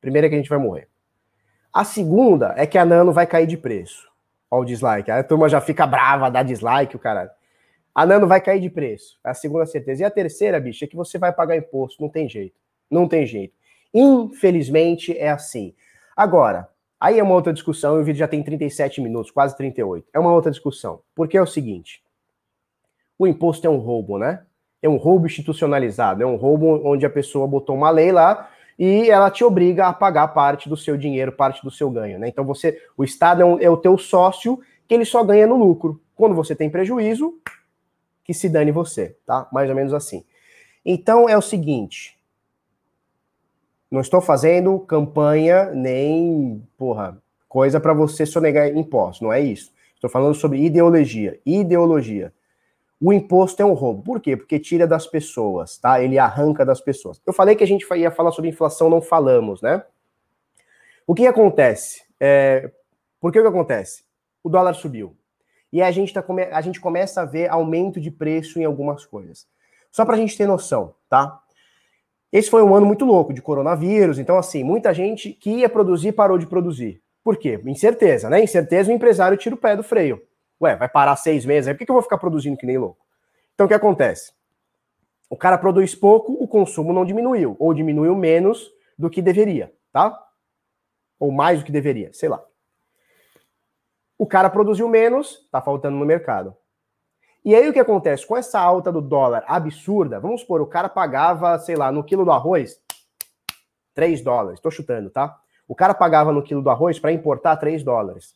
Primeira 0.00 0.26
é 0.26 0.30
que 0.30 0.36
a 0.36 0.38
gente 0.38 0.48
vai 0.48 0.58
morrer. 0.58 0.88
A 1.72 1.84
segunda 1.84 2.54
é 2.56 2.66
que 2.66 2.78
a 2.78 2.84
Nano 2.84 3.12
vai 3.12 3.26
cair 3.26 3.46
de 3.46 3.56
preço. 3.56 4.08
Olha 4.50 4.62
o 4.62 4.64
dislike. 4.64 5.10
A 5.10 5.24
turma 5.24 5.48
já 5.48 5.60
fica 5.60 5.86
brava, 5.86 6.30
dá 6.30 6.42
dislike, 6.42 6.94
o 6.94 6.98
caralho. 6.98 7.30
A 7.94 8.06
Nano 8.06 8.28
vai 8.28 8.40
cair 8.40 8.60
de 8.60 8.70
preço. 8.70 9.18
É 9.24 9.30
a 9.30 9.34
segunda 9.34 9.66
certeza. 9.66 10.02
E 10.02 10.04
a 10.04 10.10
terceira, 10.10 10.60
bicho, 10.60 10.84
é 10.84 10.86
que 10.86 10.96
você 10.96 11.18
vai 11.18 11.32
pagar 11.32 11.56
imposto. 11.56 12.00
Não 12.00 12.08
tem 12.08 12.28
jeito. 12.28 12.54
Não 12.90 13.08
tem 13.08 13.26
jeito. 13.26 13.54
Infelizmente 13.92 15.16
é 15.16 15.30
assim. 15.30 15.74
Agora, 16.16 16.68
Aí 17.02 17.18
é 17.18 17.22
uma 17.22 17.34
outra 17.34 17.52
discussão, 17.52 17.98
e 17.98 18.00
o 18.00 18.04
vídeo 18.04 18.20
já 18.20 18.28
tem 18.28 18.44
37 18.44 19.00
minutos, 19.00 19.32
quase 19.32 19.56
38. 19.56 20.06
É 20.14 20.20
uma 20.20 20.32
outra 20.32 20.52
discussão. 20.52 21.00
Porque 21.16 21.36
é 21.36 21.42
o 21.42 21.46
seguinte: 21.46 22.00
o 23.18 23.26
imposto 23.26 23.66
é 23.66 23.70
um 23.70 23.78
roubo, 23.78 24.18
né? 24.18 24.44
É 24.80 24.88
um 24.88 24.96
roubo 24.96 25.26
institucionalizado, 25.26 26.22
é 26.22 26.26
um 26.26 26.36
roubo 26.36 26.80
onde 26.84 27.04
a 27.04 27.10
pessoa 27.10 27.44
botou 27.48 27.74
uma 27.74 27.90
lei 27.90 28.12
lá 28.12 28.48
e 28.78 29.10
ela 29.10 29.32
te 29.32 29.42
obriga 29.42 29.88
a 29.88 29.92
pagar 29.92 30.28
parte 30.28 30.68
do 30.68 30.76
seu 30.76 30.96
dinheiro, 30.96 31.32
parte 31.32 31.60
do 31.64 31.72
seu 31.72 31.90
ganho, 31.90 32.20
né? 32.20 32.28
Então 32.28 32.44
você, 32.44 32.80
o 32.96 33.02
Estado 33.02 33.42
é, 33.42 33.44
um, 33.44 33.58
é 33.58 33.68
o 33.68 33.76
teu 33.76 33.98
sócio 33.98 34.60
que 34.86 34.94
ele 34.94 35.04
só 35.04 35.24
ganha 35.24 35.44
no 35.44 35.56
lucro. 35.56 36.00
Quando 36.14 36.36
você 36.36 36.54
tem 36.54 36.70
prejuízo, 36.70 37.34
que 38.24 38.32
se 38.32 38.48
dane 38.48 38.70
você, 38.70 39.16
tá? 39.26 39.48
Mais 39.52 39.68
ou 39.68 39.74
menos 39.74 39.92
assim. 39.92 40.24
Então 40.84 41.28
é 41.28 41.36
o 41.36 41.42
seguinte, 41.42 42.16
não 43.92 44.00
estou 44.00 44.22
fazendo 44.22 44.80
campanha 44.80 45.66
nem, 45.66 46.66
porra, 46.78 47.22
coisa 47.46 47.78
para 47.78 47.92
você 47.92 48.24
sonegar 48.24 48.66
impostos, 48.74 49.20
não 49.20 49.30
é 49.30 49.38
isso. 49.38 49.70
Estou 49.94 50.08
falando 50.08 50.34
sobre 50.34 50.64
ideologia. 50.64 51.38
Ideologia. 51.44 52.32
O 52.98 53.12
imposto 53.12 53.60
é 53.60 53.66
um 53.66 53.74
roubo. 53.74 54.02
Por 54.02 54.18
quê? 54.18 54.34
Porque 54.34 54.58
tira 54.58 54.86
das 54.86 55.06
pessoas, 55.06 55.76
tá? 55.76 56.02
Ele 56.02 56.18
arranca 56.18 56.64
das 56.64 56.80
pessoas. 56.80 57.20
Eu 57.26 57.34
falei 57.34 57.54
que 57.54 57.62
a 57.62 57.66
gente 57.66 57.86
ia 57.94 58.10
falar 58.10 58.32
sobre 58.32 58.48
inflação, 58.48 58.88
não 58.88 59.02
falamos, 59.02 59.60
né? 59.60 59.84
O 61.06 61.14
que 61.14 61.26
acontece? 61.26 62.02
É... 62.18 62.70
Por 63.20 63.30
que, 63.30 63.42
que 63.42 63.46
acontece? 63.46 64.04
O 64.42 64.48
dólar 64.48 64.72
subiu. 64.72 65.14
E 65.70 65.82
a 65.82 65.90
gente, 65.90 66.14
tá 66.14 66.22
come... 66.22 66.44
a 66.44 66.60
gente 66.62 66.80
começa 66.80 67.20
a 67.20 67.26
ver 67.26 67.50
aumento 67.50 68.00
de 68.00 68.10
preço 68.10 68.58
em 68.58 68.64
algumas 68.64 69.04
coisas. 69.04 69.46
Só 69.90 70.06
para 70.06 70.14
a 70.14 70.18
gente 70.18 70.36
ter 70.36 70.46
noção, 70.46 70.94
tá? 71.10 71.41
Esse 72.32 72.48
foi 72.48 72.62
um 72.62 72.74
ano 72.74 72.86
muito 72.86 73.04
louco 73.04 73.34
de 73.34 73.42
coronavírus, 73.42 74.18
então, 74.18 74.38
assim, 74.38 74.64
muita 74.64 74.94
gente 74.94 75.32
que 75.34 75.50
ia 75.50 75.68
produzir 75.68 76.12
parou 76.12 76.38
de 76.38 76.46
produzir. 76.46 77.02
Por 77.22 77.36
quê? 77.36 77.60
Incerteza, 77.66 78.30
né? 78.30 78.42
Incerteza, 78.42 78.90
o 78.90 78.94
empresário 78.94 79.36
tira 79.36 79.54
o 79.54 79.58
pé 79.58 79.76
do 79.76 79.82
freio. 79.82 80.20
Ué, 80.60 80.74
vai 80.74 80.88
parar 80.88 81.14
seis 81.16 81.44
meses, 81.44 81.68
aí 81.68 81.74
por 81.74 81.84
que 81.84 81.90
eu 81.90 81.94
vou 81.94 82.02
ficar 82.02 82.16
produzindo 82.16 82.56
que 82.56 82.64
nem 82.64 82.78
louco? 82.78 83.04
Então, 83.54 83.66
o 83.66 83.68
que 83.68 83.74
acontece? 83.74 84.32
O 85.28 85.36
cara 85.36 85.58
produz 85.58 85.94
pouco, 85.94 86.32
o 86.32 86.48
consumo 86.48 86.92
não 86.92 87.04
diminuiu, 87.04 87.54
ou 87.58 87.74
diminuiu 87.74 88.14
menos 88.14 88.70
do 88.98 89.10
que 89.10 89.20
deveria, 89.20 89.72
tá? 89.92 90.18
Ou 91.18 91.30
mais 91.30 91.58
do 91.58 91.64
que 91.66 91.72
deveria, 91.72 92.12
sei 92.12 92.28
lá. 92.28 92.42
O 94.18 94.26
cara 94.26 94.48
produziu 94.48 94.88
menos, 94.88 95.48
tá 95.50 95.60
faltando 95.60 95.96
no 95.96 96.06
mercado. 96.06 96.56
E 97.44 97.54
aí 97.54 97.68
o 97.68 97.72
que 97.72 97.80
acontece? 97.80 98.26
Com 98.26 98.36
essa 98.36 98.60
alta 98.60 98.92
do 98.92 99.00
dólar 99.00 99.44
absurda, 99.48 100.20
vamos 100.20 100.42
supor, 100.42 100.60
o 100.60 100.66
cara 100.66 100.88
pagava, 100.88 101.58
sei 101.58 101.74
lá, 101.74 101.90
no 101.90 102.04
quilo 102.04 102.24
do 102.24 102.30
arroz, 102.30 102.80
3 103.94 104.22
dólares. 104.22 104.60
Tô 104.60 104.70
chutando, 104.70 105.10
tá? 105.10 105.36
O 105.66 105.74
cara 105.74 105.92
pagava 105.92 106.32
no 106.32 106.42
quilo 106.42 106.62
do 106.62 106.70
arroz 106.70 106.98
para 106.98 107.12
importar 107.12 107.56
3 107.56 107.82
dólares. 107.82 108.34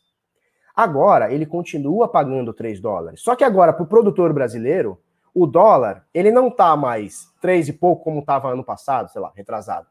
Agora, 0.75 1.31
ele 1.31 1.45
continua 1.45 2.07
pagando 2.07 2.53
3 2.53 2.79
dólares. 2.79 3.21
Só 3.21 3.35
que 3.35 3.43
agora, 3.43 3.73
para 3.73 3.83
o 3.83 3.87
produtor 3.87 4.33
brasileiro, 4.33 5.01
o 5.33 5.47
dólar, 5.47 6.05
ele 6.13 6.31
não 6.31 6.51
tá 6.51 6.75
mais 6.75 7.31
3 7.41 7.69
e 7.69 7.73
pouco 7.73 8.03
como 8.03 8.19
estava 8.19 8.51
ano 8.51 8.63
passado, 8.63 9.09
sei 9.09 9.21
lá, 9.21 9.31
retrasado. 9.35 9.87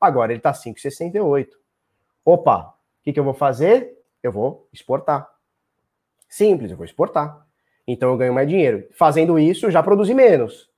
Agora 0.00 0.32
ele 0.32 0.40
tá 0.40 0.52
5,68. 0.52 1.48
Opa, 2.24 2.58
o 2.58 3.02
que, 3.02 3.12
que 3.12 3.18
eu 3.18 3.24
vou 3.24 3.34
fazer? 3.34 3.96
Eu 4.22 4.30
vou 4.30 4.68
exportar. 4.72 5.28
Simples, 6.28 6.70
eu 6.70 6.76
vou 6.76 6.84
exportar. 6.84 7.47
Então 7.88 8.10
eu 8.10 8.18
ganho 8.18 8.34
mais 8.34 8.46
dinheiro. 8.46 8.86
Fazendo 8.92 9.38
isso, 9.38 9.64
eu 9.64 9.70
já 9.70 9.82
produzi 9.82 10.12
menos. 10.12 10.68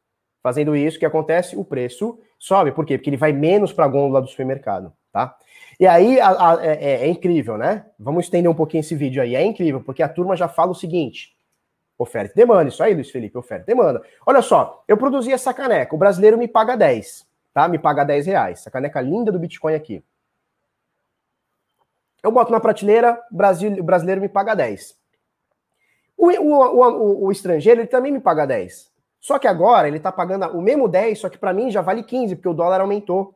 Fazendo 0.41 0.77
isso, 0.77 0.97
o 0.97 1.01
que 1.01 1.07
acontece? 1.07 1.57
O 1.57 1.65
preço 1.65 2.19
sobe. 2.39 2.71
Por 2.71 2.87
quê? 2.87 2.97
Porque 2.97 3.11
ele 3.11 3.17
vai 3.17 3.33
menos 3.33 3.73
para 3.73 3.85
a 3.85 3.89
gôndola 3.89 4.23
do 4.23 4.29
supermercado, 4.29 4.93
tá? 5.13 5.37
E 5.79 5.87
aí 5.87 6.21
a, 6.21 6.29
a, 6.29 6.65
é, 6.65 7.03
é, 7.03 7.09
incrível, 7.09 7.59
né? 7.59 7.85
Vamos 7.99 8.25
estender 8.25 8.49
um 8.49 8.55
pouquinho 8.55 8.81
esse 8.81 8.95
vídeo 8.95 9.21
aí. 9.21 9.35
É 9.35 9.43
incrível, 9.43 9.83
porque 9.83 10.03
a 10.05 10.09
turma 10.09 10.37
já 10.37 10.47
fala 10.47 10.71
o 10.71 10.75
seguinte: 10.75 11.37
Oferta 11.99 12.33
e 12.33 12.37
demanda, 12.37 12.69
isso 12.69 12.83
aí, 12.83 12.95
Luiz 12.95 13.11
Felipe, 13.11 13.37
oferta 13.37 13.65
e 13.65 13.75
demanda. 13.75 14.01
Olha 14.25 14.41
só, 14.41 14.85
eu 14.87 14.97
produzi 14.97 15.33
essa 15.33 15.53
caneca, 15.53 15.95
o 15.95 15.99
brasileiro 15.99 16.39
me 16.39 16.47
paga 16.47 16.77
10, 16.77 17.27
tá? 17.53 17.67
Me 17.67 17.79
paga 17.79 18.05
10 18.05 18.27
reais. 18.27 18.61
Essa 18.61 18.71
caneca 18.71 19.01
linda 19.01 19.33
do 19.33 19.39
Bitcoin 19.39 19.75
aqui. 19.75 20.03
Eu 22.23 22.31
boto 22.31 22.53
na 22.53 22.61
prateleira, 22.61 23.21
Brasil, 23.31 23.73
o 23.73 23.83
brasileiro 23.83 24.21
me 24.21 24.29
paga 24.29 24.55
10. 24.55 24.97
O, 26.21 26.27
o, 26.27 26.53
o, 26.53 27.25
o, 27.25 27.33
estrangeiro, 27.33 27.81
ele 27.81 27.89
também 27.89 28.13
me 28.13 28.21
paga 28.21 28.47
10. 28.47 28.91
Só 29.19 29.39
que 29.39 29.49
agora 29.49 29.89
ele 29.89 29.99
tá 29.99 30.13
pagando 30.13 30.47
o 30.49 30.61
mesmo 30.61 30.87
10, 30.87 31.19
só 31.19 31.31
que 31.31 31.39
para 31.39 31.55
mim 31.55 31.71
já 31.71 31.81
vale 31.81 32.03
15, 32.03 32.37
porque 32.37 32.49
o 32.49 32.53
dólar 32.53 32.83
aumentou. 32.83 33.35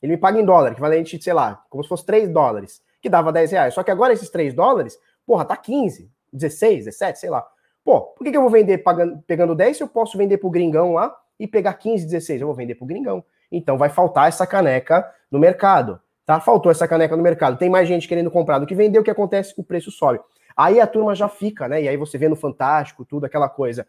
Ele 0.00 0.12
me 0.12 0.18
paga 0.18 0.38
em 0.40 0.44
dólar, 0.44 0.70
equivalente, 0.70 1.20
sei 1.20 1.32
lá, 1.32 1.64
como 1.68 1.82
se 1.82 1.88
fosse 1.88 2.06
3 2.06 2.28
dólares, 2.28 2.80
que 3.00 3.08
dava 3.08 3.32
10 3.32 3.50
reais. 3.50 3.74
Só 3.74 3.82
que 3.82 3.90
agora 3.90 4.12
esses 4.12 4.30
3 4.30 4.54
dólares, 4.54 4.96
porra, 5.26 5.44
tá 5.44 5.56
15, 5.56 6.08
16, 6.32 6.84
17, 6.84 7.18
sei 7.18 7.28
lá. 7.28 7.44
Pô, 7.84 8.02
por 8.02 8.22
que, 8.22 8.30
que 8.30 8.36
eu 8.36 8.42
vou 8.42 8.50
vender 8.50 8.78
pagando, 8.78 9.20
pegando 9.26 9.56
10 9.56 9.78
se 9.78 9.82
eu 9.82 9.88
posso 9.88 10.16
vender 10.16 10.38
pro 10.38 10.48
gringão 10.48 10.92
lá 10.92 11.12
e 11.40 11.48
pegar 11.48 11.74
15, 11.74 12.04
16? 12.04 12.40
Eu 12.40 12.46
vou 12.46 12.54
vender 12.54 12.76
pro 12.76 12.86
gringão. 12.86 13.24
Então 13.50 13.76
vai 13.76 13.88
faltar 13.88 14.28
essa 14.28 14.46
caneca 14.46 15.12
no 15.28 15.40
mercado. 15.40 16.00
Tá? 16.24 16.38
Faltou 16.38 16.70
essa 16.70 16.86
caneca 16.86 17.16
no 17.16 17.22
mercado. 17.22 17.58
Tem 17.58 17.68
mais 17.68 17.88
gente 17.88 18.06
querendo 18.06 18.30
comprar 18.30 18.60
do 18.60 18.66
que 18.66 18.76
vender, 18.76 19.00
o 19.00 19.02
que 19.02 19.10
acontece? 19.10 19.52
O 19.56 19.64
preço 19.64 19.90
sobe. 19.90 20.20
Aí 20.56 20.80
a 20.80 20.86
turma 20.86 21.14
já 21.14 21.28
fica, 21.28 21.68
né? 21.68 21.82
E 21.82 21.88
aí 21.88 21.96
você 21.96 22.18
vê 22.18 22.28
no 22.28 22.36
Fantástico, 22.36 23.04
tudo, 23.04 23.26
aquela 23.26 23.48
coisa. 23.48 23.86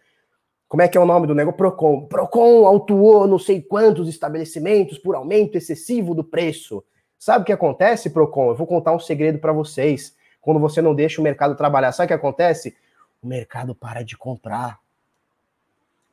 Como 0.67 0.81
é 0.81 0.87
que 0.87 0.97
é 0.97 1.01
o 1.01 1.05
nome 1.05 1.27
do 1.27 1.35
negócio? 1.35 1.57
Procon. 1.57 2.07
Procon 2.07 2.65
autuou 2.65 3.27
não 3.27 3.37
sei 3.37 3.61
quantos 3.61 4.07
estabelecimentos 4.07 4.97
por 4.97 5.15
aumento 5.15 5.55
excessivo 5.55 6.15
do 6.15 6.23
preço. 6.23 6.83
Sabe 7.17 7.43
o 7.43 7.45
que 7.45 7.53
acontece, 7.53 8.09
Procon? 8.09 8.49
Eu 8.49 8.55
vou 8.55 8.67
contar 8.67 8.91
um 8.91 8.99
segredo 8.99 9.39
para 9.39 9.53
vocês. 9.53 10.15
Quando 10.41 10.59
você 10.59 10.81
não 10.81 10.95
deixa 10.95 11.21
o 11.21 11.23
mercado 11.23 11.55
trabalhar, 11.55 11.91
sabe 11.91 12.05
o 12.05 12.07
que 12.07 12.13
acontece? 12.13 12.75
O 13.21 13.27
mercado 13.27 13.75
para 13.75 14.03
de 14.03 14.17
comprar. 14.17 14.79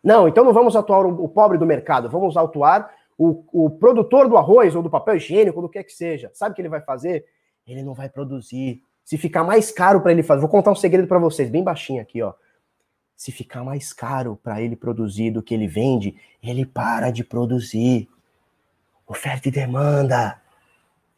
Não, 0.03 0.29
então 0.29 0.45
não 0.45 0.53
vamos 0.53 0.77
atuar 0.77 1.05
o 1.05 1.29
pobre 1.29 1.59
do 1.59 1.67
mercado, 1.67 2.09
vamos 2.09 2.37
atuar 2.37 2.91
o, 3.19 3.45
o 3.53 3.71
produtor 3.71 4.29
do 4.29 4.37
arroz 4.39 4.75
ou 4.75 4.83
do 4.83 4.89
papel 4.89 5.17
higiênico, 5.17 5.59
ou 5.59 5.67
do 5.67 5.69
que 5.69 5.79
é 5.79 5.85
que 5.85 5.93
seja, 5.93 6.31
sabe 6.33 6.53
o 6.53 6.55
que 6.55 6.63
ele 6.63 6.71
vai 6.71 6.81
fazer? 6.81 7.27
Ele 7.67 7.83
não 7.83 7.93
vai 7.93 8.09
produzir. 8.09 8.83
Se 9.11 9.19
ficar 9.19 9.43
mais 9.43 9.73
caro 9.73 10.01
para 10.01 10.13
ele 10.13 10.23
fazer, 10.23 10.41
vou 10.41 10.49
contar 10.49 10.71
um 10.71 10.77
segredo 10.77 11.09
para 11.09 11.19
vocês, 11.19 11.51
bem 11.51 11.65
baixinho 11.65 12.01
aqui, 12.01 12.23
ó. 12.23 12.33
Se 13.17 13.33
ficar 13.33 13.65
mais 13.65 13.93
caro 13.93 14.39
para 14.41 14.63
ele 14.63 14.77
produzir 14.77 15.33
do 15.33 15.43
que 15.43 15.53
ele 15.53 15.67
vende, 15.67 16.15
ele 16.41 16.65
para 16.65 17.11
de 17.11 17.25
produzir. 17.25 18.09
Oferta 19.09 19.49
e 19.49 19.51
demanda. 19.51 20.41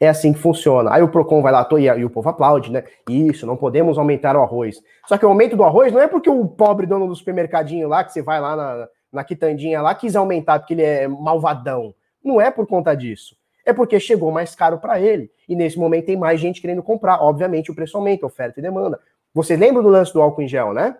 É 0.01 0.09
assim 0.09 0.32
que 0.32 0.38
funciona. 0.38 0.90
Aí 0.90 1.03
o 1.03 1.09
Procon 1.11 1.43
vai 1.43 1.53
lá 1.53 1.68
e, 1.78 2.03
o 2.03 2.09
povo 2.09 2.30
aplaude, 2.30 2.72
né? 2.72 2.82
Isso, 3.07 3.47
não 3.47 3.59
podemos 3.59 3.99
aumentar 3.99 4.36
o 4.36 4.43
arroz. 4.43 4.82
Só 5.07 5.18
que 5.18 5.26
o 5.26 5.28
aumento 5.28 5.55
do 5.55 5.62
arroz 5.62 5.93
não 5.93 6.01
é 6.01 6.09
porque 6.09 6.30
o 6.30 6.49
pobre 6.49 6.86
dono 6.86 7.07
do 7.07 7.14
supermercadinho 7.14 7.88
lá, 7.88 8.03
que 8.03 8.14
você 8.14 8.22
vai 8.22 8.40
lá 8.40 8.57
na, 8.57 8.88
na 9.12 9.22
quitandinha 9.22 9.82
lá, 9.82 9.95
quis 9.95 10.16
aumentar 10.16 10.61
porque 10.61 10.72
ele 10.72 10.82
é 10.82 11.07
malvadão. 11.07 11.95
Não 12.24 12.40
é 12.40 12.51
por 12.51 12.66
conta 12.66 12.95
disso. 12.95 13.36
É 13.65 13.73
porque 13.73 13.99
chegou 14.01 14.31
mais 14.31 14.55
caro 14.55 14.79
para 14.79 15.01
ele. 15.01 15.31
E 15.49 15.55
nesse 15.55 15.79
momento 15.79 16.07
tem 16.07 16.17
mais 16.17 16.41
gente 16.41 16.61
querendo 16.61 16.83
comprar. 16.83 17.23
Obviamente 17.23 17.71
o 17.71 17.75
preço 17.75 17.97
aumenta, 17.97 18.27
oferta 18.27 18.59
e 18.59 18.63
demanda. 18.63 19.01
Vocês 19.33 19.59
lembram 19.59 19.83
do 19.83 19.89
lance 19.89 20.13
do 20.13 20.21
álcool 20.21 20.43
em 20.43 20.49
gel, 20.49 20.73
né? 20.73 20.97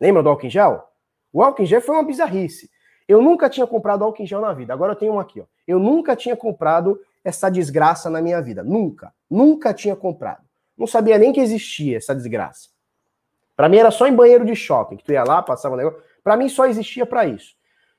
Lembra 0.00 0.22
do 0.22 0.28
álcool 0.28 0.46
em 0.46 0.50
gel? 0.50 0.84
O 1.32 1.42
álcool 1.42 1.62
em 1.62 1.66
gel 1.66 1.80
foi 1.80 1.94
uma 1.94 2.04
bizarrice. 2.04 2.70
Eu 3.06 3.20
nunca 3.20 3.48
tinha 3.48 3.66
comprado 3.66 4.04
álcool 4.04 4.22
em 4.22 4.26
gel 4.26 4.40
na 4.40 4.52
vida. 4.52 4.72
Agora 4.72 4.92
eu 4.92 4.96
tenho 4.96 5.14
um 5.14 5.18
aqui, 5.18 5.40
ó. 5.40 5.44
Eu 5.66 5.78
nunca 5.78 6.14
tinha 6.14 6.36
comprado 6.36 7.00
essa 7.24 7.50
desgraça 7.50 8.08
na 8.08 8.22
minha 8.22 8.40
vida. 8.40 8.62
Nunca. 8.62 9.12
Nunca 9.30 9.74
tinha 9.74 9.96
comprado. 9.96 10.42
Não 10.76 10.86
sabia 10.86 11.18
nem 11.18 11.32
que 11.32 11.40
existia 11.40 11.96
essa 11.96 12.14
desgraça. 12.14 12.68
Para 13.56 13.68
mim 13.68 13.78
era 13.78 13.90
só 13.90 14.06
em 14.06 14.14
banheiro 14.14 14.44
de 14.44 14.54
shopping, 14.54 14.96
que 14.96 15.04
tu 15.04 15.12
ia 15.12 15.24
lá, 15.24 15.42
passava 15.42 15.74
um 15.74 15.78
negócio. 15.78 16.00
Para 16.22 16.36
mim 16.36 16.48
só 16.48 16.66
existia 16.66 17.04
para 17.04 17.26
isso. 17.26 17.57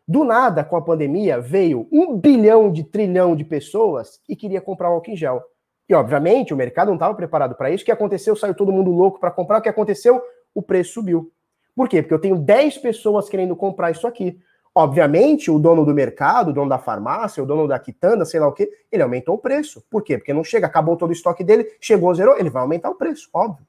Do 0.09 0.23
nada, 0.23 0.63
com 0.63 0.75
a 0.75 0.81
pandemia, 0.81 1.39
veio 1.39 1.87
um 1.91 2.17
bilhão 2.17 2.71
de 2.71 2.83
trilhão 2.83 3.35
de 3.35 3.43
pessoas 3.43 4.19
e 4.27 4.35
queria 4.35 4.59
comprar 4.59 4.89
o 4.89 4.93
álcool 4.93 5.11
em 5.11 5.15
gel. 5.15 5.43
E, 5.87 5.93
obviamente, 5.93 6.51
o 6.51 6.57
mercado 6.57 6.87
não 6.87 6.95
estava 6.95 7.13
preparado 7.13 7.53
para 7.53 7.69
isso. 7.69 7.83
O 7.83 7.85
que 7.85 7.91
aconteceu? 7.91 8.35
Saiu 8.35 8.55
todo 8.55 8.71
mundo 8.71 8.89
louco 8.89 9.19
para 9.19 9.29
comprar. 9.29 9.59
O 9.59 9.61
que 9.61 9.69
aconteceu? 9.69 10.19
O 10.51 10.63
preço 10.63 10.93
subiu. 10.93 11.31
Por 11.75 11.87
quê? 11.87 12.01
Porque 12.01 12.15
eu 12.15 12.19
tenho 12.19 12.37
10 12.39 12.79
pessoas 12.79 13.29
querendo 13.29 13.55
comprar 13.55 13.91
isso 13.91 14.07
aqui. 14.07 14.39
Obviamente, 14.73 15.51
o 15.51 15.59
dono 15.59 15.85
do 15.85 15.93
mercado, 15.93 16.49
o 16.49 16.53
dono 16.53 16.69
da 16.69 16.79
farmácia, 16.79 17.43
o 17.43 17.45
dono 17.45 17.67
da 17.67 17.77
quitanda, 17.77 18.25
sei 18.25 18.39
lá 18.39 18.47
o 18.47 18.51
quê, 18.51 18.67
ele 18.91 19.03
aumentou 19.03 19.35
o 19.35 19.39
preço. 19.39 19.85
Por 19.91 20.01
quê? 20.01 20.17
Porque 20.17 20.33
não 20.33 20.43
chega, 20.43 20.65
acabou 20.65 20.97
todo 20.97 21.11
o 21.11 21.13
estoque 21.13 21.43
dele, 21.43 21.67
chegou, 21.79 22.15
zerou, 22.15 22.35
ele 22.35 22.49
vai 22.49 22.63
aumentar 22.63 22.89
o 22.89 22.95
preço, 22.95 23.29
óbvio. 23.31 23.63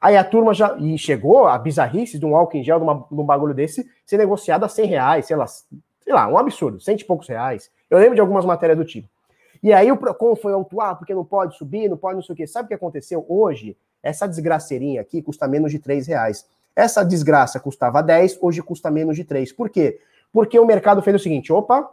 Aí 0.00 0.16
a 0.16 0.24
turma 0.24 0.54
já. 0.54 0.76
E 0.78 0.96
chegou 0.98 1.46
a 1.46 1.58
bizarrice 1.58 2.18
de 2.18 2.26
um 2.26 2.36
álcool 2.36 2.56
em 2.56 2.64
gel, 2.64 2.78
de, 2.78 2.84
uma, 2.84 3.06
de 3.10 3.20
um 3.20 3.24
bagulho 3.24 3.54
desse, 3.54 3.88
ser 4.04 4.18
negociado 4.18 4.64
a 4.64 4.68
100 4.68 4.86
reais, 4.86 5.26
sei 5.26 5.36
lá, 5.36 5.46
sei 5.46 6.12
lá, 6.12 6.28
um 6.28 6.38
absurdo, 6.38 6.80
cento 6.80 7.00
e 7.00 7.04
poucos 7.04 7.28
reais. 7.28 7.70
Eu 7.88 7.98
lembro 7.98 8.14
de 8.14 8.20
algumas 8.20 8.44
matérias 8.44 8.78
do 8.78 8.84
tipo. 8.84 9.08
E 9.62 9.72
aí 9.72 9.90
o 9.90 9.96
Procon 9.96 10.36
foi 10.36 10.52
autuar, 10.52 10.96
porque 10.96 11.14
não 11.14 11.24
pode 11.24 11.56
subir, 11.56 11.88
não 11.88 11.96
pode 11.96 12.16
não 12.16 12.22
sei 12.22 12.34
o 12.34 12.36
quê. 12.36 12.46
Sabe 12.46 12.66
o 12.66 12.68
que 12.68 12.74
aconteceu? 12.74 13.24
Hoje, 13.28 13.76
essa 14.02 14.26
desgraceirinha 14.26 15.00
aqui 15.00 15.22
custa 15.22 15.48
menos 15.48 15.72
de 15.72 15.78
3 15.78 16.06
reais. 16.06 16.46
Essa 16.76 17.04
desgraça 17.04 17.58
custava 17.58 18.02
10, 18.02 18.38
hoje 18.42 18.62
custa 18.62 18.90
menos 18.90 19.16
de 19.16 19.24
3. 19.24 19.52
Por 19.52 19.70
quê? 19.70 20.00
Porque 20.32 20.58
o 20.58 20.66
mercado 20.66 21.00
fez 21.00 21.16
o 21.16 21.18
seguinte: 21.18 21.52
opa, 21.52 21.88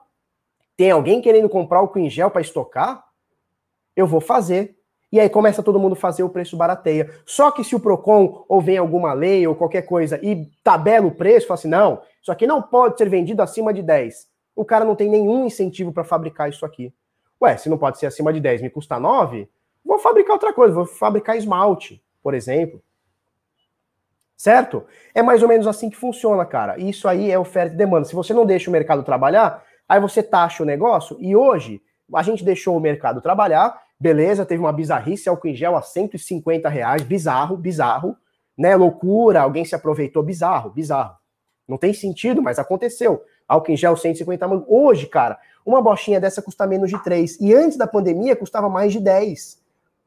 tem 0.75 0.91
alguém 0.91 1.21
querendo 1.21 1.47
comprar 1.47 1.81
o 1.81 1.91
em 1.97 2.09
gel 2.09 2.31
para 2.31 2.41
estocar? 2.41 3.05
Eu 3.95 4.07
vou 4.07 4.19
fazer. 4.19 4.75
E 5.11 5.19
aí 5.19 5.29
começa 5.29 5.61
todo 5.61 5.79
mundo 5.79 5.93
a 5.93 5.97
fazer 5.97 6.23
o 6.23 6.29
preço 6.29 6.55
barateia. 6.55 7.11
Só 7.25 7.51
que 7.51 7.63
se 7.63 7.75
o 7.75 7.79
Procon 7.79 8.45
ou 8.47 8.61
vem 8.61 8.77
alguma 8.77 9.11
lei 9.13 9.45
ou 9.45 9.53
qualquer 9.53 9.81
coisa 9.81 10.19
e 10.23 10.47
tabela 10.63 11.05
o 11.05 11.11
preço, 11.11 11.47
fala 11.47 11.59
assim, 11.59 11.67
não, 11.67 12.01
isso 12.21 12.31
aqui 12.31 12.47
não 12.47 12.61
pode 12.61 12.97
ser 12.97 13.09
vendido 13.09 13.41
acima 13.41 13.73
de 13.73 13.81
10. 13.81 14.29
O 14.55 14.63
cara 14.63 14.85
não 14.85 14.95
tem 14.95 15.09
nenhum 15.09 15.45
incentivo 15.45 15.91
para 15.91 16.03
fabricar 16.03 16.49
isso 16.49 16.65
aqui. 16.65 16.93
Ué, 17.41 17.57
se 17.57 17.69
não 17.69 17.77
pode 17.77 17.97
ser 17.99 18.05
acima 18.05 18.31
de 18.31 18.39
10, 18.39 18.61
me 18.61 18.69
custa 18.69 18.99
9, 18.99 19.49
vou 19.83 19.99
fabricar 19.99 20.33
outra 20.33 20.53
coisa, 20.53 20.73
vou 20.73 20.85
fabricar 20.85 21.35
esmalte, 21.35 22.01
por 22.21 22.33
exemplo. 22.33 22.81
Certo? 24.37 24.85
É 25.13 25.21
mais 25.21 25.43
ou 25.43 25.49
menos 25.49 25.67
assim 25.67 25.89
que 25.89 25.97
funciona, 25.97 26.45
cara. 26.45 26.79
Isso 26.79 27.07
aí 27.07 27.29
é 27.29 27.37
oferta 27.37 27.73
e 27.73 27.77
demanda. 27.77 28.05
Se 28.05 28.15
você 28.15 28.33
não 28.33 28.45
deixa 28.45 28.69
o 28.69 28.73
mercado 28.73 29.03
trabalhar, 29.03 29.63
aí 29.89 29.99
você 29.99 30.23
taxa 30.23 30.63
o 30.63 30.65
negócio 30.65 31.17
e 31.19 31.35
hoje 31.35 31.81
a 32.13 32.23
gente 32.23 32.43
deixou 32.43 32.75
o 32.77 32.79
mercado 32.79 33.21
trabalhar, 33.21 33.79
beleza, 34.01 34.47
teve 34.47 34.59
uma 34.59 34.73
bizarrice, 34.73 35.29
álcool 35.29 35.49
em 35.49 35.55
gel 35.55 35.75
a 35.75 35.81
150 35.83 36.67
reais, 36.67 37.03
bizarro, 37.03 37.55
bizarro, 37.55 38.17
né? 38.57 38.75
Loucura, 38.75 39.41
alguém 39.41 39.63
se 39.63 39.75
aproveitou, 39.75 40.23
bizarro, 40.23 40.71
bizarro. 40.71 41.15
Não 41.67 41.77
tem 41.77 41.93
sentido, 41.93 42.41
mas 42.41 42.57
aconteceu. 42.57 43.23
Álcool 43.47 43.71
em 43.71 43.77
gel 43.77 43.95
150 43.95 44.65
Hoje, 44.67 45.05
cara, 45.05 45.37
uma 45.63 45.81
bochinha 45.83 46.19
dessa 46.19 46.41
custa 46.41 46.65
menos 46.65 46.89
de 46.89 46.97
3. 47.03 47.39
E 47.39 47.53
antes 47.53 47.77
da 47.77 47.85
pandemia 47.85 48.35
custava 48.35 48.67
mais 48.67 48.91
de 48.91 48.99
10. 48.99 49.61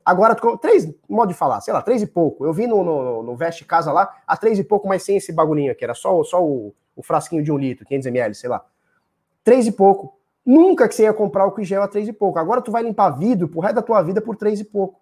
Agora, 0.05 0.35
3, 0.35 0.93
modo 1.09 1.29
de 1.29 1.35
falar, 1.35 1.61
sei 1.61 1.73
lá, 1.73 1.81
3 1.81 2.03
e 2.03 2.07
pouco. 2.09 2.45
Eu 2.45 2.53
vi 2.53 2.67
no, 2.67 2.83
no, 2.83 3.23
no 3.23 3.37
Veste 3.37 3.65
Casa 3.65 3.93
lá, 3.93 4.13
a 4.27 4.37
3 4.37 4.59
e 4.59 4.65
pouco, 4.65 4.89
mas 4.89 5.05
sem 5.05 5.19
esse 5.19 5.33
bagulhinho 5.33 5.71
aqui. 5.71 5.85
Era 5.85 5.95
só, 5.95 6.23
só 6.25 6.45
o, 6.45 6.75
o 6.97 7.03
frasquinho 7.03 7.45
de 7.45 7.53
um 7.53 7.57
litro, 7.57 7.87
500 7.87 8.07
ml, 8.09 8.35
sei 8.35 8.51
lá. 8.51 8.65
3 9.45 9.69
e 9.69 9.73
pouco. 9.73 10.14
Nunca 10.45 10.87
que 10.89 10.95
você 10.95 11.05
ia 11.05 11.15
comprar 11.15 11.45
álcool 11.45 11.63
em 11.63 11.65
gel 11.65 11.83
a 11.83 11.89
três 11.89 12.07
e 12.07 12.13
pouco. 12.13 12.39
Agora 12.39 12.61
tu 12.61 12.71
vai 12.71 12.83
limpar 12.83 13.11
vidro 13.11 13.49
pro 13.49 13.61
resto 13.61 13.77
da 13.77 13.83
tua 13.83 14.03
vida 14.03 14.21
por 14.21 14.37
três 14.37 14.61
e 14.61 14.65
pouco. 14.65 15.01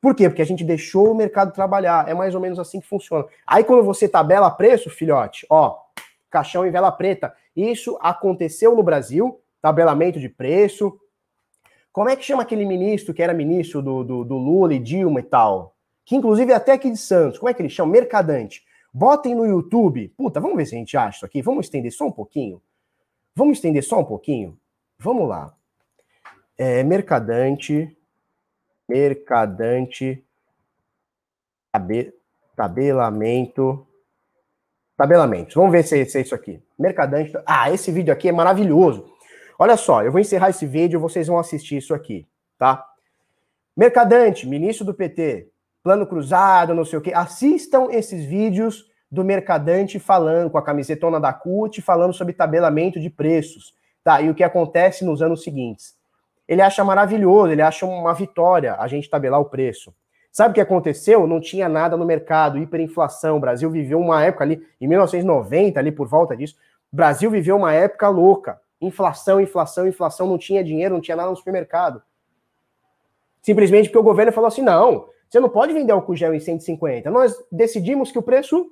Por 0.00 0.14
quê? 0.14 0.28
Porque 0.28 0.42
a 0.42 0.46
gente 0.46 0.64
deixou 0.64 1.10
o 1.10 1.14
mercado 1.14 1.52
trabalhar. 1.52 2.08
É 2.08 2.14
mais 2.14 2.34
ou 2.34 2.40
menos 2.40 2.58
assim 2.58 2.80
que 2.80 2.86
funciona. 2.86 3.24
Aí 3.46 3.62
quando 3.62 3.84
você 3.84 4.08
tabela 4.08 4.50
preço, 4.50 4.90
filhote, 4.90 5.46
ó, 5.48 5.78
caixão 6.28 6.66
em 6.66 6.70
vela 6.70 6.90
preta. 6.90 7.32
Isso 7.56 7.96
aconteceu 8.00 8.74
no 8.74 8.82
Brasil, 8.82 9.40
tabelamento 9.62 10.18
de 10.18 10.28
preço. 10.28 10.98
Como 11.92 12.08
é 12.08 12.16
que 12.16 12.24
chama 12.24 12.42
aquele 12.42 12.66
ministro 12.66 13.14
que 13.14 13.22
era 13.22 13.32
ministro 13.32 13.80
do, 13.80 14.02
do, 14.02 14.24
do 14.24 14.36
Lula 14.36 14.74
e 14.74 14.78
Dilma 14.80 15.20
e 15.20 15.22
tal? 15.22 15.74
Que 16.04 16.16
inclusive 16.16 16.50
é 16.52 16.56
até 16.56 16.72
aqui 16.72 16.90
de 16.90 16.98
Santos. 16.98 17.38
Como 17.38 17.48
é 17.48 17.54
que 17.54 17.62
ele 17.62 17.68
chama? 17.68 17.92
Mercadante. 17.92 18.64
Botem 18.92 19.34
no 19.34 19.46
YouTube. 19.46 20.12
Puta, 20.16 20.40
vamos 20.40 20.56
ver 20.56 20.66
se 20.66 20.74
a 20.74 20.78
gente 20.78 20.96
acha 20.96 21.18
isso 21.18 21.26
aqui. 21.26 21.40
Vamos 21.40 21.66
estender 21.66 21.92
só 21.92 22.06
um 22.06 22.12
pouquinho. 22.12 22.60
Vamos 23.34 23.58
estender 23.58 23.82
só 23.82 24.00
um 24.00 24.04
pouquinho? 24.04 24.58
Vamos 24.98 25.28
lá. 25.28 25.54
É, 26.56 26.82
mercadante, 26.82 27.96
mercadante, 28.88 30.24
tabe, 31.72 32.14
tabelamento, 32.56 33.86
tabelamentos. 34.96 35.54
Vamos 35.54 35.72
ver 35.72 35.82
se, 35.82 36.04
se 36.06 36.18
é 36.18 36.20
isso 36.20 36.34
aqui. 36.34 36.62
Mercadante. 36.78 37.32
Ah, 37.44 37.70
esse 37.70 37.90
vídeo 37.90 38.12
aqui 38.12 38.28
é 38.28 38.32
maravilhoso. 38.32 39.12
Olha 39.58 39.76
só, 39.76 40.02
eu 40.02 40.10
vou 40.10 40.20
encerrar 40.20 40.50
esse 40.50 40.66
vídeo, 40.66 40.98
vocês 41.00 41.28
vão 41.28 41.38
assistir 41.38 41.76
isso 41.76 41.94
aqui, 41.94 42.26
tá? 42.58 42.84
Mercadante, 43.76 44.48
ministro 44.48 44.84
do 44.84 44.94
PT, 44.94 45.48
plano 45.82 46.06
cruzado, 46.06 46.74
não 46.74 46.84
sei 46.84 46.98
o 46.98 47.02
quê. 47.02 47.12
Assistam 47.14 47.88
esses 47.90 48.24
vídeos 48.24 48.90
do 49.10 49.24
Mercadante 49.24 49.98
falando 49.98 50.50
com 50.50 50.58
a 50.58 50.64
camisetona 50.64 51.20
da 51.20 51.32
CUT, 51.32 51.80
falando 51.82 52.12
sobre 52.12 52.34
tabelamento 52.34 52.98
de 52.98 53.08
preços. 53.08 53.74
Tá, 54.04 54.20
e 54.20 54.28
o 54.28 54.34
que 54.34 54.44
acontece 54.44 55.02
nos 55.02 55.22
anos 55.22 55.42
seguintes? 55.42 55.96
Ele 56.46 56.60
acha 56.60 56.84
maravilhoso, 56.84 57.50
ele 57.50 57.62
acha 57.62 57.86
uma 57.86 58.12
vitória 58.12 58.76
a 58.78 58.86
gente 58.86 59.08
tabelar 59.08 59.40
o 59.40 59.46
preço. 59.46 59.94
Sabe 60.30 60.50
o 60.50 60.54
que 60.54 60.60
aconteceu? 60.60 61.26
Não 61.26 61.40
tinha 61.40 61.68
nada 61.68 61.96
no 61.96 62.04
mercado, 62.04 62.58
hiperinflação. 62.58 63.38
O 63.38 63.40
Brasil 63.40 63.70
viveu 63.70 63.98
uma 63.98 64.22
época 64.22 64.44
ali, 64.44 64.62
em 64.78 64.86
1990, 64.86 65.80
ali 65.80 65.90
por 65.90 66.06
volta 66.06 66.36
disso, 66.36 66.56
o 66.92 66.96
Brasil 66.96 67.30
viveu 67.30 67.56
uma 67.56 67.72
época 67.72 68.08
louca. 68.08 68.60
Inflação, 68.78 69.40
inflação, 69.40 69.88
inflação, 69.88 70.26
não 70.26 70.36
tinha 70.36 70.62
dinheiro, 70.62 70.92
não 70.92 71.00
tinha 71.00 71.16
nada 71.16 71.30
no 71.30 71.36
supermercado. 71.36 72.02
Simplesmente 73.40 73.88
porque 73.88 73.98
o 73.98 74.02
governo 74.02 74.32
falou 74.32 74.48
assim: 74.48 74.60
não, 74.60 75.08
você 75.30 75.40
não 75.40 75.48
pode 75.48 75.72
vender 75.72 75.92
álcool 75.92 76.16
gel 76.16 76.34
em 76.34 76.40
150. 76.40 77.10
Nós 77.10 77.34
decidimos 77.50 78.12
que 78.12 78.18
o 78.18 78.22
preço 78.22 78.70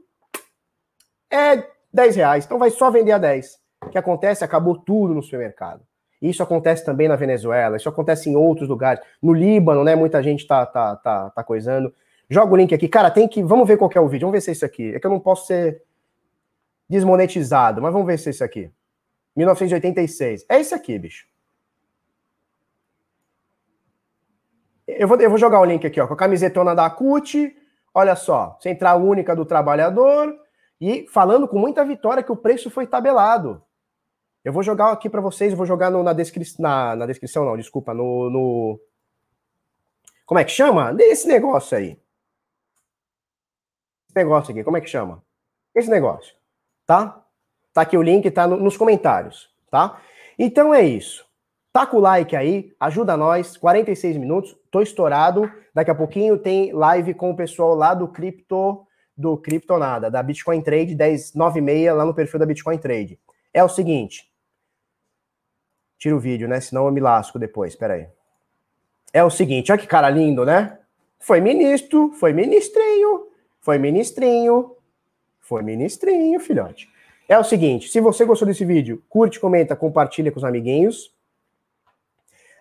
é 1.30 1.64
10 1.92 2.16
reais, 2.16 2.44
então 2.44 2.58
vai 2.58 2.70
só 2.70 2.90
vender 2.90 3.12
a 3.12 3.18
10. 3.18 3.61
Que 3.92 3.98
acontece? 3.98 4.42
Acabou 4.42 4.76
tudo 4.76 5.14
no 5.14 5.22
supermercado. 5.22 5.82
Isso 6.20 6.42
acontece 6.42 6.84
também 6.84 7.08
na 7.08 7.16
Venezuela, 7.16 7.76
isso 7.76 7.88
acontece 7.88 8.30
em 8.30 8.36
outros 8.36 8.68
lugares. 8.68 9.02
No 9.20 9.32
Líbano, 9.32 9.82
né? 9.82 9.96
Muita 9.96 10.22
gente 10.22 10.46
tá, 10.46 10.64
tá, 10.64 10.96
tá, 10.96 11.30
tá 11.30 11.44
coisando. 11.44 11.92
Joga 12.30 12.52
o 12.52 12.56
link 12.56 12.72
aqui. 12.72 12.88
Cara, 12.88 13.10
tem 13.10 13.26
que. 13.28 13.42
Vamos 13.42 13.66
ver 13.66 13.76
qual 13.76 13.90
é 13.92 14.00
o 14.00 14.08
vídeo. 14.08 14.26
Vamos 14.26 14.34
ver 14.36 14.40
se 14.40 14.50
é 14.50 14.52
isso 14.52 14.64
aqui. 14.64 14.94
É 14.94 15.00
que 15.00 15.06
eu 15.06 15.10
não 15.10 15.20
posso 15.20 15.46
ser 15.46 15.82
desmonetizado, 16.88 17.82
mas 17.82 17.92
vamos 17.92 18.06
ver 18.06 18.18
se 18.18 18.28
é 18.28 18.30
isso 18.30 18.44
aqui. 18.44 18.70
1986. 19.34 20.46
É 20.48 20.60
isso 20.60 20.74
aqui, 20.74 20.98
bicho. 20.98 21.26
Eu 24.86 25.08
vou, 25.08 25.20
eu 25.20 25.28
vou 25.28 25.38
jogar 25.38 25.60
o 25.60 25.64
link 25.64 25.86
aqui, 25.86 26.00
ó, 26.00 26.06
com 26.06 26.14
a 26.14 26.16
camisetona 26.16 26.74
da 26.74 26.88
CUT. 26.88 27.56
Olha 27.92 28.14
só, 28.14 28.56
central 28.60 29.02
única 29.02 29.34
do 29.34 29.44
trabalhador. 29.44 30.34
E 30.80 31.06
falando 31.08 31.48
com 31.48 31.58
muita 31.58 31.84
vitória 31.84 32.22
que 32.22 32.32
o 32.32 32.36
preço 32.36 32.70
foi 32.70 32.86
tabelado. 32.86 33.62
Eu 34.44 34.52
vou 34.52 34.62
jogar 34.62 34.90
aqui 34.90 35.08
para 35.08 35.20
vocês, 35.20 35.54
vou 35.54 35.64
jogar 35.64 35.90
no, 35.90 36.02
na, 36.02 36.12
na, 36.58 36.96
na, 36.96 37.06
descrição, 37.06 37.44
não, 37.44 37.56
desculpa, 37.56 37.94
no, 37.94 38.28
no. 38.28 38.80
Como 40.26 40.40
é 40.40 40.44
que 40.44 40.50
chama? 40.50 40.94
Esse 40.98 41.28
negócio 41.28 41.76
aí. 41.76 41.96
Esse 44.08 44.16
negócio 44.16 44.50
aqui, 44.50 44.64
como 44.64 44.76
é 44.76 44.80
que 44.80 44.88
chama? 44.88 45.22
Esse 45.74 45.88
negócio. 45.88 46.34
Tá? 46.84 47.24
Tá 47.72 47.82
aqui 47.82 47.96
o 47.96 48.02
link, 48.02 48.28
tá 48.32 48.46
no, 48.46 48.56
nos 48.56 48.76
comentários, 48.76 49.48
tá? 49.70 50.00
Então 50.36 50.74
é 50.74 50.82
isso. 50.82 51.24
Taca 51.72 51.96
o 51.96 52.00
like 52.00 52.34
aí, 52.34 52.74
ajuda 52.80 53.16
nós, 53.16 53.56
46 53.56 54.16
minutos, 54.16 54.56
tô 54.70 54.82
estourado. 54.82 55.50
Daqui 55.72 55.90
a 55.90 55.94
pouquinho 55.94 56.36
tem 56.36 56.72
live 56.72 57.14
com 57.14 57.30
o 57.30 57.36
pessoal 57.36 57.74
lá 57.74 57.94
do 57.94 58.08
Cripto, 58.08 58.86
do 59.16 59.38
Criptonada, 59.38 60.10
da 60.10 60.22
Bitcoin 60.22 60.60
Trade, 60.60 60.94
10, 60.94 61.34
9 61.34 61.60
e 61.60 61.62
meia, 61.62 61.94
lá 61.94 62.04
no 62.04 62.12
perfil 62.12 62.40
da 62.40 62.44
Bitcoin 62.44 62.76
Trade. 62.76 63.18
É 63.54 63.62
o 63.62 63.68
seguinte. 63.68 64.31
Tira 66.02 66.16
o 66.16 66.18
vídeo, 66.18 66.48
né? 66.48 66.58
Senão 66.58 66.86
eu 66.86 66.90
me 66.90 66.98
lasco 66.98 67.38
depois, 67.38 67.76
peraí. 67.76 68.08
É 69.12 69.22
o 69.22 69.30
seguinte, 69.30 69.70
olha 69.70 69.80
que 69.80 69.86
cara 69.86 70.10
lindo, 70.10 70.44
né? 70.44 70.76
Foi 71.20 71.40
ministro, 71.40 72.10
foi 72.18 72.32
ministrinho, 72.32 73.28
foi 73.60 73.78
ministrinho, 73.78 74.74
foi 75.38 75.62
ministrinho, 75.62 76.40
filhote. 76.40 76.88
É 77.28 77.38
o 77.38 77.44
seguinte, 77.44 77.88
se 77.88 78.00
você 78.00 78.24
gostou 78.24 78.48
desse 78.48 78.64
vídeo, 78.64 79.00
curte, 79.08 79.38
comenta, 79.38 79.76
compartilha 79.76 80.32
com 80.32 80.38
os 80.38 80.44
amiguinhos. 80.44 81.14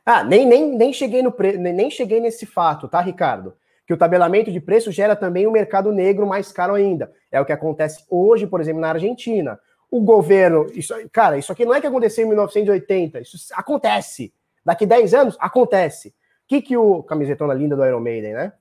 Ah, 0.06 0.24
nem, 0.24 0.46
nem, 0.46 0.78
nem, 0.78 0.94
cheguei 0.94 1.24
no 1.24 1.32
pre... 1.32 1.58
nem 1.58 1.90
cheguei 1.90 2.20
nesse 2.20 2.46
fato, 2.46 2.88
tá, 2.88 3.02
Ricardo? 3.02 3.58
Que 3.88 3.94
o 3.94 3.98
tabelamento 3.98 4.52
de 4.52 4.62
preço 4.62 4.92
gera 4.92 5.16
também 5.16 5.48
um 5.48 5.52
mercado 5.52 5.92
negro 5.92 6.28
mais 6.28 6.52
caro 6.52 6.76
ainda. 6.76 7.12
É 7.32 7.42
o 7.42 7.46
que 7.46 7.52
acontece 7.52 8.06
hoje, 8.08 8.46
por 8.46 8.62
exemplo, 8.62 8.82
na 8.82 8.90
Argentina. 8.90 9.60
O 9.92 10.02
governo. 10.02 10.68
Isso, 10.74 10.96
cara, 11.12 11.38
isso 11.38 11.52
aqui 11.52 11.66
não 11.66 11.74
é 11.74 11.82
que 11.82 11.86
aconteceu 11.86 12.26
em 12.26 12.30
1980, 12.30 13.20
isso 13.20 13.38
acontece. 13.54 14.34
Daqui 14.66 14.86
10 14.86 15.14
anos, 15.14 15.38
acontece. 15.40 16.10
O 16.10 16.14
que, 16.48 16.62
que 16.62 16.78
o. 16.78 17.04
Camisetona 17.04 17.54
linda 17.54 17.76
do 17.76 17.86
Iron 17.86 18.00
Maiden, 18.00 18.34
né? 18.34 18.54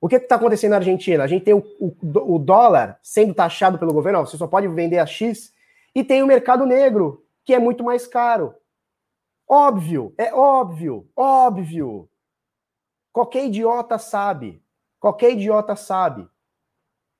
O 0.00 0.08
que 0.08 0.16
está 0.16 0.36
acontecendo 0.36 0.70
na 0.70 0.76
Argentina? 0.76 1.24
A 1.24 1.26
gente 1.26 1.44
tem 1.44 1.54
o, 1.54 1.64
o, 1.80 2.34
o, 2.34 2.38
dólar 2.38 2.98
sendo 3.02 3.34
taxado 3.34 3.78
pelo 3.78 3.92
governo, 3.92 4.20
ó, 4.20 4.24
você 4.24 4.36
só 4.36 4.46
pode 4.46 4.68
vender 4.68 4.98
a 4.98 5.06
X, 5.06 5.52
e 5.94 6.04
tem 6.04 6.22
o 6.22 6.26
mercado 6.26 6.64
negro, 6.64 7.24
que 7.44 7.52
é 7.52 7.58
muito 7.58 7.82
mais 7.82 8.06
caro. 8.06 8.54
Óbvio, 9.46 10.14
é 10.16 10.32
óbvio, 10.32 11.08
óbvio. 11.16 12.08
Qualquer 13.12 13.46
idiota 13.46 13.98
sabe. 13.98 14.62
Qualquer 15.00 15.32
idiota 15.32 15.74
sabe. 15.74 16.28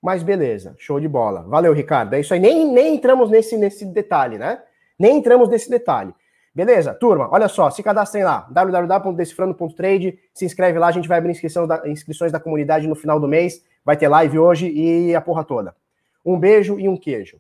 Mas 0.02 0.22
beleza, 0.22 0.74
show 0.78 1.00
de 1.00 1.08
bola. 1.08 1.42
Valeu, 1.42 1.72
Ricardo. 1.72 2.14
É 2.14 2.20
isso 2.20 2.32
aí. 2.32 2.40
Nem, 2.40 2.70
nem 2.72 2.94
entramos 2.94 3.30
nesse, 3.30 3.56
nesse 3.56 3.84
detalhe, 3.84 4.38
né? 4.38 4.62
Nem 4.98 5.18
entramos 5.18 5.48
nesse 5.48 5.68
detalhe. 5.68 6.14
Beleza, 6.54 6.94
turma? 6.94 7.28
Olha 7.30 7.46
só, 7.46 7.70
se 7.70 7.82
cadastrem 7.82 8.24
lá, 8.24 8.48
www.decifrando.trade, 8.50 10.18
se 10.34 10.44
inscreve 10.44 10.78
lá, 10.78 10.88
a 10.88 10.92
gente 10.92 11.06
vai 11.06 11.18
abrir 11.18 11.40
da, 11.68 11.88
inscrições 11.88 12.32
da 12.32 12.40
comunidade 12.40 12.88
no 12.88 12.96
final 12.96 13.20
do 13.20 13.28
mês, 13.28 13.62
vai 13.84 13.96
ter 13.96 14.08
live 14.08 14.38
hoje 14.38 14.68
e 14.68 15.14
a 15.14 15.20
porra 15.20 15.44
toda. 15.44 15.74
Um 16.24 16.38
beijo 16.38 16.78
e 16.80 16.88
um 16.88 16.96
queijo. 16.96 17.38